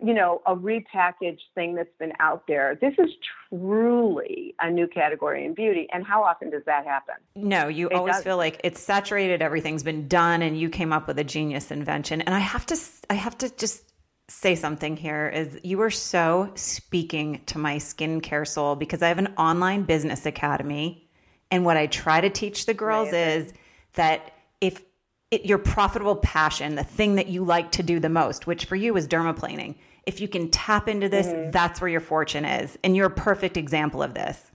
you 0.00 0.14
know, 0.14 0.42
a 0.46 0.54
repackaged 0.54 1.40
thing 1.56 1.74
that's 1.74 1.90
been 1.98 2.12
out 2.20 2.44
there. 2.46 2.78
This 2.80 2.94
is 2.98 3.10
truly 3.48 4.54
a 4.60 4.70
new 4.70 4.86
category 4.86 5.44
in 5.44 5.54
beauty. 5.54 5.88
And 5.92 6.06
how 6.06 6.22
often 6.22 6.50
does 6.50 6.62
that 6.66 6.86
happen? 6.86 7.16
No, 7.34 7.66
you 7.66 7.88
it 7.88 7.94
always 7.94 8.14
does. 8.14 8.22
feel 8.22 8.36
like 8.36 8.60
it's 8.62 8.80
saturated, 8.80 9.42
everything's 9.42 9.82
been 9.82 10.06
done, 10.06 10.40
and 10.40 10.56
you 10.56 10.68
came 10.68 10.92
up 10.92 11.08
with 11.08 11.18
a 11.18 11.24
genius 11.24 11.72
invention. 11.72 12.20
And 12.20 12.32
I 12.32 12.38
have 12.38 12.64
to, 12.66 12.76
I 13.10 13.14
have 13.14 13.36
to 13.38 13.52
just 13.56 13.92
say 14.28 14.54
something 14.54 14.96
here 14.96 15.28
is 15.28 15.58
you 15.64 15.80
are 15.80 15.90
so 15.90 16.52
speaking 16.54 17.40
to 17.46 17.58
my 17.58 17.78
skincare 17.78 18.46
soul 18.46 18.76
because 18.76 19.02
I 19.02 19.08
have 19.08 19.18
an 19.18 19.34
online 19.36 19.82
business 19.82 20.26
academy. 20.26 21.10
And 21.50 21.64
what 21.64 21.76
I 21.76 21.88
try 21.88 22.20
to 22.20 22.30
teach 22.30 22.66
the 22.66 22.74
girls 22.74 23.08
Amazing. 23.08 23.46
is 23.46 23.52
that 23.94 24.30
if 24.60 24.82
it, 25.30 25.46
your 25.46 25.58
profitable 25.58 26.16
passion, 26.16 26.74
the 26.74 26.84
thing 26.84 27.14
that 27.14 27.28
you 27.28 27.44
like 27.44 27.70
to 27.72 27.82
do 27.82 28.00
the 28.00 28.08
most, 28.08 28.46
which 28.46 28.64
for 28.64 28.76
you 28.76 28.96
is 28.96 29.06
dermaplaning, 29.06 29.76
if 30.06 30.20
you 30.20 30.28
can 30.28 30.50
tap 30.50 30.88
into 30.88 31.08
this, 31.08 31.26
mm-hmm. 31.26 31.50
that's 31.50 31.80
where 31.80 31.90
your 31.90 32.00
fortune 32.00 32.44
is. 32.44 32.78
And 32.82 32.96
you're 32.96 33.06
a 33.06 33.10
perfect 33.10 33.56
example 33.56 34.02
of 34.02 34.14
this. 34.14 34.50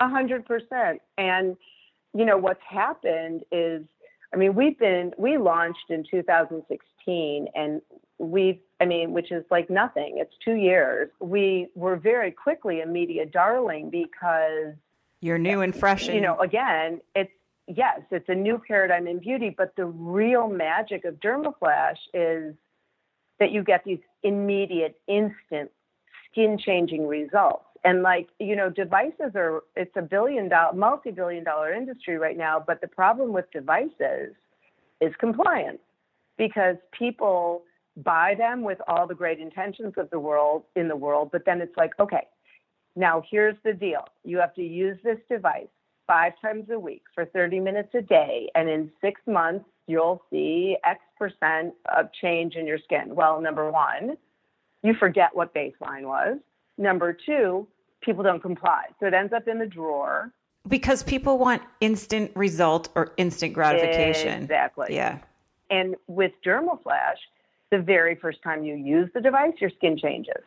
A 0.00 0.08
hundred 0.08 0.46
percent. 0.46 1.00
And, 1.18 1.56
you 2.14 2.24
know, 2.24 2.38
what's 2.38 2.62
happened 2.68 3.42
is, 3.52 3.84
I 4.32 4.36
mean, 4.36 4.54
we've 4.54 4.78
been, 4.78 5.12
we 5.18 5.36
launched 5.36 5.90
in 5.90 6.04
2016 6.10 7.48
and 7.54 7.82
we've, 8.18 8.58
I 8.80 8.86
mean, 8.86 9.12
which 9.12 9.30
is 9.30 9.44
like 9.50 9.68
nothing. 9.68 10.14
It's 10.16 10.32
two 10.44 10.54
years. 10.54 11.10
We 11.20 11.68
were 11.74 11.96
very 11.96 12.30
quickly 12.30 12.80
a 12.80 12.86
media 12.86 13.26
darling 13.26 13.90
because 13.90 14.74
you're 15.20 15.38
new 15.38 15.60
and 15.60 15.74
fresh. 15.74 16.08
You 16.08 16.20
know, 16.20 16.38
again, 16.38 17.00
it's, 17.14 17.30
yes, 17.76 18.00
it's 18.10 18.28
a 18.28 18.34
new 18.34 18.60
paradigm 18.66 19.06
in 19.06 19.18
beauty, 19.18 19.54
but 19.56 19.74
the 19.76 19.86
real 19.86 20.48
magic 20.48 21.04
of 21.04 21.14
Dermaflash 21.20 21.98
is 22.14 22.54
that 23.38 23.52
you 23.52 23.62
get 23.62 23.84
these 23.84 24.00
immediate, 24.22 25.00
instant, 25.06 25.70
skin 26.30 26.58
changing 26.58 27.06
results. 27.06 27.64
And 27.82 28.02
like, 28.02 28.28
you 28.38 28.56
know, 28.56 28.68
devices 28.68 29.32
are, 29.34 29.62
it's 29.74 29.96
a 29.96 30.02
billion 30.02 30.48
dollar, 30.48 30.74
multi 30.74 31.10
billion 31.10 31.44
dollar 31.44 31.72
industry 31.72 32.18
right 32.18 32.36
now, 32.36 32.62
but 32.64 32.80
the 32.80 32.88
problem 32.88 33.32
with 33.32 33.50
devices 33.52 34.34
is 35.00 35.12
compliance 35.18 35.78
because 36.36 36.76
people 36.96 37.62
buy 37.96 38.34
them 38.36 38.62
with 38.62 38.78
all 38.86 39.06
the 39.06 39.14
great 39.14 39.40
intentions 39.40 39.94
of 39.96 40.10
the 40.10 40.18
world 40.18 40.64
in 40.76 40.88
the 40.88 40.96
world, 40.96 41.30
but 41.32 41.44
then 41.46 41.60
it's 41.60 41.76
like, 41.76 41.92
okay, 41.98 42.26
now 42.96 43.22
here's 43.30 43.56
the 43.64 43.72
deal. 43.72 44.04
You 44.24 44.38
have 44.38 44.54
to 44.54 44.62
use 44.62 44.98
this 45.02 45.18
device 45.28 45.68
five 46.10 46.32
times 46.42 46.64
a 46.70 46.78
week 46.78 47.04
for 47.14 47.24
30 47.24 47.60
minutes 47.60 47.90
a 47.94 48.02
day, 48.02 48.50
and 48.56 48.68
in 48.68 48.90
six 49.00 49.20
months, 49.28 49.64
you'll 49.86 50.20
see 50.28 50.76
X 50.84 50.98
percent 51.16 51.72
of 51.96 52.12
change 52.20 52.56
in 52.56 52.66
your 52.66 52.78
skin. 52.78 53.14
Well, 53.14 53.40
number 53.40 53.70
one, 53.70 54.16
you 54.82 54.94
forget 54.94 55.30
what 55.34 55.54
baseline 55.54 56.02
was. 56.02 56.38
Number 56.78 57.12
two, 57.12 57.68
people 58.00 58.24
don't 58.24 58.42
comply. 58.42 58.86
So 58.98 59.06
it 59.06 59.14
ends 59.14 59.32
up 59.32 59.46
in 59.46 59.60
the 59.60 59.66
drawer. 59.66 60.32
Because 60.66 61.04
people 61.04 61.38
want 61.38 61.62
instant 61.80 62.32
result 62.34 62.88
or 62.96 63.12
instant 63.16 63.52
gratification. 63.52 64.42
Exactly. 64.42 64.88
Yeah. 64.90 65.18
And 65.70 65.94
with 66.08 66.32
Dermaflash, 66.44 67.20
the 67.70 67.78
very 67.78 68.16
first 68.16 68.42
time 68.42 68.64
you 68.64 68.74
use 68.74 69.08
the 69.14 69.20
device, 69.20 69.52
your 69.60 69.70
skin 69.70 69.96
changes. 69.96 70.42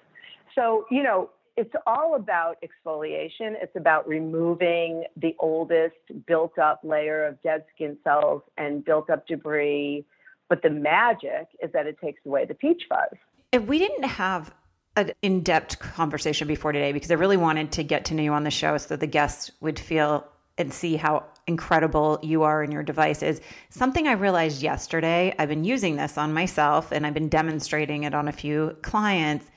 So, 0.56 0.86
you 0.91 1.04
know, 1.04 1.30
it's 1.55 1.73
all 1.85 2.15
about 2.15 2.57
exfoliation. 2.63 3.53
It's 3.61 3.75
about 3.75 4.07
removing 4.07 5.03
the 5.17 5.35
oldest 5.39 5.95
built 6.25 6.57
up 6.57 6.79
layer 6.83 7.25
of 7.25 7.41
dead 7.43 7.65
skin 7.75 7.97
cells 8.03 8.41
and 8.57 8.83
built 8.83 9.09
up 9.09 9.27
debris. 9.27 10.05
But 10.49 10.61
the 10.61 10.69
magic 10.69 11.47
is 11.61 11.71
that 11.73 11.85
it 11.85 11.99
takes 12.01 12.25
away 12.25 12.45
the 12.45 12.55
peach 12.55 12.83
fuzz. 12.89 13.17
If 13.51 13.63
we 13.65 13.77
didn't 13.77 14.03
have 14.03 14.53
an 14.95 15.11
in 15.21 15.41
depth 15.41 15.79
conversation 15.79 16.47
before 16.47 16.71
today 16.71 16.91
because 16.91 17.11
I 17.11 17.15
really 17.15 17.37
wanted 17.37 17.71
to 17.73 17.83
get 17.83 18.05
to 18.05 18.13
know 18.13 18.23
you 18.23 18.33
on 18.33 18.43
the 18.43 18.51
show 18.51 18.77
so 18.77 18.95
the 18.95 19.07
guests 19.07 19.51
would 19.59 19.79
feel 19.79 20.27
and 20.57 20.71
see 20.71 20.97
how 20.97 21.25
incredible 21.47 22.19
you 22.21 22.43
are 22.43 22.63
in 22.63 22.71
your 22.71 22.83
devices. 22.83 23.41
Something 23.69 24.07
I 24.07 24.11
realized 24.11 24.61
yesterday, 24.61 25.33
I've 25.39 25.49
been 25.49 25.63
using 25.63 25.95
this 25.95 26.17
on 26.17 26.31
myself 26.31 26.91
and 26.91 27.07
I've 27.07 27.15
been 27.15 27.29
demonstrating 27.29 28.03
it 28.03 28.13
on 28.13 28.27
a 28.27 28.31
few 28.31 28.77
clients 28.83 29.47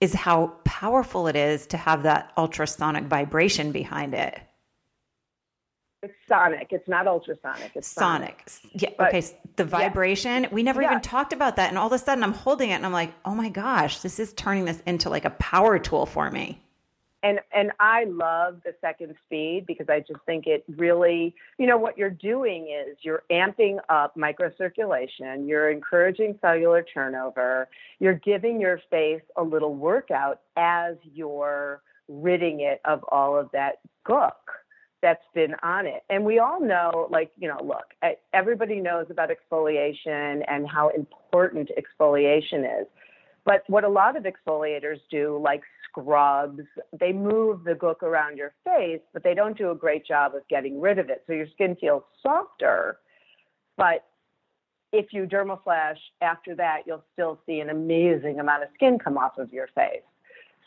is 0.00 0.14
how 0.14 0.52
powerful 0.64 1.26
it 1.26 1.36
is 1.36 1.66
to 1.68 1.76
have 1.76 2.04
that 2.04 2.32
ultrasonic 2.36 3.04
vibration 3.04 3.72
behind 3.72 4.14
it. 4.14 4.40
It's 6.02 6.14
sonic. 6.28 6.68
It's 6.70 6.88
not 6.88 7.08
ultrasonic. 7.08 7.72
It's 7.74 7.88
sonic. 7.88 8.44
sonic. 8.46 8.82
Yeah. 8.82 8.90
But, 8.96 9.08
okay. 9.08 9.26
The 9.56 9.64
vibration. 9.64 10.44
Yeah. 10.44 10.48
We 10.52 10.62
never 10.62 10.80
yeah. 10.80 10.90
even 10.90 11.00
talked 11.00 11.32
about 11.32 11.56
that, 11.56 11.70
and 11.70 11.78
all 11.78 11.88
of 11.88 11.92
a 11.92 11.98
sudden, 11.98 12.22
I'm 12.22 12.32
holding 12.32 12.70
it, 12.70 12.74
and 12.74 12.86
I'm 12.86 12.92
like, 12.92 13.12
oh 13.24 13.34
my 13.34 13.48
gosh, 13.48 13.98
this 13.98 14.20
is 14.20 14.32
turning 14.34 14.64
this 14.64 14.80
into 14.86 15.10
like 15.10 15.24
a 15.24 15.30
power 15.30 15.80
tool 15.80 16.06
for 16.06 16.30
me 16.30 16.62
and 17.22 17.40
and 17.54 17.72
I 17.80 18.04
love 18.04 18.60
the 18.64 18.74
second 18.80 19.14
speed 19.26 19.64
because 19.66 19.88
I 19.88 20.00
just 20.00 20.20
think 20.26 20.46
it 20.46 20.64
really, 20.76 21.34
you 21.58 21.66
know, 21.66 21.76
what 21.76 21.98
you're 21.98 22.10
doing 22.10 22.68
is 22.68 22.96
you're 23.02 23.22
amping 23.30 23.78
up 23.88 24.14
microcirculation, 24.16 25.48
you're 25.48 25.70
encouraging 25.70 26.38
cellular 26.40 26.82
turnover, 26.82 27.68
you're 27.98 28.14
giving 28.14 28.60
your 28.60 28.80
face 28.90 29.22
a 29.36 29.42
little 29.42 29.74
workout 29.74 30.40
as 30.56 30.96
you're 31.12 31.82
ridding 32.08 32.60
it 32.60 32.80
of 32.84 33.04
all 33.10 33.36
of 33.38 33.50
that 33.52 33.80
gook 34.06 34.32
that's 35.00 35.24
been 35.34 35.54
on 35.62 35.86
it. 35.86 36.02
And 36.10 36.24
we 36.24 36.40
all 36.40 36.60
know, 36.60 37.06
like, 37.10 37.30
you 37.38 37.46
know, 37.46 37.60
look, 37.62 37.94
everybody 38.32 38.80
knows 38.80 39.06
about 39.10 39.30
exfoliation 39.30 40.42
and 40.48 40.68
how 40.68 40.88
important 40.88 41.70
exfoliation 41.78 42.80
is. 42.80 42.86
But 43.44 43.62
what 43.68 43.84
a 43.84 43.88
lot 43.88 44.16
of 44.16 44.24
exfoliators 44.24 44.98
do, 45.10 45.40
like 45.42 45.62
scrubs. 45.98 46.62
They 46.98 47.12
move 47.12 47.64
the 47.64 47.74
gook 47.74 48.02
around 48.02 48.36
your 48.36 48.54
face, 48.64 49.00
but 49.12 49.22
they 49.22 49.34
don't 49.34 49.56
do 49.56 49.70
a 49.70 49.74
great 49.74 50.06
job 50.06 50.34
of 50.34 50.46
getting 50.48 50.80
rid 50.80 50.98
of 50.98 51.10
it. 51.10 51.24
So 51.26 51.32
your 51.32 51.48
skin 51.54 51.76
feels 51.80 52.02
softer. 52.22 52.98
But 53.76 54.04
if 54.92 55.12
you 55.12 55.26
dermaflash 55.26 55.98
after 56.20 56.54
that, 56.56 56.82
you'll 56.86 57.04
still 57.12 57.40
see 57.46 57.60
an 57.60 57.70
amazing 57.70 58.40
amount 58.40 58.62
of 58.62 58.68
skin 58.74 58.98
come 58.98 59.18
off 59.18 59.38
of 59.38 59.52
your 59.52 59.68
face. 59.74 60.02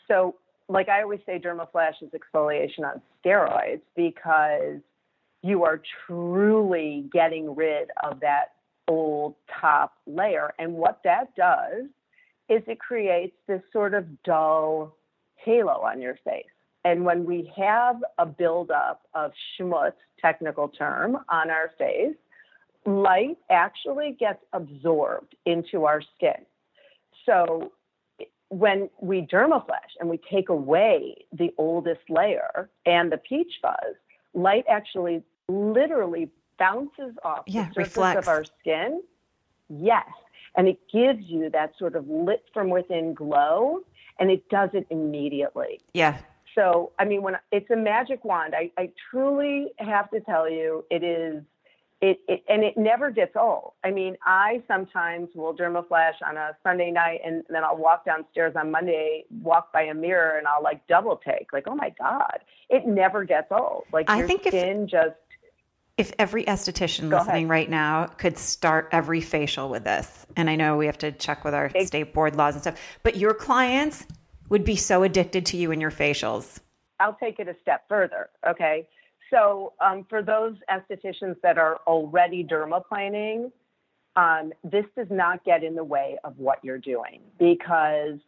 So, 0.08 0.36
like 0.68 0.88
I 0.88 1.02
always 1.02 1.20
say, 1.26 1.38
dermaflash 1.38 2.02
is 2.02 2.10
exfoliation 2.10 2.84
on 2.84 3.02
steroids 3.24 3.80
because 3.96 4.80
you 5.42 5.64
are 5.64 5.82
truly 6.06 7.08
getting 7.12 7.54
rid 7.54 7.88
of 8.02 8.20
that 8.20 8.52
old 8.88 9.34
top 9.60 9.94
layer. 10.06 10.54
And 10.58 10.74
what 10.74 11.00
that 11.04 11.34
does 11.34 11.86
is 12.48 12.62
it 12.66 12.78
creates 12.78 13.34
this 13.48 13.60
sort 13.72 13.94
of 13.94 14.22
dull 14.22 14.96
halo 15.44 15.82
on 15.82 16.00
your 16.00 16.18
face. 16.24 16.46
And 16.84 17.04
when 17.04 17.24
we 17.24 17.52
have 17.56 17.96
a 18.18 18.26
buildup 18.26 19.02
of 19.14 19.32
schmutz, 19.58 19.92
technical 20.20 20.68
term, 20.68 21.18
on 21.28 21.50
our 21.50 21.70
face, 21.78 22.16
light 22.84 23.38
actually 23.50 24.16
gets 24.18 24.42
absorbed 24.52 25.36
into 25.46 25.84
our 25.84 26.02
skin. 26.16 26.44
So 27.24 27.72
when 28.48 28.90
we 29.00 29.22
dermaflash 29.22 29.94
and 30.00 30.08
we 30.10 30.18
take 30.30 30.48
away 30.48 31.16
the 31.32 31.50
oldest 31.56 32.02
layer 32.08 32.68
and 32.84 33.12
the 33.12 33.16
peach 33.16 33.52
fuzz, 33.62 33.94
light 34.34 34.64
actually 34.68 35.22
literally 35.48 36.30
bounces 36.58 37.14
off 37.24 37.44
yeah, 37.46 37.68
the 37.68 37.74
surface 37.74 37.96
reflects. 37.96 38.18
of 38.18 38.28
our 38.28 38.44
skin. 38.60 39.02
Yes. 39.68 40.06
And 40.54 40.68
it 40.68 40.78
gives 40.92 41.24
you 41.24 41.50
that 41.50 41.72
sort 41.78 41.96
of 41.96 42.08
lit 42.08 42.44
from 42.52 42.68
within 42.70 43.14
glow, 43.14 43.80
and 44.18 44.30
it 44.30 44.48
does 44.48 44.70
it 44.74 44.86
immediately. 44.90 45.80
Yeah. 45.94 46.18
So, 46.54 46.92
I 46.98 47.06
mean, 47.06 47.22
when 47.22 47.36
it's 47.50 47.70
a 47.70 47.76
magic 47.76 48.24
wand, 48.24 48.54
I, 48.54 48.70
I 48.76 48.90
truly 49.10 49.68
have 49.78 50.10
to 50.10 50.20
tell 50.20 50.50
you, 50.50 50.84
it 50.90 51.02
is 51.02 51.42
it, 52.02 52.20
it, 52.26 52.42
and 52.48 52.64
it 52.64 52.76
never 52.76 53.12
gets 53.12 53.36
old. 53.36 53.74
I 53.84 53.92
mean, 53.92 54.16
I 54.26 54.60
sometimes 54.66 55.28
will 55.36 55.54
dermaflash 55.54 56.14
on 56.26 56.36
a 56.36 56.50
Sunday 56.64 56.90
night 56.90 57.20
and 57.24 57.44
then 57.48 57.62
I'll 57.62 57.76
walk 57.76 58.04
downstairs 58.04 58.54
on 58.56 58.72
Monday, 58.72 59.24
walk 59.40 59.72
by 59.72 59.82
a 59.82 59.94
mirror 59.94 60.36
and 60.36 60.48
I'll 60.48 60.64
like 60.64 60.84
double 60.88 61.16
take, 61.16 61.52
like, 61.52 61.68
oh 61.68 61.76
my 61.76 61.94
God. 61.96 62.40
It 62.68 62.88
never 62.88 63.24
gets 63.24 63.52
old. 63.52 63.84
Like 63.92 64.10
I 64.10 64.18
your 64.18 64.26
think 64.26 64.46
if- 64.46 64.90
just 64.90 65.14
If 66.02 66.12
every 66.18 66.42
esthetician 66.46 67.08
Go 67.08 67.18
listening 67.18 67.44
ahead. 67.44 67.48
right 67.48 67.70
now 67.70 68.06
could 68.06 68.36
start 68.36 68.88
every 68.90 69.20
facial 69.20 69.68
with 69.68 69.84
this, 69.84 70.26
and 70.36 70.50
I 70.50 70.56
know 70.56 70.76
we 70.76 70.86
have 70.86 70.98
to 70.98 71.12
check 71.12 71.44
with 71.44 71.54
our 71.54 71.70
state 71.86 72.12
board 72.12 72.34
laws 72.34 72.54
and 72.54 72.62
stuff, 72.62 72.80
but 73.04 73.14
your 73.16 73.34
clients 73.34 74.04
would 74.48 74.64
be 74.64 74.74
so 74.74 75.04
addicted 75.04 75.46
to 75.46 75.56
you 75.56 75.70
and 75.70 75.80
your 75.80 75.92
facials. 75.92 76.58
I'll 76.98 77.14
take 77.14 77.38
it 77.38 77.46
a 77.46 77.54
step 77.62 77.84
further. 77.88 78.30
Okay. 78.44 78.88
So, 79.30 79.74
um, 79.80 80.04
for 80.10 80.24
those 80.24 80.56
estheticians 80.68 81.36
that 81.44 81.56
are 81.56 81.76
already 81.86 82.42
dermaplaning, 82.42 83.52
um, 84.16 84.52
this 84.64 84.84
does 84.96 85.06
not 85.08 85.44
get 85.44 85.62
in 85.62 85.76
the 85.76 85.84
way 85.84 86.18
of 86.24 86.36
what 86.36 86.58
you're 86.64 86.78
doing 86.78 87.20
because 87.38 88.18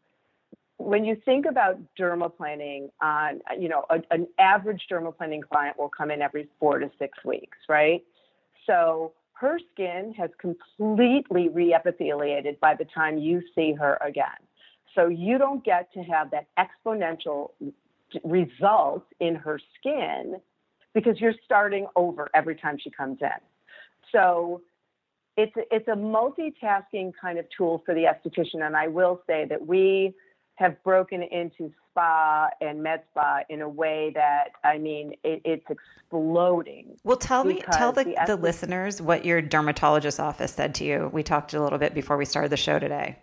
when 0.78 1.04
you 1.04 1.16
think 1.24 1.46
about 1.46 1.78
dermaplaning 1.98 2.90
on, 3.00 3.40
you 3.58 3.68
know, 3.68 3.84
a, 3.90 4.00
an 4.10 4.26
average 4.38 4.82
dermaplaning 4.90 5.42
client 5.42 5.78
will 5.78 5.88
come 5.88 6.10
in 6.10 6.20
every 6.20 6.48
four 6.58 6.78
to 6.78 6.90
six 6.98 7.16
weeks, 7.24 7.58
right? 7.68 8.02
So 8.66 9.12
her 9.34 9.58
skin 9.72 10.14
has 10.16 10.30
completely 10.38 11.48
reepitheliated 11.48 12.58
by 12.60 12.74
the 12.74 12.87
time 12.87 13.18
you 13.18 13.42
see 13.54 13.72
her 13.72 13.98
again. 14.04 14.26
So 14.94 15.08
you 15.08 15.38
don't 15.38 15.64
get 15.64 15.92
to 15.94 16.02
have 16.02 16.30
that 16.30 16.46
exponential 16.58 17.50
result 18.22 19.04
in 19.20 19.34
her 19.34 19.58
skin 19.78 20.37
because 20.94 21.20
you're 21.20 21.34
starting 21.44 21.87
over 21.96 22.28
every 22.34 22.54
time 22.54 22.78
she 22.80 22.90
comes 22.90 23.18
in. 23.20 23.28
So 24.12 24.62
it's 25.37 25.52
it's 25.72 25.88
a 25.88 25.96
multitasking 25.96 27.12
kind 27.20 27.38
of 27.38 27.46
tool 27.56 27.82
for 27.84 27.92
the 27.94 28.04
esthetician, 28.04 28.64
and 28.64 28.76
I 28.76 28.87
will 28.87 29.20
say 29.26 29.46
that 29.48 29.66
we 29.66 30.14
have 30.56 30.82
broken 30.84 31.22
into 31.22 31.72
spa 31.90 32.48
and 32.60 32.82
med 32.82 33.02
spa 33.10 33.40
in 33.48 33.62
a 33.62 33.68
way 33.68 34.12
that 34.14 34.50
I 34.62 34.78
mean 34.78 35.14
it, 35.24 35.40
it's 35.44 35.66
exploding. 35.68 36.96
Well, 37.04 37.16
tell 37.16 37.44
me, 37.44 37.62
tell 37.72 37.92
the, 37.92 38.04
the 38.04 38.16
the 38.26 38.36
listeners 38.36 39.02
what 39.02 39.24
your 39.24 39.42
dermatologist 39.42 40.20
office 40.20 40.52
said 40.52 40.74
to 40.76 40.84
you. 40.84 41.10
We 41.12 41.22
talked 41.22 41.54
a 41.54 41.62
little 41.62 41.78
bit 41.78 41.94
before 41.94 42.16
we 42.16 42.24
started 42.24 42.50
the 42.50 42.56
show 42.56 42.78
today. 42.78 43.18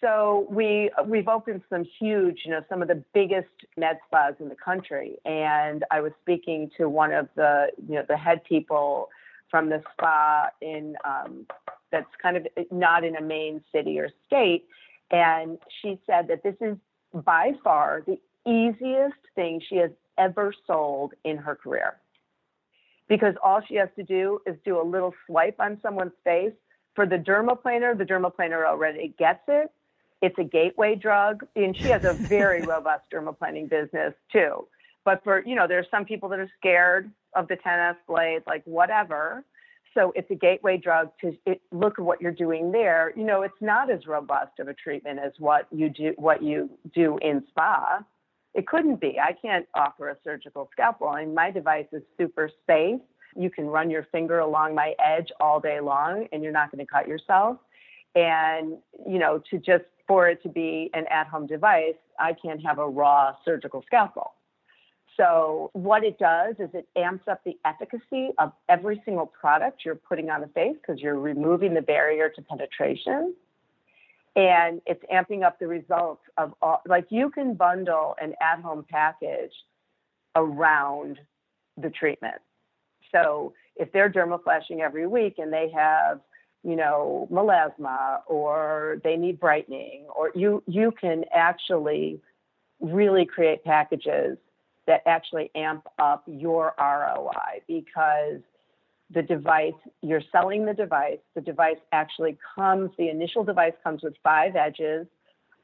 So 0.00 0.46
we 0.50 0.90
we've 1.06 1.28
opened 1.28 1.62
some 1.68 1.84
huge, 1.98 2.40
you 2.44 2.50
know, 2.50 2.62
some 2.70 2.80
of 2.80 2.88
the 2.88 3.02
biggest 3.12 3.48
med 3.76 3.98
spas 4.06 4.34
in 4.40 4.48
the 4.48 4.56
country, 4.56 5.18
and 5.26 5.84
I 5.90 6.00
was 6.00 6.12
speaking 6.22 6.70
to 6.78 6.88
one 6.88 7.12
of 7.12 7.28
the 7.36 7.68
you 7.86 7.96
know 7.96 8.04
the 8.08 8.16
head 8.16 8.42
people 8.44 9.10
from 9.50 9.68
the 9.68 9.82
spa 9.92 10.48
in 10.62 10.96
um, 11.04 11.46
that's 11.90 12.08
kind 12.22 12.36
of 12.36 12.46
not 12.70 13.04
in 13.04 13.16
a 13.16 13.20
main 13.20 13.62
city 13.72 13.98
or 13.98 14.08
state, 14.26 14.64
and 15.10 15.58
she 15.80 15.98
said 16.06 16.28
that 16.28 16.42
this 16.42 16.56
is 16.60 16.76
by 17.12 17.52
far 17.62 18.02
the 18.06 18.20
easiest 18.46 19.18
thing 19.34 19.60
she 19.68 19.76
has 19.76 19.90
ever 20.18 20.52
sold 20.66 21.12
in 21.24 21.36
her 21.36 21.54
career 21.54 21.96
because 23.10 23.34
all 23.42 23.60
she 23.66 23.74
has 23.74 23.88
to 23.96 24.04
do 24.04 24.40
is 24.46 24.56
do 24.64 24.80
a 24.80 24.86
little 24.86 25.12
swipe 25.26 25.56
on 25.58 25.78
someone's 25.82 26.12
face. 26.24 26.52
For 26.94 27.06
the 27.06 27.16
dermaplaner, 27.16 27.98
the 27.98 28.04
dermaplaner 28.04 28.64
already 28.64 29.14
gets 29.18 29.42
it. 29.48 29.70
It's 30.22 30.38
a 30.38 30.44
gateway 30.44 30.94
drug, 30.94 31.44
and 31.56 31.76
she 31.82 31.88
has 31.88 32.02
a 32.04 32.14
very 32.14 32.62
robust 32.66 33.02
dermaplaning 33.12 33.68
business 33.68 34.14
too. 34.32 34.68
But 35.04 35.24
for 35.24 35.44
you 35.44 35.56
know, 35.56 35.66
there's 35.66 35.86
some 35.90 36.04
people 36.04 36.28
that 36.28 36.38
are 36.38 36.50
scared 36.56 37.10
of 37.34 37.48
the 37.48 37.56
10s 37.56 37.96
blades, 38.06 38.44
like 38.46 38.62
whatever. 38.64 39.44
So 39.94 40.12
it's 40.14 40.30
a 40.30 40.34
gateway 40.34 40.76
drug 40.76 41.10
to 41.20 41.32
it, 41.46 41.60
look 41.72 41.98
at 41.98 42.04
what 42.04 42.20
you're 42.20 42.30
doing 42.32 42.70
there. 42.70 43.12
You 43.16 43.24
know, 43.24 43.42
it's 43.42 43.60
not 43.60 43.90
as 43.90 44.06
robust 44.06 44.58
of 44.60 44.68
a 44.68 44.74
treatment 44.74 45.18
as 45.18 45.32
what 45.38 45.66
you 45.72 45.88
do 45.88 46.14
what 46.16 46.42
you 46.42 46.70
do 46.94 47.18
in 47.22 47.42
spa. 47.48 48.04
It 48.54 48.66
couldn't 48.66 49.00
be. 49.00 49.18
I 49.18 49.32
can't 49.32 49.66
offer 49.74 50.08
a 50.08 50.16
surgical 50.24 50.68
scalpel. 50.72 51.08
I 51.08 51.24
mean, 51.24 51.34
my 51.34 51.50
device 51.50 51.86
is 51.92 52.02
super 52.18 52.50
safe. 52.66 53.00
You 53.36 53.50
can 53.50 53.66
run 53.66 53.90
your 53.90 54.06
finger 54.10 54.40
along 54.40 54.74
my 54.74 54.94
edge 55.04 55.28
all 55.40 55.60
day 55.60 55.80
long 55.80 56.26
and 56.32 56.42
you're 56.42 56.52
not 56.52 56.72
going 56.72 56.84
to 56.84 56.90
cut 56.90 57.06
yourself. 57.06 57.58
And, 58.16 58.74
you 59.06 59.20
know, 59.20 59.40
to 59.50 59.58
just 59.58 59.84
for 60.08 60.28
it 60.28 60.42
to 60.42 60.48
be 60.48 60.90
an 60.94 61.04
at 61.10 61.28
home 61.28 61.46
device, 61.46 61.94
I 62.18 62.32
can't 62.32 62.60
have 62.64 62.78
a 62.78 62.88
raw 62.88 63.34
surgical 63.44 63.84
scalpel. 63.86 64.32
So, 65.20 65.68
what 65.74 66.02
it 66.02 66.18
does 66.18 66.54
is 66.58 66.70
it 66.72 66.88
amps 66.96 67.28
up 67.28 67.42
the 67.44 67.58
efficacy 67.66 68.30
of 68.38 68.52
every 68.70 69.02
single 69.04 69.26
product 69.26 69.84
you're 69.84 69.94
putting 69.94 70.30
on 70.30 70.40
the 70.40 70.46
face 70.48 70.76
because 70.80 71.02
you're 71.02 71.18
removing 71.18 71.74
the 71.74 71.82
barrier 71.82 72.30
to 72.30 72.40
penetration. 72.40 73.34
And 74.34 74.80
it's 74.86 75.04
amping 75.12 75.44
up 75.44 75.58
the 75.58 75.66
results 75.66 76.22
of 76.38 76.54
all 76.62 76.80
like 76.86 77.06
you 77.10 77.28
can 77.28 77.52
bundle 77.52 78.16
an 78.18 78.32
at-home 78.40 78.86
package 78.88 79.52
around 80.36 81.18
the 81.76 81.90
treatment. 81.90 82.36
So 83.12 83.52
if 83.76 83.92
they're 83.92 84.08
dermaflashing 84.08 84.80
every 84.80 85.06
week 85.06 85.34
and 85.36 85.52
they 85.52 85.70
have 85.76 86.20
you 86.62 86.76
know 86.76 87.28
melasma 87.30 88.20
or 88.26 89.02
they 89.04 89.16
need 89.16 89.38
brightening 89.38 90.06
or 90.16 90.30
you 90.34 90.62
you 90.66 90.92
can 90.98 91.24
actually 91.34 92.22
really 92.80 93.26
create 93.26 93.62
packages 93.64 94.38
that 94.90 95.02
actually 95.06 95.52
amp 95.54 95.86
up 96.00 96.24
your 96.26 96.74
ROI 96.76 97.62
because 97.68 98.40
the 99.14 99.22
device, 99.22 99.72
you're 100.02 100.22
selling 100.32 100.66
the 100.66 100.74
device. 100.74 101.20
The 101.36 101.40
device 101.40 101.76
actually 101.92 102.36
comes, 102.56 102.90
the 102.98 103.08
initial 103.08 103.44
device 103.44 103.72
comes 103.84 104.02
with 104.02 104.14
five 104.24 104.56
edges. 104.56 105.06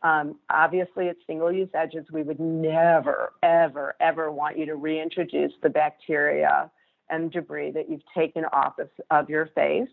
Um, 0.03 0.37
obviously, 0.49 1.07
it's 1.07 1.19
single 1.27 1.51
use 1.51 1.69
edges. 1.75 2.07
We 2.13 2.23
would 2.23 2.39
never, 2.39 3.33
ever, 3.43 3.97
ever 4.01 4.31
want 4.31 4.59
you 4.59 4.67
to 4.67 4.77
reintroduce 4.77 5.53
the 5.61 5.71
bacteria 5.71 6.71
and 7.11 7.33
debris 7.33 7.73
that 7.73 7.91
you've 7.91 8.07
taken 8.17 8.45
off 8.53 8.79
of, 8.79 8.91
of 9.11 9.29
your 9.29 9.47
face. 9.57 9.89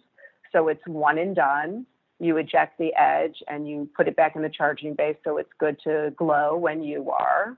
So 0.52 0.67
it's 0.67 0.86
one 0.86 1.17
and 1.17 1.36
done. 1.36 1.88
You 2.19 2.38
eject 2.38 2.78
the 2.78 2.93
edge 2.96 3.41
and 3.48 3.67
you 3.67 3.89
put 3.98 4.08
it 4.08 4.15
back 4.15 4.36
in 4.36 4.43
the 4.43 4.50
charging 4.50 4.93
base 4.93 5.17
so 5.24 5.38
it's 5.38 5.50
good 5.60 5.80
to 5.86 6.13
glow 6.17 6.56
when 6.56 6.84
you 6.84 7.10
are 7.10 7.58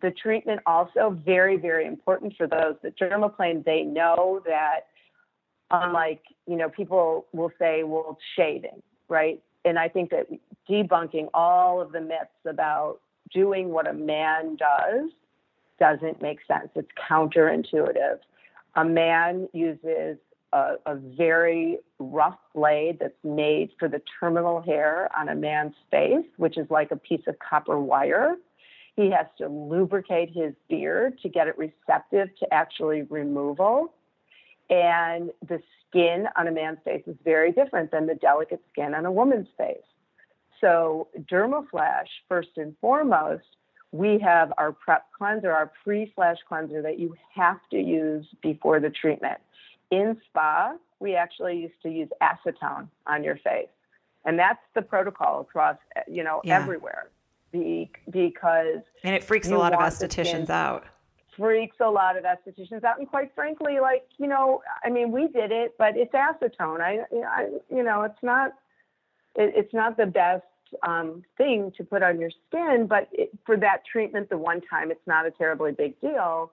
the 0.00 0.10
treatment 0.10 0.60
also 0.66 1.18
very 1.24 1.56
very 1.56 1.86
important 1.86 2.34
for 2.36 2.46
those 2.46 2.74
that 2.82 2.98
dermaplane 2.98 3.64
they 3.64 3.82
know 3.82 4.40
that 4.44 4.86
unlike 5.70 6.22
you 6.46 6.56
know 6.56 6.68
people 6.68 7.26
will 7.32 7.50
say 7.58 7.82
well 7.82 8.18
shaving 8.36 8.82
right? 9.08 9.40
And 9.64 9.78
i 9.78 9.88
think 9.88 10.10
that 10.10 10.26
debunking 10.68 11.28
all 11.34 11.80
of 11.80 11.92
the 11.92 12.00
myths 12.00 12.44
about 12.44 13.00
doing 13.32 13.70
what 13.70 13.86
a 13.86 13.92
man 13.92 14.56
does 14.56 15.10
doesn't 15.78 16.22
make 16.22 16.38
sense. 16.46 16.68
It's 16.74 16.88
counterintuitive. 17.10 18.18
A 18.76 18.84
man 18.84 19.48
uses 19.52 20.16
a, 20.52 20.74
a 20.86 20.96
very 20.96 21.78
rough 21.98 22.38
blade 22.54 22.98
that's 23.00 23.24
made 23.24 23.70
for 23.78 23.88
the 23.88 24.00
terminal 24.20 24.60
hair 24.60 25.10
on 25.16 25.28
a 25.28 25.34
man's 25.34 25.74
face 25.90 26.24
which 26.36 26.56
is 26.56 26.66
like 26.70 26.90
a 26.90 26.96
piece 26.96 27.22
of 27.26 27.36
copper 27.38 27.80
wire 27.80 28.36
He 28.96 29.10
has 29.10 29.26
to 29.38 29.48
lubricate 29.48 30.30
his 30.30 30.54
beard 30.68 31.18
to 31.20 31.28
get 31.28 31.48
it 31.48 31.56
receptive 31.58 32.28
to 32.38 32.52
actually 32.52 33.02
removal. 33.02 33.92
And 34.70 35.30
the 35.46 35.62
skin 35.88 36.26
on 36.36 36.48
a 36.48 36.50
man's 36.50 36.78
face 36.84 37.02
is 37.06 37.16
very 37.24 37.52
different 37.52 37.90
than 37.90 38.06
the 38.06 38.14
delicate 38.14 38.62
skin 38.72 38.94
on 38.94 39.04
a 39.04 39.12
woman's 39.12 39.48
face. 39.56 39.76
So, 40.60 41.08
Dermaflash, 41.30 42.08
first 42.28 42.48
and 42.56 42.74
foremost, 42.80 43.44
we 43.92 44.18
have 44.18 44.52
our 44.58 44.72
prep 44.72 45.06
cleanser, 45.16 45.52
our 45.52 45.70
pre 45.84 46.12
flash 46.14 46.38
cleanser 46.48 46.82
that 46.82 46.98
you 46.98 47.14
have 47.34 47.60
to 47.70 47.78
use 47.78 48.26
before 48.42 48.80
the 48.80 48.90
treatment. 48.90 49.38
In 49.90 50.20
spa, 50.28 50.74
we 50.98 51.14
actually 51.14 51.58
used 51.58 51.80
to 51.82 51.90
use 51.90 52.08
acetone 52.22 52.88
on 53.06 53.22
your 53.22 53.36
face. 53.36 53.68
And 54.24 54.38
that's 54.38 54.58
the 54.74 54.82
protocol 54.82 55.40
across, 55.40 55.76
you 56.08 56.24
know, 56.24 56.40
yeah. 56.42 56.60
everywhere. 56.60 57.10
Be, 57.60 57.90
because 58.10 58.82
and 59.02 59.14
it 59.14 59.24
freaks 59.24 59.48
a 59.48 59.56
lot 59.56 59.72
of 59.72 59.80
estheticians 59.80 60.50
out 60.50 60.84
freaks 61.36 61.76
a 61.80 61.90
lot 61.90 62.16
of 62.16 62.24
estheticians 62.24 62.82
out. 62.82 62.98
And 62.98 63.08
quite 63.08 63.34
frankly, 63.34 63.78
like, 63.80 64.06
you 64.18 64.26
know, 64.26 64.62
I 64.84 64.90
mean, 64.90 65.12
we 65.12 65.28
did 65.28 65.52
it, 65.52 65.74
but 65.78 65.96
it's 65.96 66.14
acetone. 66.14 66.80
I, 66.80 67.00
I 67.26 67.48
you 67.70 67.82
know, 67.82 68.02
it's 68.02 68.22
not, 68.22 68.52
it, 69.34 69.52
it's 69.54 69.74
not 69.74 69.96
the 69.96 70.06
best 70.06 70.44
um, 70.82 71.22
thing 71.36 71.72
to 71.76 71.84
put 71.84 72.02
on 72.02 72.18
your 72.18 72.30
skin, 72.48 72.86
but 72.88 73.08
it, 73.12 73.30
for 73.44 73.56
that 73.58 73.84
treatment, 73.90 74.30
the 74.30 74.38
one 74.38 74.60
time, 74.62 74.90
it's 74.90 75.06
not 75.06 75.26
a 75.26 75.30
terribly 75.30 75.72
big 75.72 76.00
deal. 76.00 76.50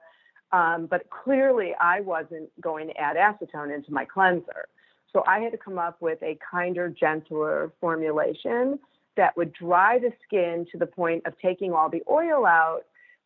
Um, 0.52 0.86
but 0.86 1.10
clearly, 1.10 1.74
I 1.80 2.02
wasn't 2.02 2.50
going 2.62 2.88
to 2.88 2.98
add 2.98 3.16
acetone 3.16 3.74
into 3.74 3.92
my 3.92 4.06
cleanser. 4.06 4.68
So 5.12 5.24
I 5.28 5.40
had 5.40 5.52
to 5.52 5.58
come 5.58 5.78
up 5.78 6.02
with 6.02 6.22
a 6.22 6.38
kinder, 6.52 6.90
gentler 6.90 7.72
formulation 7.80 8.80
that 9.16 9.36
would 9.38 9.54
dry 9.54 10.00
the 10.00 10.12
skin 10.26 10.66
to 10.72 10.78
the 10.78 10.86
point 10.86 11.26
of 11.26 11.34
taking 11.40 11.74
all 11.74 11.90
the 11.90 12.04
oil 12.10 12.46
out 12.46 12.84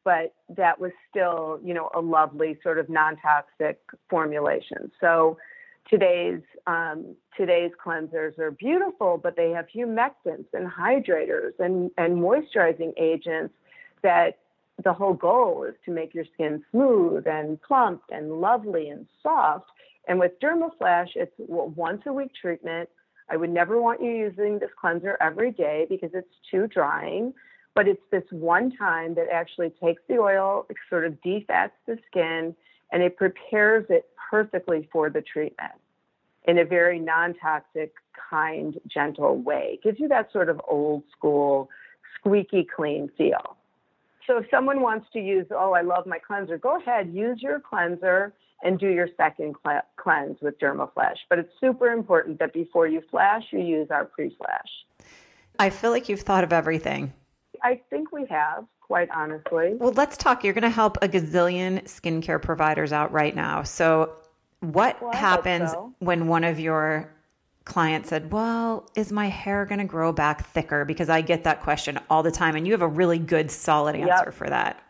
but 0.08 0.34
that 0.48 0.80
was 0.80 0.94
still, 1.10 1.60
you 1.62 1.74
know, 1.74 1.90
a 1.94 2.00
lovely 2.00 2.58
sort 2.64 2.80
of 2.80 2.88
non-toxic 2.88 3.78
formulation. 4.10 4.90
So 5.02 5.38
today's 5.90 6.40
um, 6.66 7.14
today's 7.36 7.72
cleansers 7.86 8.40
are 8.40 8.52
beautiful, 8.52 9.20
but 9.22 9.36
they 9.36 9.50
have 9.50 9.66
humectants 9.68 10.46
and 10.54 10.66
hydrators 10.66 11.60
and, 11.60 11.92
and 11.98 12.16
moisturizing 12.24 12.94
agents 12.98 13.54
that 14.02 14.38
the 14.82 14.94
whole 14.94 15.14
goal 15.14 15.66
is 15.68 15.76
to 15.84 15.92
make 15.92 16.14
your 16.14 16.26
skin 16.34 16.64
smooth 16.72 17.28
and 17.28 17.62
plump 17.62 18.04
and 18.10 18.32
lovely 18.40 18.88
and 18.88 19.08
soft. 19.22 19.70
And 20.08 20.20
with 20.20 20.40
Dermaflash, 20.42 21.10
it's 21.16 21.34
once 21.38 22.04
a 22.06 22.14
week 22.14 22.32
treatment. 22.34 22.88
I 23.30 23.38
would 23.38 23.50
never 23.50 23.82
want 23.82 24.02
you 24.02 24.12
using 24.12 24.60
this 24.60 24.70
cleanser 24.80 25.18
every 25.22 25.52
day 25.52 25.86
because 25.90 26.12
it's 26.14 26.28
too 26.50 26.68
drying 26.68 27.34
but 27.78 27.88
it's 27.88 28.02
this 28.10 28.24
one 28.32 28.76
time 28.76 29.14
that 29.14 29.28
actually 29.32 29.70
takes 29.70 30.02
the 30.10 30.16
oil, 30.16 30.66
it 30.68 30.78
sort 30.90 31.06
of 31.06 31.22
defats 31.22 31.74
the 31.86 31.96
skin, 32.10 32.56
and 32.92 33.04
it 33.04 33.16
prepares 33.16 33.86
it 33.90 34.10
perfectly 34.32 34.90
for 34.92 35.12
the 35.12 35.22
treatment 35.22 35.74
in 36.48 36.58
a 36.58 36.66
very 36.66 36.98
non 36.98 37.36
toxic, 37.36 37.94
kind, 38.32 38.80
gentle 38.88 39.38
way. 39.38 39.74
It 39.74 39.84
gives 39.84 40.00
you 40.00 40.08
that 40.08 40.32
sort 40.34 40.50
of 40.50 40.60
old 40.68 41.04
school, 41.16 41.70
squeaky 42.20 42.66
clean 42.76 43.12
feel. 43.16 43.58
So 44.26 44.40
if 44.40 44.48
someone 44.50 44.82
wants 44.82 45.06
to 45.14 45.20
use, 45.20 45.46
oh, 45.52 45.74
I 45.74 45.82
love 45.82 46.08
my 46.08 46.18
cleanser, 46.18 46.58
go 46.58 46.80
ahead, 46.80 47.14
use 47.14 47.44
your 47.44 47.60
cleanser 47.60 48.34
and 48.64 48.80
do 48.80 48.90
your 48.90 49.08
second 49.18 49.56
cl- 49.64 49.84
cleanse 49.98 50.38
with 50.42 50.60
Dermaflash. 50.60 51.18
But 51.30 51.40
it's 51.40 51.52
super 51.60 51.92
important 51.92 52.40
that 52.40 52.54
before 52.54 52.88
you 52.88 53.02
flash, 53.12 53.44
you 53.52 53.60
use 53.60 53.88
our 53.92 54.06
pre 54.06 54.36
flash. 54.36 54.70
I 55.60 55.70
feel 55.70 55.92
like 55.92 56.10
you've 56.10 56.22
thought 56.22 56.44
of 56.44 56.54
everything. 56.54 57.14
I 57.64 57.82
think 57.90 58.12
we 58.12 58.26
have, 58.30 58.66
quite 58.82 59.10
honestly. 59.14 59.76
Well, 59.76 59.94
let's 59.94 60.18
talk. 60.18 60.44
You're 60.44 60.54
going 60.54 60.62
to 60.64 60.70
help 60.70 60.98
a 61.02 61.08
gazillion 61.08 61.84
skincare 61.84 62.42
providers 62.42 62.94
out 62.94 63.12
right 63.12 63.36
now. 63.36 63.64
So, 63.64 64.14
what 64.60 65.02
well, 65.02 65.14
happens 65.14 65.72
so. 65.72 65.94
when 66.00 66.28
one 66.28 66.44
of 66.44 66.60
your 66.60 67.14
clients 67.66 68.10
said, 68.10 68.32
Well, 68.32 68.90
is 68.96 69.12
my 69.12 69.28
hair 69.28 69.66
going 69.66 69.80
to 69.80 69.86
grow 69.86 70.12
back 70.12 70.48
thicker? 70.48 70.86
Because 70.86 71.10
I 71.10 71.22
get 71.22 71.44
that 71.44 71.62
question 71.62 72.00
all 72.10 72.24
the 72.24 72.32
time, 72.32 72.56
and 72.56 72.66
you 72.66 72.74
have 72.74 72.82
a 72.82 72.88
really 72.88 73.20
good, 73.20 73.50
solid 73.52 73.96
answer 73.96 74.26
yep. 74.26 74.34
for 74.34 74.48
that. 74.50 74.82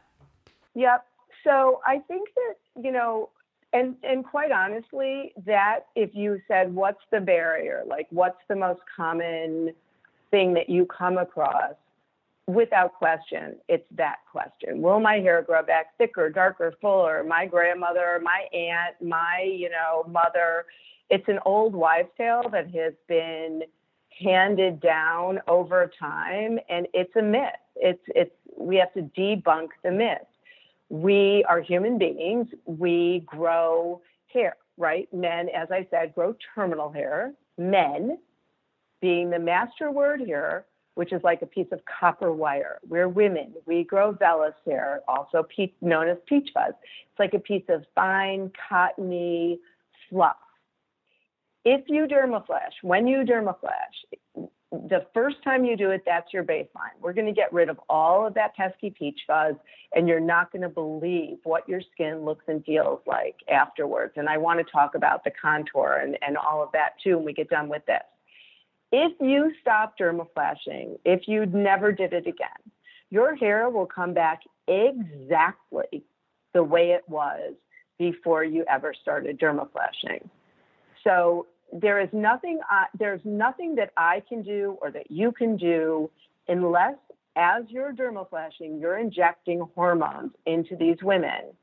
Yep. 0.75 1.05
So, 1.43 1.81
I 1.85 1.99
think 1.99 2.29
that, 2.35 2.83
you 2.83 2.91
know, 2.91 3.29
and 3.77 3.95
and 4.03 4.25
quite 4.25 4.51
honestly, 4.51 5.33
that 5.45 5.87
if 5.95 6.11
you 6.13 6.41
said, 6.47 6.73
What's 6.73 7.01
the 7.11 7.19
barrier? 7.19 7.83
Like, 7.87 8.07
what's 8.09 8.39
the 8.47 8.55
most 8.55 8.81
common 8.95 9.73
thing 10.31 10.53
that 10.53 10.69
you 10.69 10.85
come 10.85 11.17
across? 11.17 11.73
without 12.47 12.93
question, 12.93 13.57
it's 13.67 13.85
that 13.95 14.17
question. 14.31 14.81
Will 14.81 14.99
my 14.99 15.15
hair 15.15 15.41
grow 15.41 15.61
back 15.63 15.97
thicker, 15.97 16.29
darker, 16.29 16.73
fuller? 16.81 17.23
My 17.23 17.45
grandmother, 17.45 18.21
my 18.23 18.45
aunt, 18.53 18.95
my, 19.01 19.41
you 19.45 19.69
know, 19.69 20.05
mother. 20.09 20.65
It's 21.09 21.27
an 21.27 21.39
old 21.45 21.75
wives' 21.75 22.09
tale 22.17 22.43
that 22.51 22.73
has 22.73 22.93
been 23.07 23.63
handed 24.19 24.79
down 24.79 25.39
over 25.47 25.91
time 25.99 26.57
and 26.69 26.87
it's 26.93 27.15
a 27.15 27.21
myth. 27.21 27.51
It's 27.75 28.01
it's 28.07 28.31
we 28.57 28.77
have 28.77 28.91
to 28.93 29.01
debunk 29.01 29.67
the 29.83 29.91
myth. 29.91 30.25
We 30.89 31.43
are 31.49 31.59
human 31.61 31.97
beings. 31.97 32.47
We 32.65 33.23
grow 33.25 34.01
hair, 34.33 34.55
right? 34.77 35.11
Men, 35.13 35.49
as 35.49 35.69
I 35.71 35.87
said, 35.89 36.15
grow 36.15 36.35
terminal 36.55 36.91
hair. 36.91 37.33
Men, 37.57 38.17
being 39.01 39.29
the 39.29 39.39
master 39.39 39.91
word 39.91 40.21
here, 40.21 40.65
which 40.95 41.13
is 41.13 41.21
like 41.23 41.41
a 41.43 41.45
piece 41.45 41.67
of 41.71 41.79
copper 41.85 42.31
wire. 42.31 42.79
We're 42.87 43.07
women. 43.09 43.53
We 43.65 43.83
grow 43.83 44.13
vellus 44.13 44.55
hair, 44.65 45.01
also 45.07 45.43
pe- 45.55 45.73
known 45.81 46.07
as 46.07 46.17
peach 46.25 46.49
fuzz. 46.53 46.73
It's 46.81 47.19
like 47.19 47.35
a 47.35 47.39
piece 47.39 47.65
of 47.69 47.83
fine, 47.93 48.51
cottony 48.67 49.59
fluff. 50.09 50.37
If 51.65 51.83
you 51.87 52.07
dermaflash, 52.07 52.81
when 52.81 53.07
you 53.07 53.19
dermaflash, 53.19 54.49
the 54.71 55.05
first 55.13 55.37
time 55.43 55.63
you 55.63 55.77
do 55.77 55.91
it, 55.91 56.03
that's 56.05 56.33
your 56.33 56.43
baseline. 56.43 56.95
We're 56.99 57.13
going 57.13 57.27
to 57.27 57.33
get 57.33 57.53
rid 57.53 57.69
of 57.69 57.79
all 57.89 58.27
of 58.27 58.33
that 58.33 58.55
pesky 58.55 58.89
peach 58.89 59.19
fuzz, 59.25 59.55
and 59.93 60.07
you're 60.07 60.19
not 60.19 60.51
going 60.51 60.61
to 60.61 60.69
believe 60.69 61.37
what 61.43 61.67
your 61.69 61.81
skin 61.93 62.25
looks 62.25 62.43
and 62.47 62.63
feels 62.65 62.99
like 63.07 63.35
afterwards. 63.49 64.13
And 64.17 64.27
I 64.27 64.37
want 64.37 64.59
to 64.59 64.69
talk 64.69 64.95
about 64.95 65.23
the 65.23 65.31
contour 65.41 66.01
and, 66.03 66.17
and 66.21 66.35
all 66.37 66.61
of 66.61 66.69
that 66.73 66.91
too 67.01 67.15
when 67.15 67.25
we 67.25 67.33
get 67.33 67.49
done 67.49 67.69
with 67.69 67.85
this. 67.85 68.03
If 68.91 69.13
you 69.21 69.53
stop 69.61 69.97
dermaflashing, 69.97 70.99
if 71.05 71.27
you 71.27 71.45
never 71.45 71.91
did 71.91 72.13
it 72.13 72.27
again, 72.27 72.71
your 73.09 73.35
hair 73.35 73.69
will 73.69 73.85
come 73.85 74.13
back 74.13 74.41
exactly 74.67 76.03
the 76.53 76.63
way 76.63 76.91
it 76.91 77.03
was 77.07 77.53
before 77.97 78.43
you 78.43 78.65
ever 78.69 78.93
started 79.01 79.39
dermaflashing. 79.39 80.27
So 81.03 81.47
there 81.71 81.99
is 81.99 82.09
nothing 82.13 82.59
uh, 82.71 82.85
there's 82.97 83.21
nothing 83.25 83.75
that 83.75 83.91
I 83.97 84.23
can 84.27 84.41
do 84.41 84.77
or 84.81 84.91
that 84.91 85.11
you 85.11 85.31
can 85.31 85.57
do 85.57 86.09
unless 86.47 86.95
as 87.37 87.65
you're 87.69 87.93
dermaflashing, 87.93 88.81
you're 88.81 88.97
injecting 88.97 89.67
hormones 89.75 90.31
into 90.47 90.75
these 90.75 90.97
women 91.03 91.53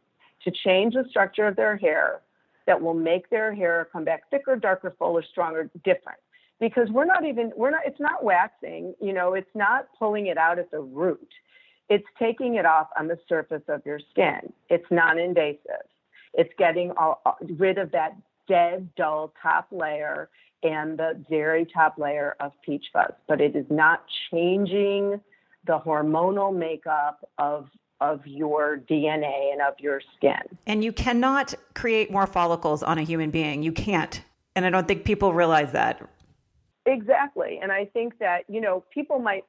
to 0.44 0.52
change 0.64 0.94
the 0.94 1.04
structure 1.10 1.46
of 1.46 1.56
their 1.56 1.76
hair 1.76 2.20
that 2.66 2.80
will 2.80 2.94
make 2.94 3.28
their 3.28 3.52
hair 3.54 3.88
come 3.92 4.04
back 4.04 4.30
thicker, 4.30 4.56
darker, 4.56 4.94
fuller, 4.98 5.24
stronger, 5.30 5.68
different. 5.84 6.18
Because 6.60 6.88
we're 6.90 7.04
not 7.04 7.24
even 7.24 7.52
we're 7.56 7.72
not 7.72 7.82
it's 7.84 8.00
not 8.00 8.22
waxing 8.22 8.94
you 9.00 9.12
know 9.12 9.34
it's 9.34 9.50
not 9.54 9.88
pulling 9.98 10.28
it 10.28 10.38
out 10.38 10.58
at 10.58 10.70
the 10.70 10.80
root. 10.80 11.28
It's 11.90 12.06
taking 12.18 12.54
it 12.54 12.64
off 12.64 12.88
on 12.98 13.08
the 13.08 13.18
surface 13.28 13.62
of 13.68 13.84
your 13.84 13.98
skin. 14.10 14.52
It's 14.70 14.86
non-invasive. 14.90 15.84
It's 16.32 16.52
getting 16.56 16.92
all, 16.92 17.20
rid 17.58 17.76
of 17.76 17.90
that 17.92 18.16
dead 18.48 18.88
dull 18.96 19.32
top 19.42 19.68
layer 19.70 20.28
and 20.62 20.98
the 20.98 21.22
very 21.28 21.66
top 21.66 21.98
layer 21.98 22.36
of 22.40 22.52
peach 22.64 22.86
fuzz 22.92 23.12
but 23.28 23.40
it 23.40 23.54
is 23.54 23.66
not 23.70 24.04
changing 24.30 25.20
the 25.66 25.78
hormonal 25.78 26.56
makeup 26.56 27.28
of 27.38 27.68
of 28.00 28.26
your 28.26 28.78
DNA 28.90 29.52
and 29.52 29.62
of 29.62 29.74
your 29.78 30.00
skin. 30.16 30.40
And 30.66 30.84
you 30.84 30.92
cannot 30.92 31.54
create 31.74 32.10
more 32.10 32.26
follicles 32.26 32.82
on 32.82 32.98
a 32.98 33.02
human 33.02 33.30
being. 33.30 33.62
You 33.62 33.72
can't. 33.72 34.20
And 34.54 34.66
I 34.66 34.70
don't 34.70 34.86
think 34.86 35.04
people 35.04 35.32
realize 35.32 35.72
that. 35.72 36.06
Exactly. 36.86 37.58
And 37.62 37.72
I 37.72 37.86
think 37.86 38.18
that, 38.18 38.44
you 38.48 38.60
know, 38.60 38.84
people 38.92 39.18
might 39.18 39.44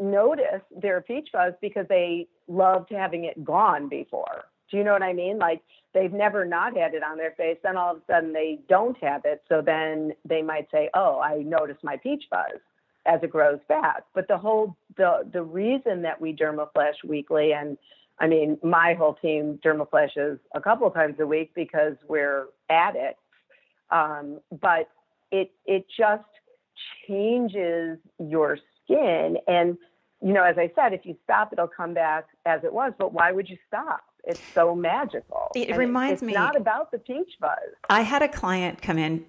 notice 0.00 0.62
their 0.74 1.02
peach 1.02 1.28
fuzz 1.30 1.52
because 1.60 1.86
they 1.88 2.26
loved 2.48 2.90
having 2.90 3.24
it 3.24 3.44
gone 3.44 3.88
before. 3.88 4.44
Do 4.70 4.76
you 4.76 4.84
know 4.84 4.92
what 4.92 5.02
I 5.02 5.12
mean? 5.12 5.38
Like 5.38 5.62
they've 5.94 6.12
never 6.12 6.44
not 6.44 6.76
had 6.76 6.94
it 6.94 7.02
on 7.02 7.18
their 7.18 7.32
face, 7.32 7.58
then 7.62 7.76
all 7.76 7.92
of 7.96 7.98
a 7.98 8.12
sudden 8.12 8.32
they 8.32 8.60
don't 8.68 8.96
have 9.02 9.22
it. 9.24 9.42
So 9.48 9.62
then 9.64 10.12
they 10.24 10.42
might 10.42 10.70
say, 10.70 10.90
"Oh, 10.94 11.20
I 11.20 11.38
noticed 11.42 11.82
my 11.82 11.96
peach 11.96 12.24
fuzz 12.30 12.60
as 13.06 13.20
it 13.22 13.30
grows 13.30 13.60
back." 13.68 14.04
But 14.14 14.28
the 14.28 14.38
whole 14.38 14.76
the 14.96 15.28
the 15.32 15.42
reason 15.42 16.02
that 16.02 16.20
we 16.20 16.34
dermaflash 16.34 17.04
weekly, 17.04 17.52
and 17.52 17.76
I 18.18 18.26
mean, 18.26 18.58
my 18.62 18.94
whole 18.94 19.14
team 19.14 19.58
dermaflashes 19.64 20.38
a 20.54 20.60
couple 20.60 20.86
of 20.86 20.94
times 20.94 21.16
a 21.20 21.26
week 21.26 21.52
because 21.54 21.96
we're 22.08 22.46
addicts. 22.68 23.22
Um, 23.90 24.40
but 24.60 24.88
it 25.32 25.50
it 25.66 25.86
just 25.96 26.22
changes 27.08 27.98
your 28.18 28.58
skin 28.84 29.36
and 29.46 29.76
you 30.22 30.32
know, 30.34 30.44
as 30.44 30.56
I 30.58 30.70
said, 30.74 30.92
if 30.92 31.06
you 31.06 31.16
stop, 31.24 31.52
it'll 31.52 31.66
come 31.66 31.94
back 31.94 32.26
as 32.44 32.60
it 32.62 32.72
was. 32.72 32.92
But 32.98 33.12
why 33.12 33.32
would 33.32 33.48
you 33.48 33.56
stop? 33.66 34.02
It's 34.24 34.40
so 34.54 34.74
magical. 34.74 35.50
It 35.54 35.70
and 35.70 35.78
reminds 35.78 36.22
it, 36.22 36.26
me. 36.26 36.32
It's 36.32 36.38
not 36.38 36.56
about 36.56 36.90
the 36.90 36.98
peach 36.98 37.32
fuzz. 37.40 37.58
I 37.88 38.02
had 38.02 38.22
a 38.22 38.28
client 38.28 38.82
come 38.82 38.98
in. 38.98 39.24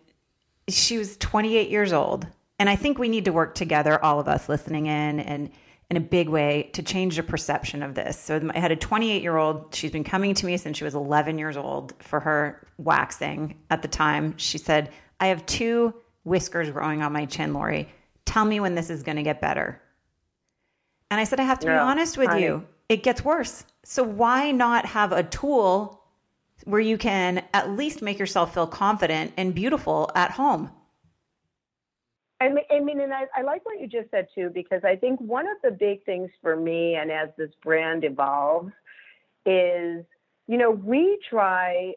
She 0.68 0.98
was 0.98 1.18
28 1.18 1.70
years 1.70 1.94
old, 1.94 2.28
and 2.60 2.70
I 2.70 2.76
think 2.76 2.98
we 2.98 3.10
need 3.10 3.26
to 3.26 3.32
work 3.32 3.56
together, 3.56 4.04
all 4.04 4.20
of 4.20 4.28
us 4.28 4.48
listening 4.48 4.86
in, 4.86 5.20
and 5.20 5.50
in 5.89 5.98
a 5.98 6.02
big 6.02 6.30
way 6.30 6.70
to 6.74 6.82
change 6.82 7.18
the 7.18 7.24
perception 7.24 7.84
of 7.84 7.96
this. 7.96 8.18
So 8.18 8.50
I 8.54 8.60
had 8.60 8.72
a 8.72 8.78
28 8.78 9.22
year 9.22 9.38
old. 9.38 9.76
She's 9.76 9.92
been 9.92 10.04
coming 10.04 10.34
to 10.36 10.46
me 10.46 10.58
since 10.58 10.78
she 10.78 10.84
was 10.84 10.96
11 10.96 11.38
years 11.38 11.58
old 11.58 11.94
for 12.00 12.20
her 12.22 12.66
waxing. 12.78 13.58
At 13.70 13.82
the 13.82 13.88
time, 13.88 14.38
she 14.38 14.58
said, 14.58 14.92
"I 15.20 15.28
have 15.28 15.46
two 15.46 15.94
whiskers 16.24 16.70
growing 16.70 17.02
on 17.02 17.12
my 17.12 17.26
chin, 17.26 17.54
Lori. 17.54 17.89
Tell 18.26 18.46
me 18.46 18.60
when 18.60 18.76
this 18.76 18.89
is 18.89 19.04
going 19.04 19.18
to 19.18 19.24
get 19.24 19.42
better." 19.42 19.82
And 21.12 21.20
I 21.20 21.26
said, 21.26 21.42
I 21.42 21.44
have 21.44 21.60
to 21.60 21.68
be 21.68 21.74
honest 21.74 22.18
with 22.18 22.39
you. 22.39 22.66
It 22.88 23.04
gets 23.04 23.24
worse. 23.24 23.66
So 23.84 24.03
why 24.03 24.51
not 24.51 24.86
have 24.88 25.11
a 25.11 25.23
tool 25.23 26.03
where 26.65 26.82
you 26.82 26.97
can 26.97 27.43
at 27.53 27.71
least 27.71 28.01
make 28.01 28.19
yourself 28.19 28.53
feel 28.53 28.67
confident 28.67 29.34
and 29.38 29.55
beautiful 29.55 30.11
at 30.15 30.32
home? 30.32 30.71
I 32.39 32.49
mean, 32.49 32.65
I 32.71 32.79
mean, 32.79 32.99
and 32.99 33.13
I, 33.13 33.25
I 33.36 33.41
like 33.43 33.65
what 33.65 33.79
you 33.79 33.88
just 33.88 34.09
said 34.09 34.27
too, 34.34 34.49
because 34.53 34.84
I 34.84 34.95
think 34.95 35.19
one 35.19 35.47
of 35.47 35.57
the 35.63 35.71
big 35.71 36.03
things 36.05 36.29
for 36.41 36.55
me, 36.55 36.95
and 36.95 37.11
as 37.11 37.29
this 37.38 37.51
brand 37.63 38.03
evolves, 38.03 38.71
is 39.45 40.03
you 40.47 40.57
know 40.57 40.71
we 40.71 41.19
try. 41.29 41.93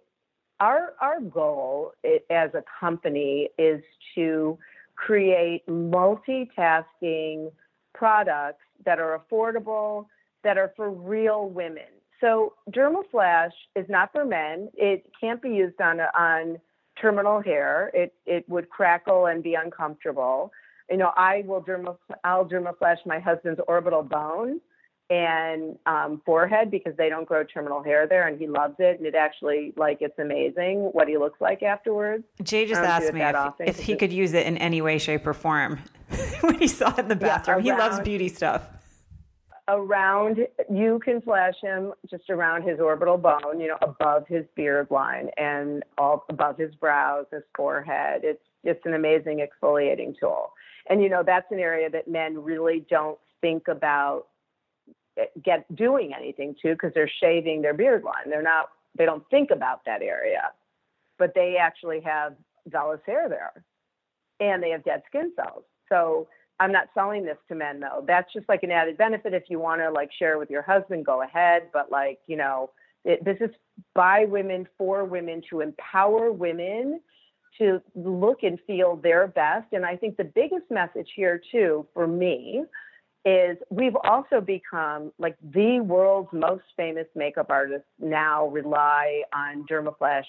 Our 0.60 0.94
our 1.00 1.20
goal 1.20 1.92
as 2.30 2.50
a 2.54 2.62
company 2.78 3.48
is 3.58 3.82
to 4.14 4.56
create 4.94 5.66
multitasking 5.66 7.50
products 7.92 8.62
that 8.84 9.00
are 9.00 9.18
affordable, 9.18 10.06
that 10.44 10.58
are 10.58 10.72
for 10.76 10.90
real 10.90 11.48
women. 11.48 11.84
So 12.20 12.54
Dermaflash 12.70 13.52
is 13.74 13.86
not 13.88 14.12
for 14.12 14.24
men. 14.24 14.70
It 14.74 15.04
can't 15.20 15.42
be 15.42 15.50
used 15.50 15.80
on 15.80 16.00
on 16.00 16.58
terminal 17.00 17.42
hair. 17.42 17.90
It 17.92 18.14
it 18.24 18.48
would 18.48 18.70
crackle 18.70 19.26
and 19.26 19.42
be 19.42 19.54
uncomfortable. 19.54 20.52
You 20.90 20.98
know, 20.98 21.12
I 21.16 21.42
will 21.46 21.62
derma 21.62 21.96
I'll 22.22 22.44
dermaflash 22.44 23.04
my 23.04 23.18
husband's 23.18 23.60
orbital 23.66 24.02
bone 24.02 24.60
and 25.10 25.78
um, 25.84 26.22
forehead 26.24 26.70
because 26.70 26.96
they 26.96 27.08
don't 27.08 27.28
grow 27.28 27.44
terminal 27.44 27.82
hair 27.82 28.06
there, 28.06 28.26
and 28.26 28.38
he 28.38 28.46
loves 28.46 28.76
it. 28.78 28.98
And 28.98 29.06
it 29.06 29.14
actually 29.14 29.74
like 29.76 29.98
it's 30.00 30.18
amazing 30.18 30.78
what 30.92 31.08
he 31.08 31.18
looks 31.18 31.40
like 31.40 31.62
afterwards. 31.62 32.24
Jay 32.42 32.66
just 32.66 32.80
asked 32.80 33.12
me 33.12 33.20
if, 33.20 33.78
if 33.78 33.78
he 33.78 33.96
could 33.96 34.12
use 34.12 34.32
it 34.32 34.46
in 34.46 34.56
any 34.58 34.80
way, 34.80 34.98
shape, 34.98 35.26
or 35.26 35.34
form 35.34 35.78
when 36.40 36.58
he 36.58 36.68
saw 36.68 36.92
it 36.92 37.00
in 37.00 37.08
the 37.08 37.16
bathroom. 37.16 37.64
Yeah, 37.64 37.74
he 37.74 37.78
loves 37.78 38.00
beauty 38.00 38.28
stuff. 38.28 38.62
Around, 39.66 40.46
you 40.70 41.00
can 41.02 41.22
flash 41.22 41.54
him 41.62 41.94
just 42.10 42.28
around 42.28 42.68
his 42.68 42.80
orbital 42.80 43.16
bone, 43.16 43.58
you 43.58 43.68
know, 43.68 43.78
above 43.80 44.26
his 44.28 44.44
beard 44.54 44.88
line 44.90 45.30
and 45.38 45.82
all 45.96 46.24
above 46.28 46.58
his 46.58 46.74
brows, 46.74 47.24
his 47.32 47.42
forehead. 47.56 48.20
It's 48.24 48.42
just 48.64 48.80
an 48.84 48.92
amazing 48.92 49.46
exfoliating 49.46 50.18
tool. 50.20 50.52
And 50.90 51.02
you 51.02 51.08
know, 51.08 51.22
that's 51.24 51.50
an 51.50 51.58
area 51.58 51.88
that 51.90 52.08
men 52.08 52.42
really 52.42 52.84
don't 52.90 53.18
think 53.40 53.68
about 53.68 54.26
eh, 55.18 55.24
get 55.42 55.74
doing 55.74 56.12
anything 56.14 56.54
to 56.62 56.72
because 56.72 56.92
they're 56.94 57.10
shaving 57.20 57.62
their 57.62 57.74
beard 57.74 58.02
line. 58.04 58.28
They're 58.28 58.42
not 58.42 58.68
they 58.96 59.06
don't 59.06 59.24
think 59.30 59.50
about 59.50 59.84
that 59.86 60.02
area. 60.02 60.50
But 61.18 61.32
they 61.34 61.56
actually 61.60 62.00
have 62.00 62.34
vellus 62.68 63.00
hair 63.06 63.28
there. 63.28 63.52
And 64.40 64.62
they 64.62 64.70
have 64.70 64.84
dead 64.84 65.02
skin 65.08 65.32
cells. 65.36 65.64
So 65.88 66.28
I'm 66.60 66.72
not 66.72 66.88
selling 66.94 67.24
this 67.24 67.38
to 67.48 67.54
men 67.54 67.80
though. 67.80 68.04
That's 68.06 68.32
just 68.32 68.48
like 68.48 68.62
an 68.62 68.70
added 68.70 68.96
benefit. 68.96 69.34
If 69.34 69.44
you 69.48 69.58
want 69.58 69.80
to 69.80 69.90
like 69.90 70.10
share 70.18 70.38
with 70.38 70.50
your 70.50 70.62
husband, 70.62 71.04
go 71.04 71.22
ahead. 71.22 71.68
But 71.72 71.90
like, 71.90 72.20
you 72.26 72.36
know, 72.36 72.70
it, 73.04 73.24
this 73.24 73.36
is 73.40 73.50
by 73.94 74.24
women 74.24 74.66
for 74.78 75.04
women 75.04 75.42
to 75.50 75.60
empower 75.60 76.32
women 76.32 77.00
to 77.58 77.80
look 77.94 78.42
and 78.42 78.58
feel 78.66 78.96
their 78.96 79.26
best. 79.26 79.72
And 79.72 79.84
I 79.84 79.96
think 79.96 80.16
the 80.16 80.24
biggest 80.24 80.70
message 80.70 81.08
here 81.14 81.40
too 81.52 81.86
for 81.94 82.06
me 82.06 82.64
is 83.24 83.56
we've 83.70 83.96
also 84.04 84.40
become 84.40 85.12
like 85.18 85.36
the 85.52 85.80
world's 85.80 86.28
most 86.32 86.64
famous 86.76 87.06
makeup 87.14 87.46
artists 87.48 87.88
now 87.98 88.48
rely 88.48 89.22
on 89.32 89.64
Dermaflash 89.66 90.24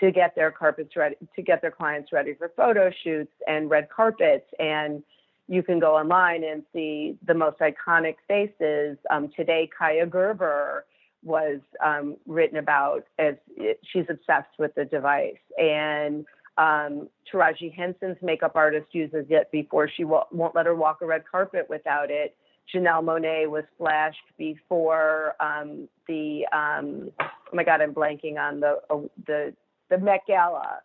to 0.00 0.10
get 0.12 0.34
their 0.34 0.50
carpets 0.50 0.96
ready, 0.96 1.16
to 1.34 1.42
get 1.42 1.60
their 1.60 1.70
clients 1.70 2.12
ready 2.12 2.34
for 2.34 2.52
photo 2.56 2.90
shoots 3.04 3.32
and 3.46 3.68
red 3.68 3.88
carpets. 3.90 4.46
And 4.58 5.02
you 5.48 5.62
can 5.62 5.80
go 5.80 5.96
online 5.96 6.44
and 6.44 6.62
see 6.72 7.16
the 7.26 7.34
most 7.34 7.58
iconic 7.58 8.16
faces. 8.28 8.98
Um, 9.10 9.30
today, 9.34 9.68
Kaia 9.78 10.08
Gerber 10.08 10.84
was 11.24 11.58
um, 11.84 12.16
written 12.26 12.58
about 12.58 13.04
as 13.18 13.34
it, 13.56 13.80
she's 13.92 14.04
obsessed 14.08 14.58
with 14.58 14.74
the 14.74 14.84
device. 14.84 15.34
And 15.56 16.26
um, 16.58 17.08
Taraji 17.32 17.74
Henson's 17.74 18.18
makeup 18.22 18.52
artist 18.54 18.88
uses 18.92 19.26
it 19.30 19.50
before 19.50 19.88
she 19.88 20.04
won't 20.04 20.54
let 20.54 20.66
her 20.66 20.74
walk 20.74 20.98
a 21.02 21.06
red 21.06 21.24
carpet 21.28 21.66
without 21.68 22.10
it. 22.10 22.36
Janelle 22.72 23.02
Monáe 23.02 23.48
was 23.48 23.64
flashed 23.78 24.18
before 24.36 25.34
um, 25.40 25.88
the 26.06 26.44
um, 26.52 27.10
oh 27.20 27.26
my 27.54 27.64
god, 27.64 27.80
I'm 27.80 27.94
blanking 27.94 28.36
on 28.36 28.60
the 28.60 28.78
uh, 28.90 28.98
the 29.26 29.54
the 29.88 29.98
Met 29.98 30.20
Gala. 30.26 30.80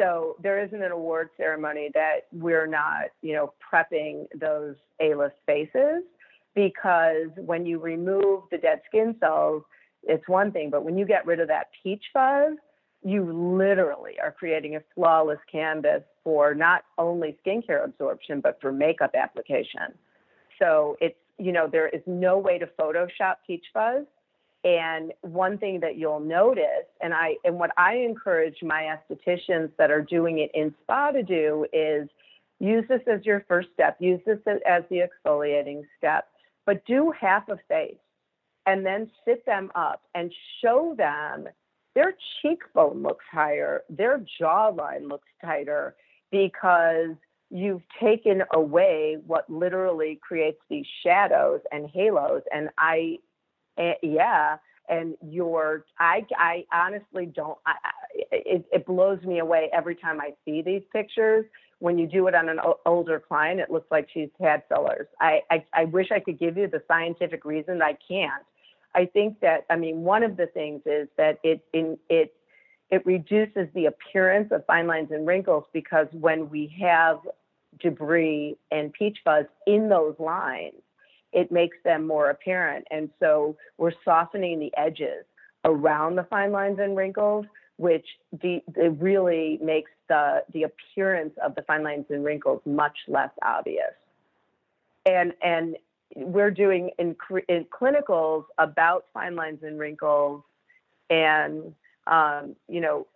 So 0.00 0.36
there 0.42 0.64
isn't 0.64 0.82
an 0.82 0.92
award 0.92 1.28
ceremony 1.36 1.90
that 1.92 2.20
we're 2.32 2.66
not, 2.66 3.10
you 3.20 3.34
know, 3.34 3.52
prepping 3.60 4.26
those 4.34 4.76
A-list 5.00 5.36
faces 5.44 6.04
because 6.54 7.28
when 7.36 7.66
you 7.66 7.78
remove 7.78 8.44
the 8.50 8.56
dead 8.56 8.80
skin 8.88 9.14
cells, 9.20 9.62
it's 10.02 10.26
one 10.26 10.52
thing, 10.52 10.70
but 10.70 10.84
when 10.84 10.96
you 10.96 11.04
get 11.04 11.26
rid 11.26 11.38
of 11.38 11.48
that 11.48 11.66
peach 11.82 12.02
fuzz, 12.14 12.56
you 13.04 13.30
literally 13.30 14.18
are 14.22 14.32
creating 14.32 14.76
a 14.76 14.80
flawless 14.94 15.38
canvas 15.50 16.02
for 16.24 16.54
not 16.54 16.84
only 16.96 17.36
skincare 17.46 17.84
absorption, 17.84 18.40
but 18.40 18.58
for 18.60 18.72
makeup 18.72 19.10
application. 19.14 19.92
So 20.58 20.96
it's, 21.00 21.16
you 21.38 21.52
know, 21.52 21.68
there 21.70 21.88
is 21.88 22.02
no 22.06 22.38
way 22.38 22.58
to 22.58 22.66
Photoshop 22.78 23.36
peach 23.46 23.64
fuzz. 23.72 24.04
And 24.62 25.12
one 25.22 25.56
thing 25.56 25.80
that 25.80 25.96
you'll 25.96 26.20
notice, 26.20 26.86
and 27.00 27.14
I 27.14 27.36
and 27.44 27.58
what 27.58 27.70
I 27.78 27.94
encourage 27.96 28.62
my 28.62 28.94
estheticians 28.94 29.70
that 29.78 29.90
are 29.90 30.02
doing 30.02 30.38
it 30.40 30.50
in 30.54 30.74
spa 30.82 31.12
to 31.12 31.22
do 31.22 31.66
is 31.72 32.08
use 32.58 32.84
this 32.88 33.00
as 33.06 33.24
your 33.24 33.44
first 33.48 33.68
step, 33.72 33.96
use 34.00 34.20
this 34.26 34.38
as 34.66 34.82
the 34.90 35.00
exfoliating 35.00 35.82
step, 35.96 36.28
but 36.66 36.84
do 36.84 37.10
half 37.18 37.48
a 37.48 37.58
face 37.68 37.96
and 38.66 38.84
then 38.84 39.10
sit 39.24 39.44
them 39.46 39.70
up 39.74 40.02
and 40.14 40.30
show 40.62 40.94
them 40.96 41.48
their 41.94 42.14
cheekbone 42.40 43.02
looks 43.02 43.24
higher, 43.32 43.82
their 43.88 44.22
jawline 44.40 45.08
looks 45.08 45.28
tighter 45.42 45.96
because 46.30 47.16
you've 47.50 47.82
taken 48.00 48.42
away 48.52 49.18
what 49.26 49.50
literally 49.50 50.20
creates 50.22 50.60
these 50.68 50.86
shadows 51.02 51.60
and 51.72 51.88
halos. 51.92 52.42
And 52.52 52.70
I 52.78 53.18
and, 53.76 53.94
yeah, 54.02 54.56
and 54.88 55.14
your 55.22 55.84
I 55.98 56.26
I 56.36 56.64
honestly 56.72 57.26
don't. 57.26 57.58
I, 57.64 57.74
it, 58.32 58.64
it 58.72 58.86
blows 58.86 59.22
me 59.22 59.38
away 59.38 59.70
every 59.72 59.94
time 59.94 60.20
I 60.20 60.34
see 60.44 60.62
these 60.62 60.82
pictures. 60.92 61.44
When 61.78 61.98
you 61.98 62.06
do 62.06 62.26
it 62.26 62.34
on 62.34 62.48
an 62.50 62.58
older 62.84 63.18
client, 63.20 63.60
it 63.60 63.70
looks 63.70 63.90
like 63.90 64.08
she's 64.12 64.28
had 64.40 64.64
fillers. 64.68 65.06
I, 65.20 65.40
I 65.50 65.64
I 65.72 65.84
wish 65.84 66.08
I 66.10 66.20
could 66.20 66.38
give 66.38 66.56
you 66.56 66.66
the 66.66 66.82
scientific 66.88 67.44
reason. 67.44 67.80
I 67.80 67.96
can't. 68.06 68.42
I 68.94 69.06
think 69.06 69.40
that 69.40 69.64
I 69.70 69.76
mean 69.76 70.02
one 70.02 70.22
of 70.22 70.36
the 70.36 70.46
things 70.48 70.82
is 70.84 71.08
that 71.16 71.38
it 71.42 71.64
in 71.72 71.96
it 72.08 72.34
it 72.90 73.06
reduces 73.06 73.68
the 73.74 73.86
appearance 73.86 74.50
of 74.50 74.66
fine 74.66 74.86
lines 74.86 75.10
and 75.12 75.26
wrinkles 75.26 75.64
because 75.72 76.08
when 76.12 76.50
we 76.50 76.74
have 76.80 77.18
debris 77.80 78.56
and 78.72 78.92
peach 78.92 79.18
fuzz 79.24 79.46
in 79.66 79.88
those 79.88 80.16
lines, 80.18 80.74
it 81.32 81.52
makes 81.52 81.76
them 81.84 82.06
more 82.06 82.30
apparent. 82.30 82.86
And 82.90 83.10
so 83.20 83.56
we're 83.78 83.92
softening 84.04 84.58
the 84.58 84.72
edges 84.76 85.24
around 85.64 86.16
the 86.16 86.24
fine 86.24 86.52
lines 86.52 86.78
and 86.80 86.96
wrinkles, 86.96 87.46
which 87.76 88.06
de- 88.40 88.64
it 88.76 88.94
really 88.98 89.58
makes 89.62 89.90
the, 90.08 90.42
the 90.52 90.64
appearance 90.64 91.34
of 91.42 91.54
the 91.54 91.62
fine 91.62 91.82
lines 91.82 92.06
and 92.10 92.24
wrinkles 92.24 92.60
much 92.66 92.96
less 93.08 93.30
obvious. 93.42 93.92
And, 95.06 95.32
and 95.42 95.76
we're 96.16 96.50
doing 96.50 96.90
in, 96.98 97.16
in 97.48 97.66
clinicals 97.66 98.44
about 98.58 99.06
fine 99.14 99.36
lines 99.36 99.60
and 99.62 99.78
wrinkles 99.78 100.42
and, 101.08 101.74
um, 102.06 102.56
you 102.68 102.80
know, 102.80 103.06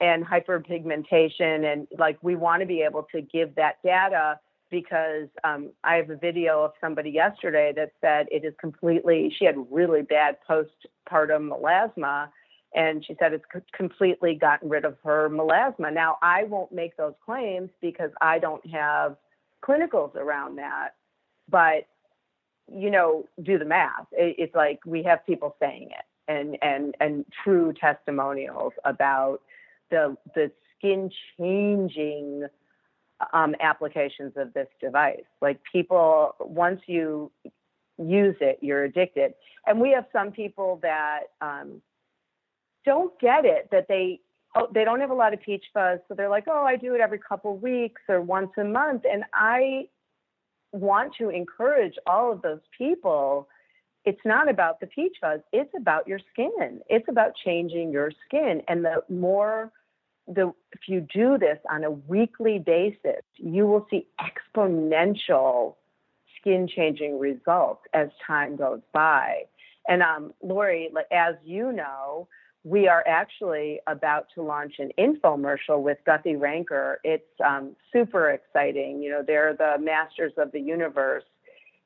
and 0.00 0.24
hyperpigmentation. 0.26 1.72
And 1.72 1.86
like 1.98 2.18
we 2.22 2.36
want 2.36 2.60
to 2.60 2.66
be 2.66 2.82
able 2.82 3.06
to 3.12 3.22
give 3.22 3.54
that 3.54 3.82
data 3.82 4.40
because 4.70 5.28
um, 5.44 5.70
I 5.84 5.96
have 5.96 6.10
a 6.10 6.16
video 6.16 6.64
of 6.64 6.72
somebody 6.80 7.10
yesterday 7.10 7.72
that 7.76 7.92
said 8.00 8.26
it 8.30 8.44
is 8.44 8.54
completely, 8.60 9.34
she 9.38 9.44
had 9.44 9.54
really 9.70 10.02
bad 10.02 10.36
postpartum 10.48 11.50
melasma. 11.50 12.28
And 12.74 13.04
she 13.04 13.16
said 13.18 13.32
it's 13.32 13.44
completely 13.74 14.34
gotten 14.34 14.68
rid 14.68 14.84
of 14.84 14.96
her 15.04 15.30
melasma. 15.30 15.92
Now, 15.92 16.18
I 16.20 16.44
won't 16.44 16.72
make 16.72 16.96
those 16.96 17.14
claims 17.24 17.70
because 17.80 18.10
I 18.20 18.38
don't 18.38 18.66
have 18.70 19.16
clinicals 19.66 20.14
around 20.14 20.56
that. 20.56 20.90
But 21.48 21.86
you 22.68 22.90
know, 22.90 23.24
do 23.42 23.58
the 23.58 23.64
math. 23.64 24.06
It, 24.12 24.36
it's 24.38 24.54
like 24.54 24.80
we 24.84 25.02
have 25.04 25.24
people 25.24 25.54
saying 25.60 25.90
it 25.96 26.04
and 26.28 26.56
and 26.62 26.96
and 27.00 27.24
true 27.44 27.72
testimonials 27.72 28.72
about 28.84 29.40
the 29.90 30.16
the 30.34 30.50
skin 30.76 31.10
changing 31.38 32.46
um, 33.32 33.54
applications 33.60 34.32
of 34.36 34.52
this 34.52 34.68
device. 34.80 35.24
Like 35.40 35.60
people, 35.70 36.34
once 36.40 36.80
you 36.86 37.30
use 37.98 38.36
it, 38.40 38.58
you're 38.60 38.84
addicted. 38.84 39.34
And 39.66 39.80
we 39.80 39.90
have 39.90 40.06
some 40.12 40.30
people 40.32 40.78
that 40.82 41.20
um, 41.40 41.80
don't 42.84 43.18
get 43.20 43.44
it 43.44 43.68
that 43.72 43.86
they 43.88 44.20
oh, 44.54 44.68
they 44.72 44.84
don't 44.84 45.00
have 45.00 45.10
a 45.10 45.14
lot 45.14 45.34
of 45.34 45.40
peach 45.42 45.64
fuzz, 45.74 45.98
so 46.08 46.14
they're 46.14 46.28
like, 46.28 46.44
oh, 46.48 46.64
I 46.64 46.76
do 46.76 46.94
it 46.94 47.00
every 47.00 47.18
couple 47.18 47.56
weeks 47.56 48.02
or 48.08 48.20
once 48.20 48.50
a 48.58 48.64
month, 48.64 49.02
and 49.10 49.24
I 49.34 49.88
want 50.72 51.14
to 51.18 51.30
encourage 51.30 51.94
all 52.06 52.32
of 52.32 52.42
those 52.42 52.60
people. 52.76 53.48
It's 54.04 54.20
not 54.24 54.48
about 54.48 54.78
the 54.78 54.86
peach 54.86 55.16
fuzz. 55.20 55.40
It's 55.52 55.72
about 55.76 56.06
your 56.06 56.20
skin. 56.32 56.80
It's 56.88 57.08
about 57.08 57.32
changing 57.44 57.90
your 57.90 58.12
skin. 58.26 58.62
And 58.68 58.84
the 58.84 59.02
more 59.08 59.72
the 60.26 60.52
if 60.72 60.88
you 60.88 61.00
do 61.00 61.38
this 61.38 61.58
on 61.70 61.84
a 61.84 61.90
weekly 61.90 62.58
basis, 62.58 63.22
you 63.36 63.66
will 63.66 63.86
see 63.90 64.06
exponential 64.20 65.76
skin 66.40 66.68
changing 66.68 67.18
results 67.18 67.82
as 67.92 68.08
time 68.26 68.56
goes 68.56 68.80
by. 68.92 69.42
And 69.88 70.02
um, 70.02 70.32
Lori, 70.42 70.90
as 71.12 71.34
you 71.44 71.72
know, 71.72 72.28
we 72.64 72.88
are 72.88 73.04
actually 73.06 73.80
about 73.86 74.26
to 74.34 74.42
launch 74.42 74.74
an 74.80 74.90
infomercial 74.98 75.80
with 75.80 75.98
Guthy-Renker. 76.04 76.96
It's 77.04 77.22
um, 77.44 77.76
super 77.92 78.30
exciting. 78.30 79.00
You 79.00 79.10
know, 79.10 79.22
they're 79.24 79.54
the 79.54 79.76
masters 79.80 80.32
of 80.36 80.50
the 80.50 80.60
universe 80.60 81.22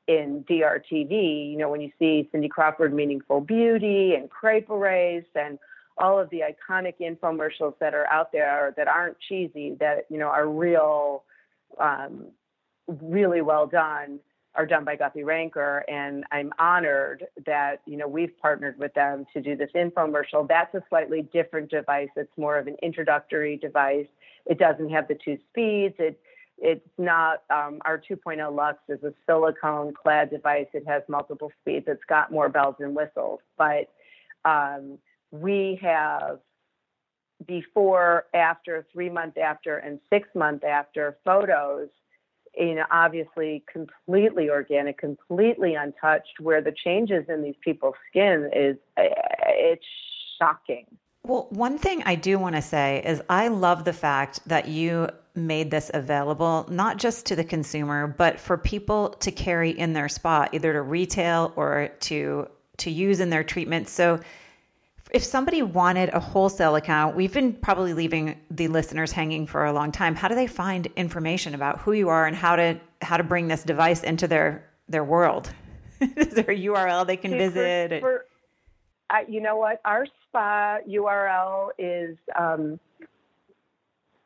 in 0.07 0.43
DRTV. 0.49 1.51
You 1.51 1.57
know, 1.57 1.69
when 1.69 1.81
you 1.81 1.91
see 1.99 2.27
Cindy 2.31 2.49
Crawford, 2.49 2.93
Meaningful 2.95 3.41
Beauty, 3.41 4.15
and 4.15 4.27
Crepe 4.27 4.71
Erase, 4.71 5.23
and 5.35 5.59
all 5.97 6.19
of 6.19 6.29
the 6.29 6.41
iconic 6.41 6.95
infomercials 7.01 7.73
that 7.79 7.93
are 7.93 8.07
out 8.07 8.31
there 8.31 8.73
that 8.77 8.87
aren't 8.87 9.17
cheesy, 9.19 9.75
that 9.79 10.05
you 10.09 10.17
know 10.17 10.27
are 10.27 10.47
real, 10.47 11.23
um, 11.79 12.27
really 12.87 13.41
well 13.41 13.67
done 13.67 14.19
are 14.53 14.65
done 14.65 14.83
by 14.83 14.97
Guthy-Renker, 14.97 15.83
and 15.87 16.25
I'm 16.31 16.51
honored 16.59 17.25
that 17.45 17.81
you 17.85 17.97
know 17.97 18.07
we've 18.07 18.37
partnered 18.41 18.77
with 18.77 18.93
them 18.93 19.25
to 19.33 19.41
do 19.41 19.55
this 19.55 19.69
infomercial. 19.75 20.47
That's 20.47 20.73
a 20.75 20.83
slightly 20.89 21.21
different 21.33 21.69
device. 21.69 22.09
It's 22.15 22.37
more 22.37 22.57
of 22.57 22.67
an 22.67 22.75
introductory 22.83 23.57
device. 23.57 24.07
It 24.45 24.59
doesn't 24.59 24.89
have 24.89 25.07
the 25.07 25.17
two 25.23 25.37
speeds. 25.49 25.95
It 25.99 26.19
it's 26.57 26.87
not 26.97 27.43
um, 27.49 27.79
our 27.85 27.97
2.0 27.97 28.55
Luxe 28.55 28.77
is 28.87 29.01
a 29.03 29.13
silicone 29.25 29.93
clad 29.93 30.29
device. 30.29 30.67
It 30.73 30.85
has 30.85 31.01
multiple 31.07 31.51
speeds. 31.61 31.85
It's 31.87 32.03
got 32.07 32.31
more 32.31 32.49
bells 32.49 32.75
and 32.79 32.95
whistles. 32.95 33.39
But 33.57 33.89
um, 34.45 34.99
we 35.31 35.79
have 35.81 36.39
before, 37.47 38.25
after, 38.33 38.85
three 38.93 39.09
month 39.09 39.37
after, 39.37 39.77
and 39.77 39.99
six 40.09 40.27
month 40.35 40.63
after 40.63 41.17
photos 41.25 41.89
you 42.57 42.75
know, 42.75 42.85
obviously 42.91 43.63
completely 43.71 44.49
organic, 44.49 44.97
completely 44.97 45.75
untouched, 45.75 46.39
where 46.39 46.61
the 46.61 46.73
changes 46.83 47.23
in 47.29 47.41
these 47.41 47.55
people's 47.63 47.95
skin 48.09 48.49
is 48.53 48.75
eh, 48.97 49.07
it's 49.47 49.85
shocking. 50.39 50.85
Well, 51.23 51.47
one 51.51 51.77
thing 51.77 52.03
I 52.05 52.15
do 52.15 52.39
want 52.39 52.55
to 52.55 52.61
say 52.61 53.01
is 53.05 53.21
I 53.29 53.47
love 53.47 53.85
the 53.85 53.93
fact 53.93 54.39
that 54.47 54.67
you 54.67 55.09
made 55.35 55.71
this 55.71 55.89
available 55.93 56.65
not 56.69 56.97
just 56.97 57.27
to 57.27 57.35
the 57.35 57.43
consumer, 57.43 58.07
but 58.07 58.39
for 58.39 58.57
people 58.57 59.09
to 59.19 59.31
carry 59.31 59.69
in 59.69 59.93
their 59.93 60.09
spot, 60.09 60.53
either 60.53 60.73
to 60.73 60.81
retail 60.81 61.53
or 61.55 61.89
to 62.01 62.47
to 62.77 62.89
use 62.89 63.19
in 63.19 63.29
their 63.29 63.43
treatment. 63.43 63.87
So 63.87 64.19
if 65.11 65.23
somebody 65.23 65.61
wanted 65.61 66.09
a 66.13 66.19
wholesale 66.19 66.75
account, 66.75 67.15
we've 67.15 67.33
been 67.33 67.53
probably 67.53 67.93
leaving 67.93 68.39
the 68.49 68.69
listeners 68.69 69.11
hanging 69.11 69.45
for 69.45 69.65
a 69.65 69.73
long 69.73 69.91
time. 69.91 70.15
How 70.15 70.29
do 70.29 70.35
they 70.35 70.47
find 70.47 70.87
information 70.95 71.53
about 71.53 71.79
who 71.79 71.91
you 71.91 72.09
are 72.09 72.25
and 72.25 72.35
how 72.35 72.55
to 72.55 72.79
how 73.01 73.17
to 73.17 73.23
bring 73.23 73.47
this 73.47 73.63
device 73.63 74.03
into 74.03 74.27
their 74.27 74.69
their 74.87 75.03
world? 75.03 75.51
Is 75.99 76.33
there 76.33 76.49
a 76.49 76.57
URL 76.57 77.05
they 77.05 77.17
can 77.17 77.31
visit? 77.31 77.99
For, 77.99 78.25
uh, 79.09 79.17
you 79.27 79.41
know 79.41 79.57
what? 79.57 79.81
Our 79.83 80.07
spa 80.27 80.77
URL 80.89 81.69
is 81.77 82.17
um, 82.39 82.79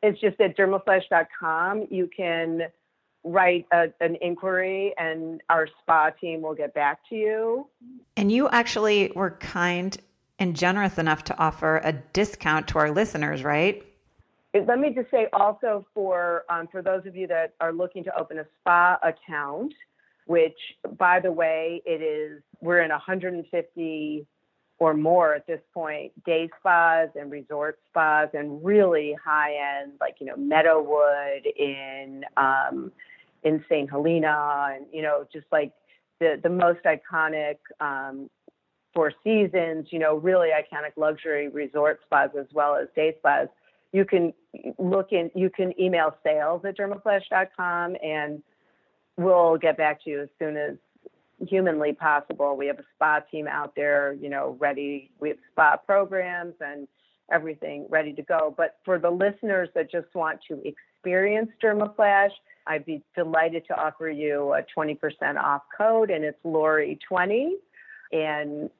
it's 0.02 0.20
just 0.20 0.40
at 0.40 0.56
dermaflash.com. 0.56 1.88
You 1.90 2.08
can 2.16 2.62
write 3.24 3.66
a, 3.72 3.88
an 4.00 4.16
inquiry 4.20 4.94
and 4.98 5.42
our 5.50 5.68
spa 5.82 6.10
team 6.10 6.42
will 6.42 6.54
get 6.54 6.72
back 6.74 7.00
to 7.08 7.16
you. 7.16 7.66
And 8.16 8.30
you 8.30 8.48
actually 8.50 9.10
were 9.16 9.32
kind 9.32 9.98
and 10.38 10.54
generous 10.54 10.98
enough 10.98 11.24
to 11.24 11.38
offer 11.38 11.80
a 11.82 11.92
discount 11.92 12.68
to 12.68 12.78
our 12.78 12.90
listeners, 12.90 13.42
right? 13.42 13.84
Let 14.54 14.78
me 14.78 14.90
just 14.90 15.10
say 15.10 15.28
also 15.32 15.86
for 15.92 16.44
um, 16.48 16.66
for 16.68 16.82
those 16.82 17.04
of 17.06 17.14
you 17.14 17.26
that 17.26 17.54
are 17.60 17.72
looking 17.72 18.04
to 18.04 18.18
open 18.18 18.38
a 18.38 18.46
spa 18.60 18.98
account, 19.02 19.74
which 20.26 20.58
by 20.96 21.20
the 21.20 21.30
way, 21.30 21.82
it 21.84 22.02
is 22.02 22.42
we're 22.60 22.80
in 22.80 22.90
150 22.90 24.26
or 24.78 24.94
more 24.94 25.34
at 25.34 25.46
this 25.46 25.60
point 25.72 26.12
day 26.24 26.48
spas 26.58 27.08
and 27.18 27.30
resort 27.30 27.78
spas 27.88 28.28
and 28.34 28.62
really 28.64 29.16
high 29.22 29.54
end 29.80 29.92
like 30.00 30.16
you 30.20 30.26
know 30.26 30.36
Meadowood 30.36 31.46
in 31.58 32.24
um, 32.36 32.92
in 33.42 33.64
St. 33.68 33.90
Helena 33.90 34.74
and 34.74 34.86
you 34.92 35.02
know 35.02 35.26
just 35.32 35.46
like 35.52 35.72
the 36.18 36.40
the 36.42 36.48
most 36.48 36.80
iconic 36.84 37.56
um, 37.80 38.30
Four 38.96 39.12
Seasons, 39.22 39.88
you 39.90 39.98
know, 39.98 40.16
really 40.16 40.48
iconic 40.48 40.92
luxury 40.96 41.48
resort 41.48 42.00
spas 42.06 42.30
as 42.36 42.46
well 42.54 42.74
as 42.76 42.88
day 42.96 43.14
spas. 43.18 43.48
You 43.92 44.06
can 44.06 44.32
look 44.78 45.12
in, 45.12 45.30
you 45.34 45.50
can 45.50 45.78
email 45.78 46.16
sales 46.24 46.62
at 46.64 46.78
dermaflash.com 46.78 47.96
and 48.02 48.42
we'll 49.18 49.58
get 49.58 49.76
back 49.76 50.02
to 50.04 50.10
you 50.10 50.22
as 50.22 50.28
soon 50.38 50.56
as 50.56 50.76
humanly 51.46 51.92
possible. 51.92 52.56
We 52.56 52.68
have 52.68 52.78
a 52.78 52.84
spa 52.94 53.20
team 53.30 53.46
out 53.46 53.74
there, 53.76 54.14
you 54.14 54.30
know, 54.30 54.56
ready. 54.58 55.10
We 55.20 55.28
have 55.28 55.38
spa 55.52 55.76
programs 55.76 56.54
and 56.62 56.88
everything 57.30 57.86
ready 57.90 58.14
to 58.14 58.22
go. 58.22 58.54
But 58.56 58.78
for 58.82 58.98
the 58.98 59.10
listeners 59.10 59.68
that 59.74 59.90
just 59.90 60.14
want 60.14 60.40
to 60.48 60.62
experience 60.64 61.50
Dermaflash, 61.62 62.30
I'd 62.66 62.86
be 62.86 63.02
delighted 63.14 63.66
to 63.68 63.78
offer 63.78 64.08
you 64.08 64.54
a 64.54 64.62
20% 64.74 64.98
off 65.36 65.62
code, 65.76 66.10
and 66.10 66.24
it's 66.24 66.38
Lori20. 66.46 67.50
And 68.12 68.70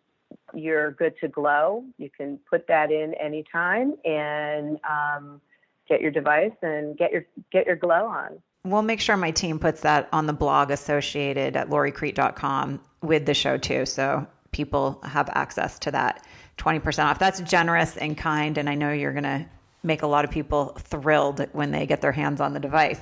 you're 0.57 0.93
good 0.93 1.15
to 1.21 1.29
glow. 1.29 1.85
You 1.99 2.11
can 2.11 2.39
put 2.51 2.67
that 2.69 2.91
in 2.91 3.15
anytime 3.15 3.95
and 4.05 4.79
um, 4.89 5.41
get 5.89 6.01
your 6.01 6.11
device 6.11 6.53
and 6.63 6.97
get 6.97 7.13
your 7.13 7.27
get 7.53 7.67
your 7.67 7.77
glow 7.77 8.07
on. 8.07 8.39
We'll 8.65 8.83
make 8.83 9.01
sure 9.01 9.17
my 9.17 9.31
team 9.31 9.59
puts 9.59 9.83
that 9.83 10.09
on 10.13 10.27
the 10.27 10.33
blog 10.33 10.71
associated 10.71 11.57
at 11.57 11.69
loricrete.com 11.69 12.81
with 13.03 13.27
the 13.27 13.35
show 13.35 13.59
too. 13.59 13.87
So 13.87 14.27
people 14.51 15.01
have 15.05 15.29
access 15.33 15.79
to 15.81 15.91
that 15.93 16.27
20% 16.59 17.05
off. 17.05 17.19
That's 17.19 17.41
generous 17.41 17.97
and 17.97 18.17
kind. 18.17 18.59
And 18.59 18.69
I 18.69 18.75
know 18.75 18.91
you're 18.91 19.13
going 19.13 19.25
to 19.25 19.47
make 19.85 20.03
a 20.03 20.07
lot 20.07 20.25
of 20.25 20.33
people 20.33 20.77
thrilled 20.81 21.47
when 21.53 21.71
they 21.71 21.87
get 21.87 22.01
their 22.01 22.13
hands 22.13 22.41
on 22.41 22.55
the 22.55 22.61
device. 22.61 22.99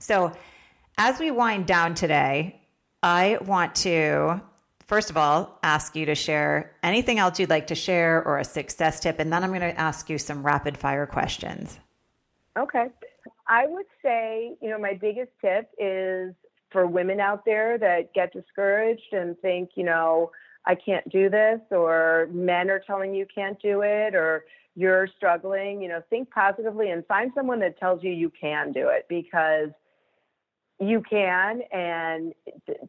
So 0.00 0.32
as 0.98 1.20
we 1.20 1.30
wind 1.30 1.66
down 1.66 1.94
today, 1.94 2.60
I 3.02 3.38
want 3.42 3.76
to 3.76 4.40
first 4.86 5.10
of 5.10 5.16
all, 5.16 5.58
ask 5.62 5.94
you 5.94 6.06
to 6.06 6.14
share 6.14 6.72
anything 6.82 7.18
else 7.18 7.38
you'd 7.38 7.50
like 7.50 7.66
to 7.68 7.74
share 7.74 8.24
or 8.24 8.38
a 8.38 8.44
success 8.44 9.00
tip. 9.00 9.18
And 9.18 9.32
then 9.32 9.44
I'm 9.44 9.50
going 9.50 9.60
to 9.60 9.78
ask 9.78 10.08
you 10.08 10.18
some 10.18 10.44
rapid 10.44 10.76
fire 10.78 11.06
questions. 11.06 11.78
Okay. 12.58 12.86
I 13.48 13.66
would 13.66 13.86
say, 14.02 14.56
you 14.60 14.70
know, 14.70 14.78
my 14.78 14.94
biggest 14.94 15.30
tip 15.40 15.70
is 15.78 16.34
for 16.70 16.86
women 16.86 17.20
out 17.20 17.44
there 17.44 17.78
that 17.78 18.12
get 18.14 18.32
discouraged 18.32 19.12
and 19.12 19.38
think, 19.40 19.70
you 19.74 19.84
know, 19.84 20.30
I 20.64 20.74
can't 20.74 21.08
do 21.10 21.30
this, 21.30 21.60
or 21.70 22.28
men 22.32 22.70
are 22.70 22.80
telling 22.80 23.14
you 23.14 23.24
can't 23.32 23.60
do 23.62 23.82
it, 23.82 24.16
or 24.16 24.46
you're 24.74 25.08
struggling, 25.16 25.80
you 25.80 25.88
know, 25.88 26.02
think 26.10 26.28
positively 26.30 26.90
and 26.90 27.06
find 27.06 27.30
someone 27.36 27.60
that 27.60 27.78
tells 27.78 28.02
you 28.02 28.10
you 28.10 28.32
can 28.38 28.72
do 28.72 28.88
it 28.88 29.06
because 29.08 29.70
you 30.80 31.02
can 31.08 31.62
and 31.72 32.34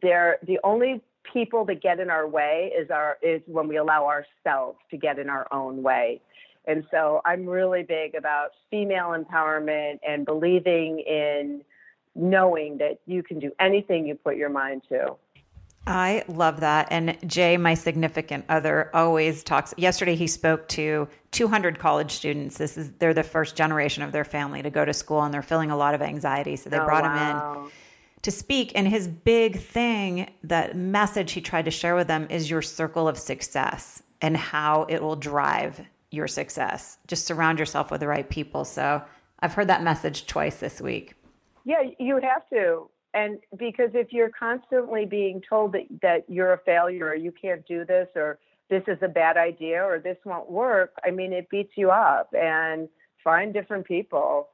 they're 0.02 0.38
the 0.46 0.58
only 0.64 1.00
people 1.32 1.64
that 1.66 1.82
get 1.82 2.00
in 2.00 2.10
our 2.10 2.26
way 2.26 2.72
is 2.76 2.90
our 2.90 3.18
is 3.22 3.42
when 3.46 3.68
we 3.68 3.76
allow 3.76 4.06
ourselves 4.06 4.78
to 4.90 4.96
get 4.96 5.18
in 5.18 5.28
our 5.28 5.46
own 5.52 5.82
way. 5.82 6.20
And 6.66 6.84
so 6.90 7.22
I'm 7.24 7.46
really 7.46 7.82
big 7.82 8.14
about 8.14 8.50
female 8.70 9.16
empowerment 9.16 10.00
and 10.06 10.26
believing 10.26 11.00
in 11.00 11.62
knowing 12.14 12.78
that 12.78 13.00
you 13.06 13.22
can 13.22 13.38
do 13.38 13.52
anything 13.58 14.06
you 14.06 14.14
put 14.14 14.36
your 14.36 14.50
mind 14.50 14.82
to. 14.90 15.16
I 15.86 16.24
love 16.28 16.60
that. 16.60 16.88
And 16.90 17.16
Jay, 17.26 17.56
my 17.56 17.72
significant 17.72 18.44
other, 18.50 18.90
always 18.92 19.42
talks. 19.42 19.72
Yesterday, 19.78 20.16
he 20.16 20.26
spoke 20.26 20.68
to 20.68 21.08
200 21.30 21.78
college 21.78 22.10
students. 22.10 22.58
This 22.58 22.76
is 22.76 22.92
they're 22.98 23.14
the 23.14 23.22
first 23.22 23.56
generation 23.56 24.02
of 24.02 24.12
their 24.12 24.24
family 24.24 24.60
to 24.62 24.68
go 24.68 24.84
to 24.84 24.92
school, 24.92 25.22
and 25.22 25.32
they're 25.32 25.40
feeling 25.40 25.70
a 25.70 25.76
lot 25.76 25.94
of 25.94 26.02
anxiety. 26.02 26.56
So 26.56 26.68
they 26.68 26.78
oh, 26.78 26.84
brought 26.84 27.04
wow. 27.04 27.54
him 27.54 27.64
in 27.64 27.70
to 28.22 28.30
speak. 28.30 28.72
And 28.74 28.88
his 28.88 29.08
big 29.08 29.58
thing, 29.58 30.30
that 30.42 30.76
message 30.76 31.32
he 31.32 31.40
tried 31.40 31.64
to 31.66 31.70
share 31.70 31.94
with 31.94 32.08
them 32.08 32.26
is 32.30 32.50
your 32.50 32.62
circle 32.62 33.08
of 33.08 33.18
success 33.18 34.02
and 34.20 34.36
how 34.36 34.86
it 34.88 35.02
will 35.02 35.16
drive 35.16 35.80
your 36.10 36.26
success. 36.26 36.98
Just 37.06 37.26
surround 37.26 37.58
yourself 37.58 37.90
with 37.90 38.00
the 38.00 38.08
right 38.08 38.28
people. 38.28 38.64
So 38.64 39.02
I've 39.40 39.54
heard 39.54 39.68
that 39.68 39.82
message 39.82 40.26
twice 40.26 40.56
this 40.56 40.80
week. 40.80 41.14
Yeah, 41.64 41.82
you 41.98 42.16
have 42.16 42.48
to. 42.50 42.90
And 43.14 43.38
because 43.56 43.90
if 43.94 44.12
you're 44.12 44.30
constantly 44.30 45.04
being 45.04 45.42
told 45.48 45.72
that, 45.72 45.86
that 46.02 46.24
you're 46.28 46.52
a 46.52 46.58
failure 46.58 47.06
or 47.06 47.14
you 47.14 47.32
can't 47.32 47.66
do 47.66 47.84
this 47.84 48.08
or 48.14 48.38
this 48.70 48.82
is 48.86 48.98
a 49.02 49.08
bad 49.08 49.36
idea 49.36 49.82
or 49.82 49.98
this 49.98 50.18
won't 50.24 50.50
work, 50.50 50.94
I 51.04 51.10
mean, 51.10 51.32
it 51.32 51.48
beats 51.50 51.72
you 51.76 51.90
up. 51.90 52.30
And 52.34 52.88
find 53.22 53.52
different 53.52 53.86
people 53.86 54.48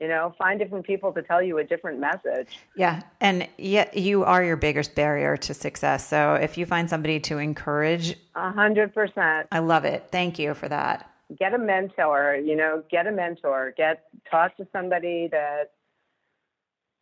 you 0.00 0.08
know 0.08 0.34
find 0.38 0.58
different 0.58 0.86
people 0.86 1.12
to 1.12 1.22
tell 1.22 1.42
you 1.42 1.58
a 1.58 1.64
different 1.64 2.00
message. 2.00 2.58
Yeah 2.74 3.02
and 3.20 3.48
yet 3.58 3.96
you 3.96 4.24
are 4.24 4.42
your 4.42 4.56
biggest 4.56 4.94
barrier 4.94 5.36
to 5.36 5.54
success. 5.54 6.08
So 6.08 6.34
if 6.34 6.56
you 6.58 6.66
find 6.66 6.88
somebody 6.88 7.20
to 7.20 7.38
encourage 7.38 8.16
a 8.34 8.50
hundred 8.50 8.94
percent. 8.94 9.48
I 9.52 9.60
love 9.60 9.84
it. 9.84 10.08
Thank 10.10 10.38
you 10.38 10.54
for 10.54 10.68
that. 10.68 11.10
Get 11.38 11.54
a 11.54 11.58
mentor 11.58 12.36
you 12.42 12.56
know 12.56 12.82
get 12.90 13.06
a 13.06 13.12
mentor. 13.12 13.74
Get 13.76 14.04
talk 14.30 14.56
to 14.56 14.66
somebody 14.72 15.28
that 15.30 15.72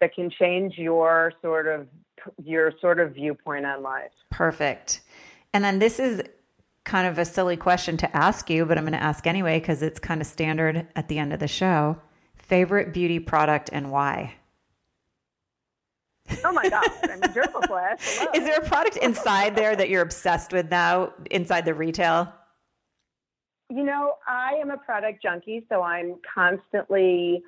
that 0.01 0.15
can 0.15 0.31
change 0.31 0.77
your 0.77 1.33
sort 1.41 1.67
of 1.67 1.87
your 2.43 2.73
sort 2.81 2.99
of 2.99 3.15
viewpoint 3.15 3.65
on 3.65 3.83
life. 3.83 4.11
Perfect. 4.31 5.01
And 5.55 5.65
then 5.65 5.79
this 5.79 5.99
is 5.99 6.23
kind 6.85 7.07
of 7.07 7.19
a 7.19 7.25
silly 7.25 7.57
question 7.57 7.99
to 7.99 8.17
ask 8.17 8.49
you 8.49 8.65
but 8.65 8.79
i'm 8.79 8.85
going 8.85 8.95
to 8.95 9.03
ask 9.03 9.27
anyway 9.27 9.61
because 9.61 9.83
it's 9.83 9.99
kind 9.99 10.23
of 10.23 10.27
standard 10.27 10.87
at 10.97 11.07
the 11.09 11.19
end 11.19 11.35
of 11.35 11.39
the 11.39 11.47
show 11.47 12.01
Favorite 12.49 12.95
beauty 12.95 13.21
product 13.21 13.69
and 13.73 13.91
why? 13.91 14.35
Oh 16.45 16.53
my 16.53 16.67
gosh, 16.69 16.87
I 17.03 17.17
mean. 17.17 17.23
Is 18.35 18.45
there 18.45 18.57
a 18.57 18.67
product 18.67 18.97
inside 18.97 19.55
there 19.55 19.77
that 19.77 19.91
you're 19.91 20.03
obsessed 20.03 20.53
with 20.53 20.71
now, 20.71 21.13
inside 21.31 21.67
the 21.67 21.75
retail? 21.75 22.33
You 23.71 23.85
know, 23.85 24.15
I 24.27 24.55
am 24.55 24.71
a 24.71 24.79
product 24.79 25.23
junkie, 25.23 25.67
so 25.69 25.83
I'm 25.83 26.17
constantly 26.35 27.43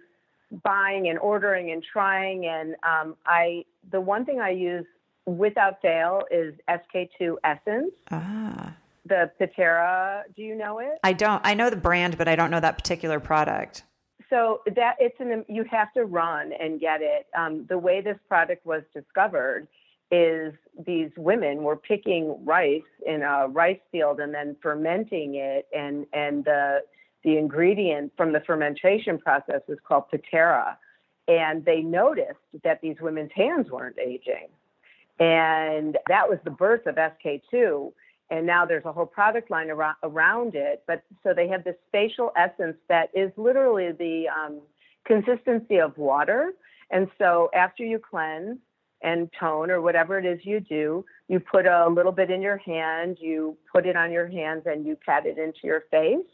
buying 0.62 1.09
and 1.09 1.18
ordering 1.18 1.70
and 1.70 1.82
trying. 1.82 2.46
And 2.46 2.76
um, 2.82 3.16
I, 3.24 3.64
the 3.90 4.01
one 4.01 4.26
thing 4.26 4.40
I 4.40 4.51
use 4.51 4.84
without 5.24 5.80
fail 5.80 6.24
is 6.30 6.55
SK2 6.68 7.36
Essence. 7.44 7.92
Ah. 8.11 8.74
The 9.07 9.30
Pitera. 9.40 10.24
Do 10.36 10.42
you 10.42 10.55
know 10.55 10.78
it? 10.78 10.98
I 11.03 11.14
don't. 11.14 11.40
I 11.42 11.55
know 11.55 11.70
the 11.70 11.76
brand, 11.76 12.18
but 12.18 12.28
I 12.28 12.36
don't 12.36 12.51
know 12.51 12.61
that 12.61 12.76
particular 12.76 13.18
product 13.18 13.84
so 14.28 14.60
that 14.76 14.96
it's 14.98 15.18
an 15.20 15.44
you 15.48 15.64
have 15.70 15.92
to 15.94 16.04
run 16.04 16.52
and 16.52 16.80
get 16.80 17.00
it. 17.02 17.26
Um, 17.36 17.66
the 17.68 17.78
way 17.78 18.00
this 18.00 18.18
product 18.28 18.66
was 18.66 18.82
discovered 18.94 19.68
is 20.10 20.52
these 20.86 21.10
women 21.16 21.62
were 21.62 21.76
picking 21.76 22.44
rice 22.44 22.82
in 23.06 23.22
a 23.22 23.46
rice 23.48 23.78
field 23.92 24.18
and 24.20 24.34
then 24.34 24.56
fermenting 24.62 25.36
it, 25.36 25.66
and 25.74 26.06
and 26.12 26.44
the 26.44 26.80
the 27.24 27.36
ingredient 27.36 28.12
from 28.16 28.32
the 28.32 28.40
fermentation 28.40 29.18
process 29.18 29.62
is 29.68 29.78
called 29.86 30.04
pitera, 30.12 30.76
and 31.28 31.64
they 31.64 31.80
noticed 31.80 32.38
that 32.64 32.80
these 32.80 32.96
women's 33.00 33.32
hands 33.34 33.70
weren't 33.70 33.98
aging, 33.98 34.48
and 35.18 35.98
that 36.08 36.28
was 36.28 36.38
the 36.44 36.50
birth 36.50 36.86
of 36.86 36.96
SK2 36.96 37.92
and 38.30 38.46
now 38.46 38.64
there's 38.64 38.84
a 38.84 38.92
whole 38.92 39.06
product 39.06 39.50
line 39.50 39.70
around, 39.70 39.96
around 40.02 40.54
it. 40.54 40.82
But 40.86 41.02
so 41.22 41.34
they 41.34 41.48
have 41.48 41.64
this 41.64 41.76
facial 41.90 42.32
essence 42.36 42.76
that 42.88 43.10
is 43.14 43.32
literally 43.36 43.92
the 43.92 44.28
um, 44.28 44.60
consistency 45.04 45.80
of 45.80 45.96
water. 45.98 46.52
And 46.90 47.08
so 47.18 47.50
after 47.54 47.84
you 47.84 47.98
cleanse 47.98 48.58
and 49.02 49.30
tone 49.38 49.70
or 49.70 49.80
whatever 49.80 50.18
it 50.18 50.24
is 50.24 50.38
you 50.44 50.60
do, 50.60 51.04
you 51.28 51.40
put 51.40 51.66
a 51.66 51.88
little 51.88 52.12
bit 52.12 52.30
in 52.30 52.40
your 52.40 52.58
hand, 52.58 53.18
you 53.20 53.56
put 53.72 53.86
it 53.86 53.96
on 53.96 54.12
your 54.12 54.28
hands, 54.28 54.62
and 54.66 54.86
you 54.86 54.96
pat 55.04 55.26
it 55.26 55.38
into 55.38 55.60
your 55.64 55.84
face. 55.90 56.26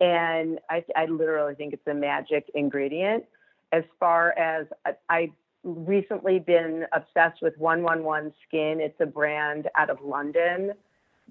And 0.00 0.58
I, 0.70 0.84
I 0.94 1.06
literally 1.06 1.54
think 1.54 1.74
it's 1.74 1.86
a 1.86 1.94
magic 1.94 2.50
ingredient. 2.54 3.24
As 3.72 3.82
far 3.98 4.32
as 4.38 4.66
I, 4.86 4.92
I 5.08 5.32
recently 5.64 6.38
been 6.38 6.86
obsessed 6.92 7.42
with 7.42 7.58
111 7.58 8.32
Skin. 8.46 8.80
It's 8.80 9.00
a 9.00 9.06
brand 9.06 9.68
out 9.76 9.90
of 9.90 9.98
London 10.02 10.72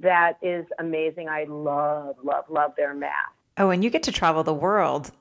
that 0.02 0.38
is 0.42 0.66
amazing. 0.80 1.30
I 1.30 1.46
love, 1.46 2.16
love, 2.24 2.46
love 2.50 2.72
their 2.78 2.94
mask. 2.94 3.32
Oh, 3.58 3.70
and 3.70 3.84
you 3.84 3.90
get 3.90 4.04
to 4.04 4.12
travel 4.12 4.44
the 4.44 4.54
world 4.54 5.12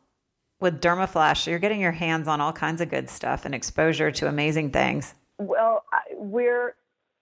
with 0.61 0.81
Dermaflash. 0.81 1.47
You're 1.47 1.59
getting 1.59 1.81
your 1.81 1.93
hands 1.93 2.27
on 2.27 2.41
all 2.41 2.53
kinds 2.53 2.81
of 2.81 2.89
good 2.89 3.09
stuff 3.09 3.45
and 3.45 3.55
exposure 3.55 4.11
to 4.11 4.29
amazing 4.29 4.71
things. 4.71 5.15
Well, 5.39 5.85
we're 6.17 6.75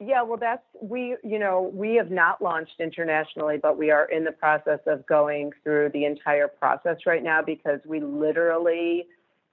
yeah, 0.04 0.22
well, 0.22 0.38
that's 0.38 0.64
we, 0.80 1.16
you 1.22 1.38
know, 1.38 1.70
we 1.72 1.94
have 1.94 2.10
not 2.10 2.42
launched 2.42 2.80
internationally, 2.80 3.58
but 3.62 3.78
we 3.78 3.92
are 3.92 4.06
in 4.06 4.24
the 4.24 4.32
process 4.32 4.80
of 4.86 5.06
going 5.06 5.52
through 5.62 5.90
the 5.92 6.04
entire 6.04 6.48
process 6.48 6.96
right 7.06 7.22
now 7.22 7.40
because 7.40 7.78
we 7.86 8.00
literally 8.00 9.06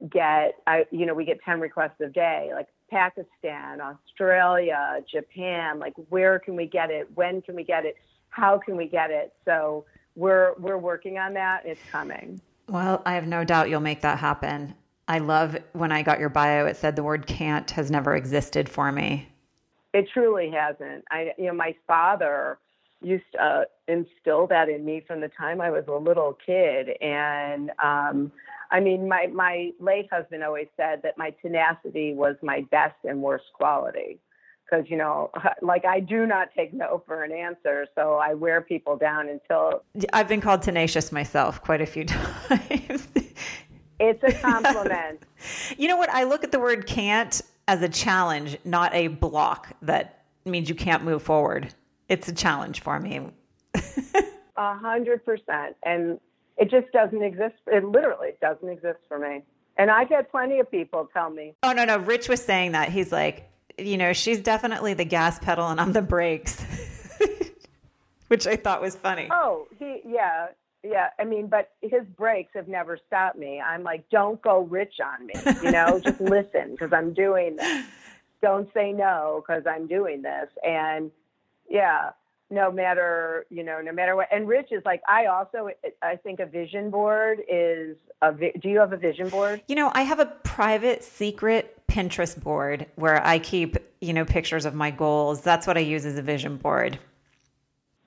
get, 0.10 0.56
I, 0.66 0.86
you 0.90 1.06
know, 1.06 1.14
we 1.14 1.24
get 1.24 1.40
10 1.44 1.60
requests 1.60 2.02
a 2.02 2.08
day. 2.08 2.50
Like, 2.56 2.68
Pakistan, 2.90 3.82
Australia, 3.82 5.00
Japan, 5.10 5.80
like 5.80 5.94
where 6.10 6.40
can 6.40 6.56
we 6.56 6.66
get 6.66 6.90
it? 6.90 7.08
When 7.16 7.42
can 7.42 7.56
we 7.56 7.64
get 7.64 7.86
it? 7.86 7.96
How 8.30 8.58
can 8.58 8.76
we 8.76 8.88
get 8.88 9.12
it? 9.12 9.34
So 9.46 9.86
we're 10.16 10.54
we're 10.60 10.78
working 10.78 11.18
on 11.18 11.34
that. 11.36 11.66
It's 11.66 11.82
coming. 11.92 12.42
Well, 12.68 13.02
I 13.06 13.14
have 13.14 13.28
no 13.28 13.44
doubt 13.44 13.70
you'll 13.70 13.80
make 13.80 14.02
that 14.02 14.20
happen. 14.20 14.76
I 15.08 15.20
love 15.20 15.58
when 15.74 15.92
I 15.92 16.04
got 16.04 16.20
your 16.20 16.30
bio 16.30 16.68
it 16.68 16.78
said 16.78 16.96
the 16.96 17.04
word 17.04 17.26
can't 17.26 17.70
has 17.72 17.90
never 17.90 18.16
existed 18.16 18.70
for 18.70 18.92
me. 18.92 19.30
It 19.94 20.08
truly 20.14 20.52
hasn't. 20.52 21.04
I 21.10 21.34
you 21.38 21.48
know 21.48 21.54
my 21.54 21.76
father 21.88 22.60
used 23.02 23.24
to 23.34 23.44
uh, 23.44 23.64
instill 23.88 24.48
that 24.48 24.70
in 24.70 24.84
me 24.86 25.04
from 25.08 25.22
the 25.22 25.30
time 25.30 25.62
I 25.62 25.70
was 25.70 25.86
a 25.88 25.94
little 25.94 26.38
kid 26.46 26.90
and 27.02 27.72
um 27.84 28.32
I 28.72 28.80
mean, 28.80 29.08
my, 29.08 29.28
my 29.28 29.72
late 29.80 30.08
husband 30.12 30.44
always 30.44 30.68
said 30.78 31.02
that 31.04 31.18
my 31.18 31.32
tenacity 31.42 32.14
was 32.14 32.36
my 32.42 32.66
best 32.72 32.96
and 33.04 33.22
worst 33.22 33.46
quality. 33.54 34.20
Because, 34.70 34.86
you 34.90 34.98
know, 34.98 35.32
like 35.62 35.86
I 35.86 36.00
do 36.00 36.26
not 36.26 36.50
take 36.56 36.74
no 36.74 37.02
for 37.06 37.24
an 37.24 37.32
answer. 37.32 37.88
So 37.96 38.16
I 38.16 38.34
wear 38.34 38.62
people 38.62 38.96
down 38.98 39.28
until. 39.30 39.84
I've 40.14 40.28
been 40.28 40.42
called 40.42 40.62
tenacious 40.62 41.12
myself 41.12 41.62
quite 41.62 41.82
a 41.82 41.86
few 41.86 42.06
times. 42.06 43.08
it's 44.00 44.24
a 44.24 44.32
compliment. 44.34 45.24
you 45.78 45.88
know 45.88 45.98
what? 45.98 46.10
I 46.10 46.24
look 46.24 46.44
at 46.44 46.52
the 46.52 46.60
word 46.60 46.86
can't 46.86 47.42
as 47.68 47.82
a 47.82 47.90
challenge, 47.90 48.58
not 48.64 48.94
a 48.94 49.08
block 49.08 49.74
that 49.82 50.24
means 50.46 50.70
you 50.70 50.76
can't 50.76 51.04
move 51.04 51.22
forward. 51.22 51.74
It's 52.10 52.28
a 52.28 52.34
challenge 52.34 52.82
for 52.82 53.00
me. 53.00 53.22
A 54.58 54.76
hundred 54.76 55.24
percent. 55.24 55.78
And 55.84 56.20
it 56.58 56.70
just 56.70 56.92
doesn't 56.92 57.24
exist. 57.24 57.56
It 57.68 57.86
literally 57.86 58.32
doesn't 58.42 58.68
exist 58.68 59.00
for 59.08 59.18
me. 59.18 59.44
And 59.78 59.90
I've 59.90 60.10
had 60.10 60.30
plenty 60.30 60.60
of 60.60 60.70
people 60.70 61.10
tell 61.14 61.30
me. 61.30 61.54
Oh, 61.64 61.72
no, 61.72 61.86
no. 61.86 61.98
Rich 61.98 62.28
was 62.28 62.42
saying 62.44 62.74
that. 62.74 62.90
He's 62.90 63.14
like, 63.14 63.50
you 63.78 63.98
know, 63.98 64.12
she's 64.12 64.42
definitely 64.42 64.94
the 64.94 65.06
gas 65.06 65.40
pedal 65.40 65.68
and 65.68 65.80
I'm 65.80 65.94
the 65.94 66.02
brakes, 66.02 66.62
which 68.28 68.46
I 68.46 68.58
thought 68.58 68.82
was 68.82 68.96
funny. 68.96 69.30
Oh, 69.32 69.68
he, 69.78 70.02
yeah. 70.06 70.48
Yeah, 70.84 71.10
I 71.20 71.26
mean, 71.26 71.48
but 71.48 71.72
his 71.82 72.06
brakes 72.18 72.52
have 72.56 72.68
never 72.68 72.98
stopped 73.08 73.38
me. 73.38 73.62
I'm 73.62 73.84
like, 73.84 74.10
don't 74.10 74.42
go 74.42 74.62
rich 74.62 74.96
on 75.04 75.26
me, 75.28 75.34
you 75.62 75.72
know, 75.74 76.00
just 76.00 76.22
listen 76.22 76.72
because 76.72 76.94
I'm 76.94 77.14
doing 77.14 77.58
this. 77.58 77.86
Don't 78.42 78.70
say 78.74 78.94
no 78.94 79.44
because 79.46 79.64
I'm 79.66 79.88
doing 79.88 80.22
this. 80.22 80.48
And 80.66 81.12
yeah, 81.70 82.12
no 82.50 82.72
matter 82.72 83.46
you 83.50 83.64
know 83.64 83.82
no 83.82 83.92
matter 83.92 84.16
what 84.16 84.28
and 84.32 84.48
rich 84.48 84.70
is 84.72 84.82
like 84.86 85.02
i 85.08 85.26
also 85.26 85.70
i 86.02 86.16
think 86.16 86.40
a 86.40 86.46
vision 86.46 86.90
board 86.90 87.40
is 87.48 87.96
a 88.22 88.32
do 88.32 88.70
you 88.70 88.80
have 88.80 88.92
a 88.92 88.98
vision 88.98 89.30
board? 89.30 89.62
You 89.68 89.76
know 89.76 89.92
i 89.94 90.02
have 90.02 90.20
a 90.20 90.26
private 90.26 91.04
secret 91.04 91.82
pinterest 91.88 92.42
board 92.42 92.88
where 92.96 93.26
i 93.26 93.40
keep 93.40 93.78
you 94.02 94.14
know 94.14 94.26
pictures 94.26 94.66
of 94.66 94.74
my 94.74 94.92
goals. 94.92 95.42
That's 95.42 95.68
what 95.68 95.78
i 95.78 95.82
use 95.82 96.06
as 96.06 96.18
a 96.18 96.22
vision 96.22 96.58
board. 96.58 96.98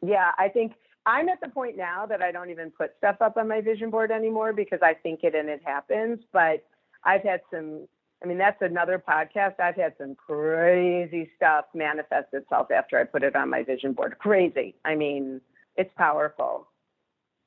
Yeah 0.05 0.33
i 0.39 0.49
think 0.49 0.73
i'm 1.07 1.29
at 1.29 1.41
the 1.41 1.49
point 1.49 1.77
now 1.77 2.07
that 2.07 2.23
i 2.23 2.33
don't 2.33 2.51
even 2.51 2.71
put 2.71 2.95
stuff 2.99 3.17
up 3.21 3.37
on 3.37 3.47
my 3.49 3.61
vision 3.61 3.91
board 3.91 4.11
anymore 4.11 4.53
because 4.53 4.81
i 4.83 4.95
think 4.95 5.21
it 5.23 5.35
and 5.35 5.49
it 5.49 5.63
happens 5.65 6.19
but 6.33 6.65
i've 7.05 7.23
had 7.23 7.41
some 7.51 7.87
I 8.23 8.27
mean, 8.27 8.39
that's 8.39 8.61
another 8.62 9.03
podcast. 9.07 9.59
I've 9.59 9.75
had 9.75 9.95
some 9.99 10.14
crazy 10.14 11.31
stuff 11.37 11.64
manifest 11.75 12.29
itself 12.33 12.70
after 12.70 12.99
I 12.99 13.05
put 13.05 13.23
it 13.23 13.35
on 13.35 13.51
my 13.51 13.62
vision 13.64 13.93
board. 13.93 14.16
Crazy. 14.18 14.75
I 14.85 14.95
mean, 14.95 15.41
it's 15.77 15.93
powerful. 15.97 16.68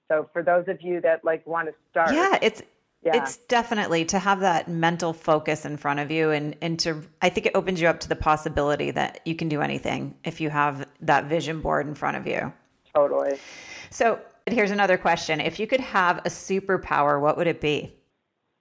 So 0.09 0.29
for 0.33 0.43
those 0.43 0.65
of 0.67 0.81
you 0.81 1.01
that 1.01 1.23
like 1.23 1.45
want 1.47 1.67
to 1.69 1.73
start, 1.89 2.13
yeah, 2.13 2.37
it's 2.41 2.61
yeah. 3.01 3.15
it's 3.15 3.37
definitely 3.37 4.05
to 4.05 4.19
have 4.19 4.41
that 4.41 4.67
mental 4.67 5.13
focus 5.13 5.65
in 5.65 5.77
front 5.77 5.99
of 5.99 6.11
you, 6.11 6.29
and 6.31 6.55
and 6.61 6.79
to 6.81 7.01
I 7.21 7.29
think 7.29 7.47
it 7.47 7.53
opens 7.55 7.81
you 7.81 7.87
up 7.87 8.01
to 8.01 8.09
the 8.09 8.15
possibility 8.15 8.91
that 8.91 9.21
you 9.25 9.35
can 9.35 9.49
do 9.49 9.61
anything 9.61 10.15
if 10.23 10.41
you 10.41 10.49
have 10.49 10.87
that 11.01 11.25
vision 11.25 11.61
board 11.61 11.87
in 11.87 11.95
front 11.95 12.17
of 12.17 12.27
you. 12.27 12.53
Totally. 12.93 13.39
So 13.89 14.19
here's 14.45 14.71
another 14.71 14.97
question: 14.97 15.39
If 15.39 15.59
you 15.59 15.65
could 15.65 15.79
have 15.79 16.19
a 16.19 16.29
superpower, 16.29 17.19
what 17.19 17.37
would 17.37 17.47
it 17.47 17.61
be? 17.61 17.95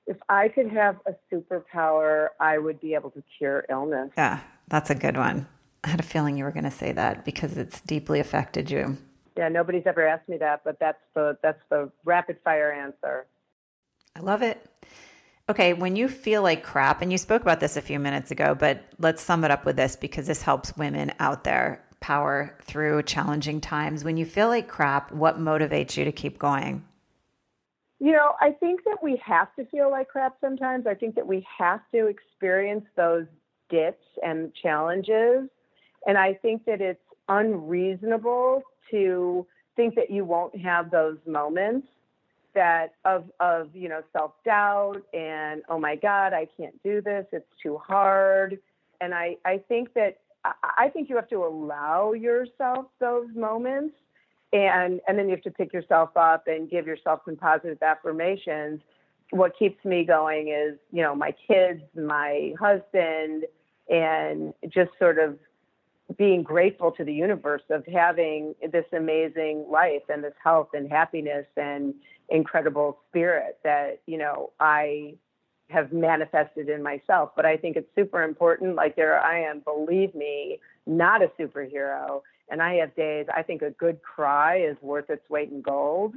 If 0.07 0.17
I 0.29 0.49
could 0.49 0.71
have 0.71 0.97
a 1.07 1.15
superpower, 1.33 2.29
I 2.41 2.59
would 2.59 2.81
be 2.81 2.95
able 2.95 3.11
to 3.11 3.23
cure 3.39 3.65
illness. 3.71 4.11
Yeah, 4.17 4.41
that's 4.69 4.91
a 4.91 4.95
good 4.95 5.17
one. 5.17 5.47
I 5.83 5.89
had 5.89 6.01
a 6.01 6.05
feeling 6.05 6.37
you 6.37 6.45
were 6.45 6.53
going 6.53 6.65
to 6.65 6.71
say 6.71 6.93
that 6.93 7.25
because 7.25 7.57
it's 7.57 7.81
deeply 7.81 8.21
affected 8.21 8.71
you. 8.71 8.97
Yeah, 9.37 9.49
nobody's 9.49 9.83
ever 9.87 10.07
asked 10.07 10.29
me 10.29 10.37
that, 10.39 10.63
but 10.65 10.79
that's 10.79 11.03
the 11.15 11.37
that's 11.43 11.63
the 11.69 11.91
rapid 12.05 12.39
fire 12.45 12.73
answer. 12.73 13.27
I 14.15 14.21
love 14.21 14.43
it. 14.43 14.65
Okay, 15.51 15.75
when 15.75 15.97
you 15.97 16.09
feel 16.09 16.43
like 16.43 16.63
crap, 16.63 17.03
and 17.03 17.13
you 17.13 17.19
spoke 17.19 17.43
about 17.43 17.61
this 17.61 17.77
a 17.77 17.83
few 17.83 17.99
minutes 17.99 18.31
ago, 18.31 18.55
but 18.55 18.83
let's 18.99 19.21
sum 19.21 19.45
it 19.45 19.51
up 19.51 19.67
with 19.67 19.77
this 19.77 19.97
because 19.97 20.27
this 20.27 20.41
helps 20.41 20.77
women 20.77 21.13
out 21.19 21.45
there 21.45 21.85
power 22.01 22.57
through 22.63 23.03
challenging 23.03 23.61
times. 23.61 24.05
When 24.05 24.17
you 24.17 24.25
feel 24.25 24.49
like 24.49 24.69
crap, 24.69 25.13
what 25.13 25.39
motivates 25.39 25.97
you 25.97 26.05
to 26.05 26.13
keep 26.13 26.39
going? 26.39 26.85
You 28.05 28.13
know, 28.13 28.35
I 28.39 28.51
think 28.51 28.85
that 28.85 28.99
we 29.03 29.19
have 29.25 29.49
to 29.57 29.65
feel 29.65 29.91
like 29.91 30.09
crap 30.09 30.37
sometimes. 30.39 30.87
I 30.87 30.93
think 30.93 31.15
that 31.15 31.27
we 31.27 31.43
have 31.57 31.81
to 31.95 32.09
experience 32.09 32.85
those 32.97 33.25
dips 33.71 34.05
and 34.23 34.53
challenges. 34.55 35.49
And 36.07 36.19
I 36.19 36.35
think 36.35 36.67
that 36.67 36.83
it's 36.83 37.01
unreasonable 37.31 38.61
to 38.91 39.47
think 39.75 39.95
that 39.95 40.11
you 40.11 40.27
won't 40.27 40.55
have 40.61 40.91
those 40.91 41.17
moments 41.27 41.87
that 42.55 42.93
of 43.07 43.25
of 43.41 43.75
you 43.75 43.89
know 43.89 44.03
self 44.13 44.33
doubt 44.45 45.01
and 45.15 45.63
oh 45.71 45.79
my 45.79 45.97
god 45.97 46.35
I 46.35 46.47
can't 46.59 46.81
do 46.85 47.01
this 47.01 47.27
it's 47.33 47.49
too 47.61 47.79
hard 47.79 48.59
and 49.01 49.15
I 49.15 49.39
I 49.47 49.59
think 49.67 49.95
that 49.95 50.19
I 50.45 50.91
think 50.93 51.09
you 51.09 51.17
have 51.17 51.29
to 51.31 51.43
allow 51.45 52.13
yourself 52.13 52.87
those 53.01 53.29
moments 53.35 53.97
and 54.55 55.01
and 55.07 55.19
then 55.19 55.29
you 55.29 55.33
have 55.35 55.43
to 55.43 55.51
pick 55.51 55.73
yourself 55.73 56.17
up 56.17 56.47
and 56.47 56.71
give 56.71 56.87
yourself 56.87 57.21
some 57.25 57.37
positive 57.37 57.83
affirmations 57.83 58.81
what 59.31 59.53
keeps 59.59 59.85
me 59.85 60.05
going 60.05 60.49
is 60.49 60.79
you 60.93 61.03
know 61.03 61.15
my 61.15 61.35
kids 61.47 61.83
my 61.97 62.55
husband 62.59 63.45
and 63.91 64.55
just 64.69 64.91
sort 64.99 65.19
of 65.19 65.39
being 66.17 66.43
grateful 66.43 66.93
to 66.93 67.03
the 67.03 67.13
universe 67.13 67.63
of 67.71 67.85
having 67.87 68.55
this 68.73 68.85
amazing 68.93 69.67
life 69.71 70.03
and 70.09 70.23
this 70.23 70.35
health 70.43 70.69
and 70.73 70.89
happiness 70.89 71.47
and 71.57 71.95
incredible 72.29 72.99
spirit 73.11 73.59
that 73.65 74.01
you 74.07 74.17
know 74.17 74.51
I 74.61 75.15
have 75.71 75.93
manifested 75.93 76.69
in 76.69 76.83
myself. 76.83 77.31
But 77.35 77.47
I 77.47 77.57
think 77.57 77.77
it's 77.77 77.89
super 77.97 78.23
important. 78.23 78.77
Like 78.77 78.97
there 78.97 79.19
I 79.19 79.41
am, 79.41 79.61
believe 79.61 80.15
me, 80.15 80.61
not 80.87 81.23
a 81.23 81.29
superhero. 81.39 82.23
And 82.51 82.63
I 82.63 82.75
have 82.75 82.95
days 82.95 83.27
I 83.35 83.43
think 83.43 83.63
a 83.63 83.71
good 83.71 84.01
cry 84.03 84.59
is 84.59 84.77
worth 84.83 85.11
its 85.11 85.29
weight 85.31 85.51
in 85.51 85.63
gold. 85.63 86.15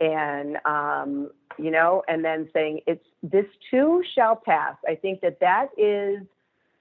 And 0.00 0.58
um, 0.64 1.30
you 1.58 1.70
know, 1.70 2.02
and 2.08 2.24
then 2.24 2.48
saying 2.52 2.80
it's 2.86 3.04
this 3.22 3.46
too 3.70 4.02
shall 4.14 4.36
pass. 4.36 4.76
I 4.88 4.94
think 4.94 5.20
that 5.20 5.38
that 5.40 5.68
is 5.78 6.26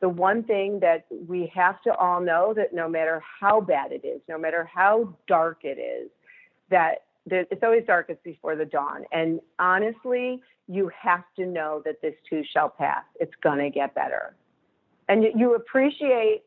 the 0.01 0.09
one 0.09 0.43
thing 0.43 0.79
that 0.81 1.05
we 1.27 1.49
have 1.53 1.81
to 1.83 1.95
all 1.95 2.19
know 2.19 2.53
that 2.53 2.73
no 2.73 2.89
matter 2.89 3.23
how 3.39 3.61
bad 3.61 3.93
it 3.93 4.03
is, 4.03 4.19
no 4.27 4.37
matter 4.37 4.69
how 4.71 5.15
dark 5.27 5.59
it 5.63 5.79
is, 5.79 6.09
that 6.69 7.03
it's 7.27 7.63
always 7.63 7.85
darkest 7.85 8.21
before 8.23 8.57
the 8.57 8.65
dawn. 8.65 9.05
And 9.13 9.39
honestly, 9.59 10.41
you 10.67 10.91
have 10.99 11.23
to 11.37 11.45
know 11.45 11.81
that 11.85 12.01
this 12.01 12.15
too 12.29 12.43
shall 12.51 12.67
pass. 12.67 13.03
It's 13.19 13.31
going 13.41 13.59
to 13.59 13.69
get 13.69 13.95
better. 13.95 14.35
And 15.07 15.23
you 15.35 15.55
appreciate 15.55 16.43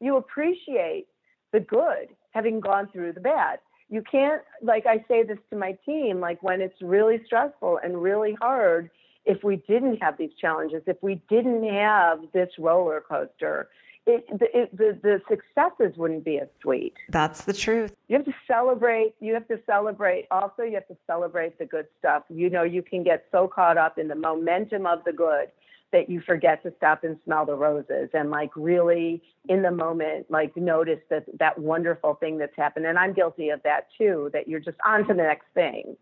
you 0.00 0.16
appreciate 0.16 1.06
the 1.52 1.60
good 1.60 2.08
having 2.32 2.60
gone 2.60 2.88
through 2.92 3.12
the 3.12 3.20
bad. 3.20 3.58
You 3.88 4.02
can't 4.10 4.42
like 4.62 4.86
I 4.86 5.04
say 5.08 5.22
this 5.22 5.38
to 5.50 5.56
my 5.56 5.76
team 5.86 6.20
like 6.20 6.42
when 6.42 6.60
it's 6.60 6.80
really 6.82 7.20
stressful 7.24 7.80
and 7.82 8.02
really 8.02 8.36
hard, 8.40 8.90
if 9.24 9.42
we 9.42 9.56
didn't 9.68 9.96
have 9.96 10.16
these 10.18 10.32
challenges, 10.40 10.82
if 10.86 10.96
we 11.02 11.22
didn't 11.28 11.64
have 11.68 12.20
this 12.32 12.50
roller 12.58 13.02
coaster, 13.06 13.68
it, 14.08 14.24
it, 14.30 14.76
the, 14.76 14.98
the 15.02 15.20
successes 15.28 15.96
wouldn't 15.98 16.24
be 16.24 16.38
as 16.38 16.48
sweet. 16.62 16.94
That's 17.10 17.44
the 17.44 17.52
truth. 17.52 17.94
You 18.08 18.16
have 18.16 18.24
to 18.24 18.34
celebrate. 18.46 19.14
You 19.20 19.34
have 19.34 19.46
to 19.48 19.60
celebrate. 19.66 20.26
Also, 20.30 20.62
you 20.62 20.74
have 20.74 20.88
to 20.88 20.96
celebrate 21.06 21.58
the 21.58 21.66
good 21.66 21.86
stuff. 21.98 22.22
You 22.30 22.48
know, 22.48 22.62
you 22.62 22.82
can 22.82 23.04
get 23.04 23.26
so 23.30 23.46
caught 23.46 23.76
up 23.76 23.98
in 23.98 24.08
the 24.08 24.14
momentum 24.14 24.86
of 24.86 25.04
the 25.04 25.12
good 25.12 25.48
that 25.92 26.10
you 26.10 26.20
forget 26.20 26.62
to 26.62 26.72
stop 26.76 27.02
and 27.04 27.18
smell 27.24 27.46
the 27.46 27.54
roses 27.54 28.10
and 28.12 28.30
like 28.30 28.50
really 28.56 29.22
in 29.48 29.62
the 29.62 29.70
moment 29.70 30.26
like 30.30 30.56
notice 30.56 31.00
that 31.08 31.24
that 31.38 31.58
wonderful 31.58 32.14
thing 32.14 32.36
that's 32.38 32.56
happened 32.56 32.84
and 32.84 32.98
i'm 32.98 33.12
guilty 33.14 33.48
of 33.48 33.62
that 33.62 33.88
too 33.96 34.30
that 34.32 34.46
you're 34.46 34.60
just 34.60 34.76
on 34.84 35.00
to 35.06 35.14
the 35.14 35.22
next 35.22 35.46
thing 35.54 35.96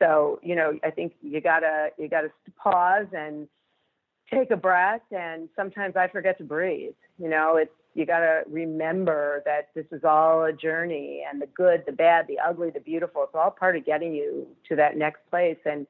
so, 0.00 0.40
you 0.42 0.56
know, 0.56 0.78
I 0.82 0.90
think 0.90 1.12
you 1.22 1.40
gotta 1.40 1.90
you 1.98 2.08
gotta 2.08 2.30
pause 2.56 3.06
and 3.12 3.46
take 4.32 4.50
a 4.50 4.56
breath. 4.56 5.02
And 5.12 5.48
sometimes 5.54 5.94
I 5.96 6.08
forget 6.08 6.38
to 6.38 6.44
breathe. 6.44 6.94
You 7.18 7.28
know, 7.28 7.56
it's 7.56 7.70
you 7.94 8.06
gotta 8.06 8.42
remember 8.48 9.42
that 9.44 9.68
this 9.74 9.86
is 9.92 10.02
all 10.04 10.44
a 10.44 10.52
journey, 10.52 11.22
and 11.30 11.40
the 11.40 11.46
good, 11.46 11.84
the 11.86 11.92
bad, 11.92 12.26
the 12.26 12.38
ugly, 12.38 12.70
the 12.70 12.80
beautiful. 12.80 13.24
It's 13.24 13.34
all 13.34 13.50
part 13.50 13.76
of 13.76 13.84
getting 13.84 14.14
you 14.14 14.46
to 14.68 14.76
that 14.76 14.96
next 14.96 15.20
place. 15.30 15.58
And 15.66 15.86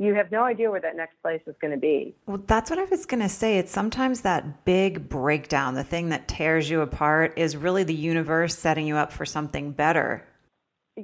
you 0.00 0.14
have 0.14 0.32
no 0.32 0.42
idea 0.42 0.70
where 0.70 0.80
that 0.80 0.96
next 0.96 1.20
place 1.22 1.42
is 1.46 1.54
going 1.60 1.72
to 1.72 1.78
be. 1.78 2.14
Well, 2.26 2.42
that's 2.46 2.70
what 2.70 2.78
I 2.78 2.84
was 2.84 3.06
going 3.06 3.22
to 3.22 3.28
say. 3.28 3.58
It's 3.58 3.70
sometimes 3.70 4.22
that 4.22 4.64
big 4.64 5.08
breakdown, 5.08 5.74
the 5.74 5.84
thing 5.84 6.08
that 6.08 6.26
tears 6.26 6.68
you 6.68 6.80
apart, 6.80 7.34
is 7.36 7.56
really 7.56 7.84
the 7.84 7.94
universe 7.94 8.58
setting 8.58 8.86
you 8.86 8.96
up 8.96 9.12
for 9.12 9.24
something 9.24 9.70
better 9.70 10.26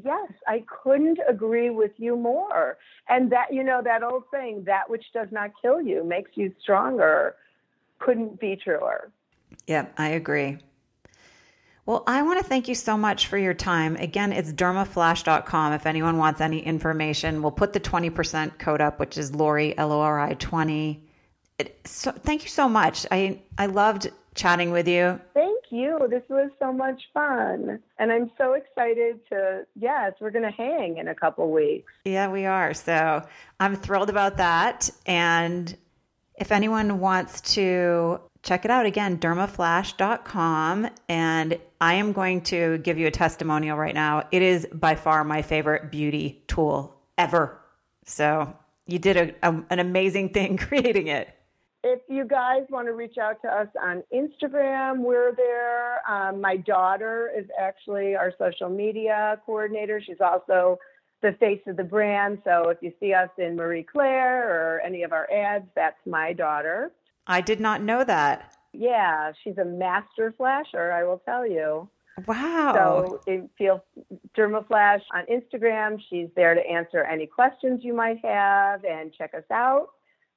yes, 0.04 0.32
I 0.46 0.64
couldn't 0.82 1.18
agree 1.28 1.70
with 1.70 1.92
you 1.96 2.16
more. 2.16 2.78
And 3.08 3.30
that, 3.32 3.52
you 3.52 3.62
know, 3.62 3.80
that 3.82 4.02
old 4.02 4.24
saying, 4.32 4.64
that 4.66 4.88
which 4.88 5.04
does 5.12 5.28
not 5.30 5.50
kill 5.60 5.80
you 5.80 6.04
makes 6.04 6.32
you 6.34 6.52
stronger, 6.60 7.36
couldn't 7.98 8.40
be 8.40 8.56
truer. 8.56 9.10
Yeah, 9.66 9.86
I 9.96 10.08
agree. 10.08 10.58
Well, 11.86 12.02
I 12.08 12.22
want 12.22 12.40
to 12.40 12.44
thank 12.44 12.66
you 12.66 12.74
so 12.74 12.96
much 12.96 13.28
for 13.28 13.38
your 13.38 13.54
time. 13.54 13.94
Again, 13.94 14.32
it's 14.32 14.52
dermaflash.com. 14.52 15.72
If 15.72 15.86
anyone 15.86 16.18
wants 16.18 16.40
any 16.40 16.58
information, 16.58 17.42
we'll 17.42 17.52
put 17.52 17.72
the 17.72 17.80
20% 17.80 18.58
code 18.58 18.80
up, 18.80 18.98
which 18.98 19.16
is 19.16 19.32
Lori, 19.32 19.78
L 19.78 19.92
O 19.92 20.00
R 20.00 20.18
I 20.18 20.34
20. 20.34 21.00
It, 21.60 21.80
so, 21.84 22.10
thank 22.10 22.42
you 22.42 22.48
so 22.48 22.68
much. 22.68 23.06
I, 23.12 23.40
I 23.56 23.66
loved 23.66 24.08
chatting 24.34 24.72
with 24.72 24.88
you. 24.88 25.20
Thank 25.32 25.64
you. 25.70 26.08
This 26.10 26.24
was 26.28 26.50
so 26.58 26.72
much 26.72 27.00
fun. 27.14 27.78
And 27.98 28.10
I'm 28.10 28.32
so 28.36 28.54
excited 28.54 29.20
to, 29.28 29.64
yes, 29.76 30.12
we're 30.20 30.32
going 30.32 30.44
to 30.44 30.50
hang 30.50 30.98
in 30.98 31.06
a 31.06 31.14
couple 31.14 31.50
weeks. 31.52 31.92
Yeah, 32.04 32.30
we 32.30 32.46
are. 32.46 32.74
So 32.74 33.22
I'm 33.60 33.76
thrilled 33.76 34.10
about 34.10 34.38
that. 34.38 34.90
And 35.06 35.74
if 36.36 36.50
anyone 36.50 36.98
wants 36.98 37.54
to 37.54 38.20
check 38.46 38.64
it 38.64 38.70
out 38.70 38.86
again, 38.86 39.18
dermaflash.com. 39.18 40.88
And 41.08 41.58
I 41.80 41.94
am 41.94 42.12
going 42.12 42.40
to 42.42 42.78
give 42.78 42.98
you 42.98 43.06
a 43.06 43.10
testimonial 43.10 43.76
right 43.76 43.94
now. 43.94 44.26
It 44.30 44.42
is 44.42 44.66
by 44.72 44.94
far 44.94 45.24
my 45.24 45.42
favorite 45.42 45.90
beauty 45.90 46.42
tool 46.46 46.96
ever. 47.18 47.60
So 48.04 48.56
you 48.86 48.98
did 48.98 49.16
a, 49.16 49.48
a, 49.48 49.62
an 49.70 49.78
amazing 49.80 50.30
thing 50.30 50.56
creating 50.56 51.08
it 51.08 51.36
if 51.88 52.00
you 52.08 52.24
guys 52.24 52.62
want 52.68 52.88
to 52.88 52.94
reach 52.94 53.16
out 53.16 53.40
to 53.42 53.48
us 53.48 53.68
on 53.80 54.02
Instagram, 54.12 54.98
we're 54.98 55.32
there. 55.36 56.00
Um, 56.10 56.40
my 56.40 56.56
daughter 56.56 57.30
is 57.36 57.46
actually 57.60 58.16
our 58.16 58.32
social 58.38 58.68
media 58.68 59.40
coordinator. 59.46 60.02
She's 60.04 60.20
also 60.20 60.78
the 61.22 61.36
face 61.38 61.60
of 61.68 61.76
the 61.76 61.84
brand. 61.84 62.38
So 62.44 62.70
if 62.70 62.78
you 62.80 62.92
see 62.98 63.14
us 63.14 63.30
in 63.38 63.54
Marie 63.54 63.84
Claire 63.84 64.48
or 64.48 64.80
any 64.80 65.04
of 65.04 65.12
our 65.12 65.30
ads, 65.32 65.66
that's 65.76 65.98
my 66.06 66.32
daughter. 66.32 66.90
I 67.26 67.40
did 67.40 67.60
not 67.60 67.82
know 67.82 68.04
that. 68.04 68.56
Yeah, 68.72 69.32
she's 69.42 69.58
a 69.58 69.64
master 69.64 70.34
flasher, 70.36 70.92
I 70.92 71.04
will 71.04 71.22
tell 71.24 71.46
you. 71.46 71.88
Wow. 72.26 73.20
So 73.26 73.48
feel 73.58 73.84
Dermaflash 74.36 75.02
on 75.12 75.24
Instagram. 75.30 75.98
She's 76.08 76.28
there 76.34 76.54
to 76.54 76.66
answer 76.66 77.04
any 77.04 77.26
questions 77.26 77.80
you 77.82 77.94
might 77.94 78.24
have 78.24 78.84
and 78.84 79.12
check 79.12 79.34
us 79.34 79.44
out. 79.52 79.88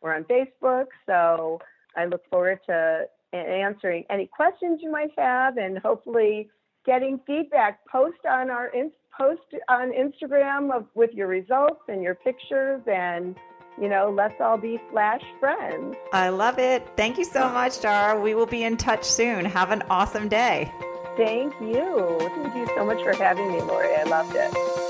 We're 0.02 0.16
on 0.16 0.26
Facebook, 0.26 0.88
so 1.06 1.60
I 1.96 2.06
look 2.06 2.24
forward 2.30 2.60
to 2.68 3.06
answering 3.34 4.06
any 4.10 4.28
questions 4.28 4.80
you 4.82 4.92
might 4.92 5.12
have 5.18 5.58
and 5.58 5.78
hopefully 5.78 6.50
getting 6.86 7.20
feedback. 7.26 7.80
Post 7.88 8.26
on 8.30 8.50
our 8.50 8.72
post 9.18 9.42
on 9.68 9.92
Instagram 9.92 10.74
of, 10.74 10.86
with 10.96 11.12
your 11.14 11.28
results 11.28 11.82
and 11.88 12.02
your 12.02 12.16
pictures 12.16 12.82
and 12.88 13.36
you 13.80 13.88
know, 13.88 14.14
let's 14.16 14.40
all 14.42 14.58
be 14.58 14.80
flash 14.92 15.24
friends. 15.40 15.96
I 16.12 16.30
love 16.30 16.60
it. 16.60 16.88
Thank 16.96 17.18
you 17.18 17.24
so 17.24 17.50
much, 17.50 17.82
Dara. 17.82 18.20
We 18.20 18.36
will 18.36 18.46
be 18.46 18.64
in 18.64 18.78
touch 18.78 19.04
soon. 19.04 19.46
Have 19.46 19.72
an 19.72 19.84
awesome 19.90 20.28
day. 20.28 20.72
Thank 21.16 21.54
you. 21.62 22.18
Thank 22.20 22.56
you 22.56 22.68
so 22.76 22.86
much 22.86 23.02
for 23.04 23.14
having 23.14 23.52
me, 23.52 23.62
Lori. 23.62 23.94
I 23.96 24.04
loved 24.04 24.36
it. 24.36 24.89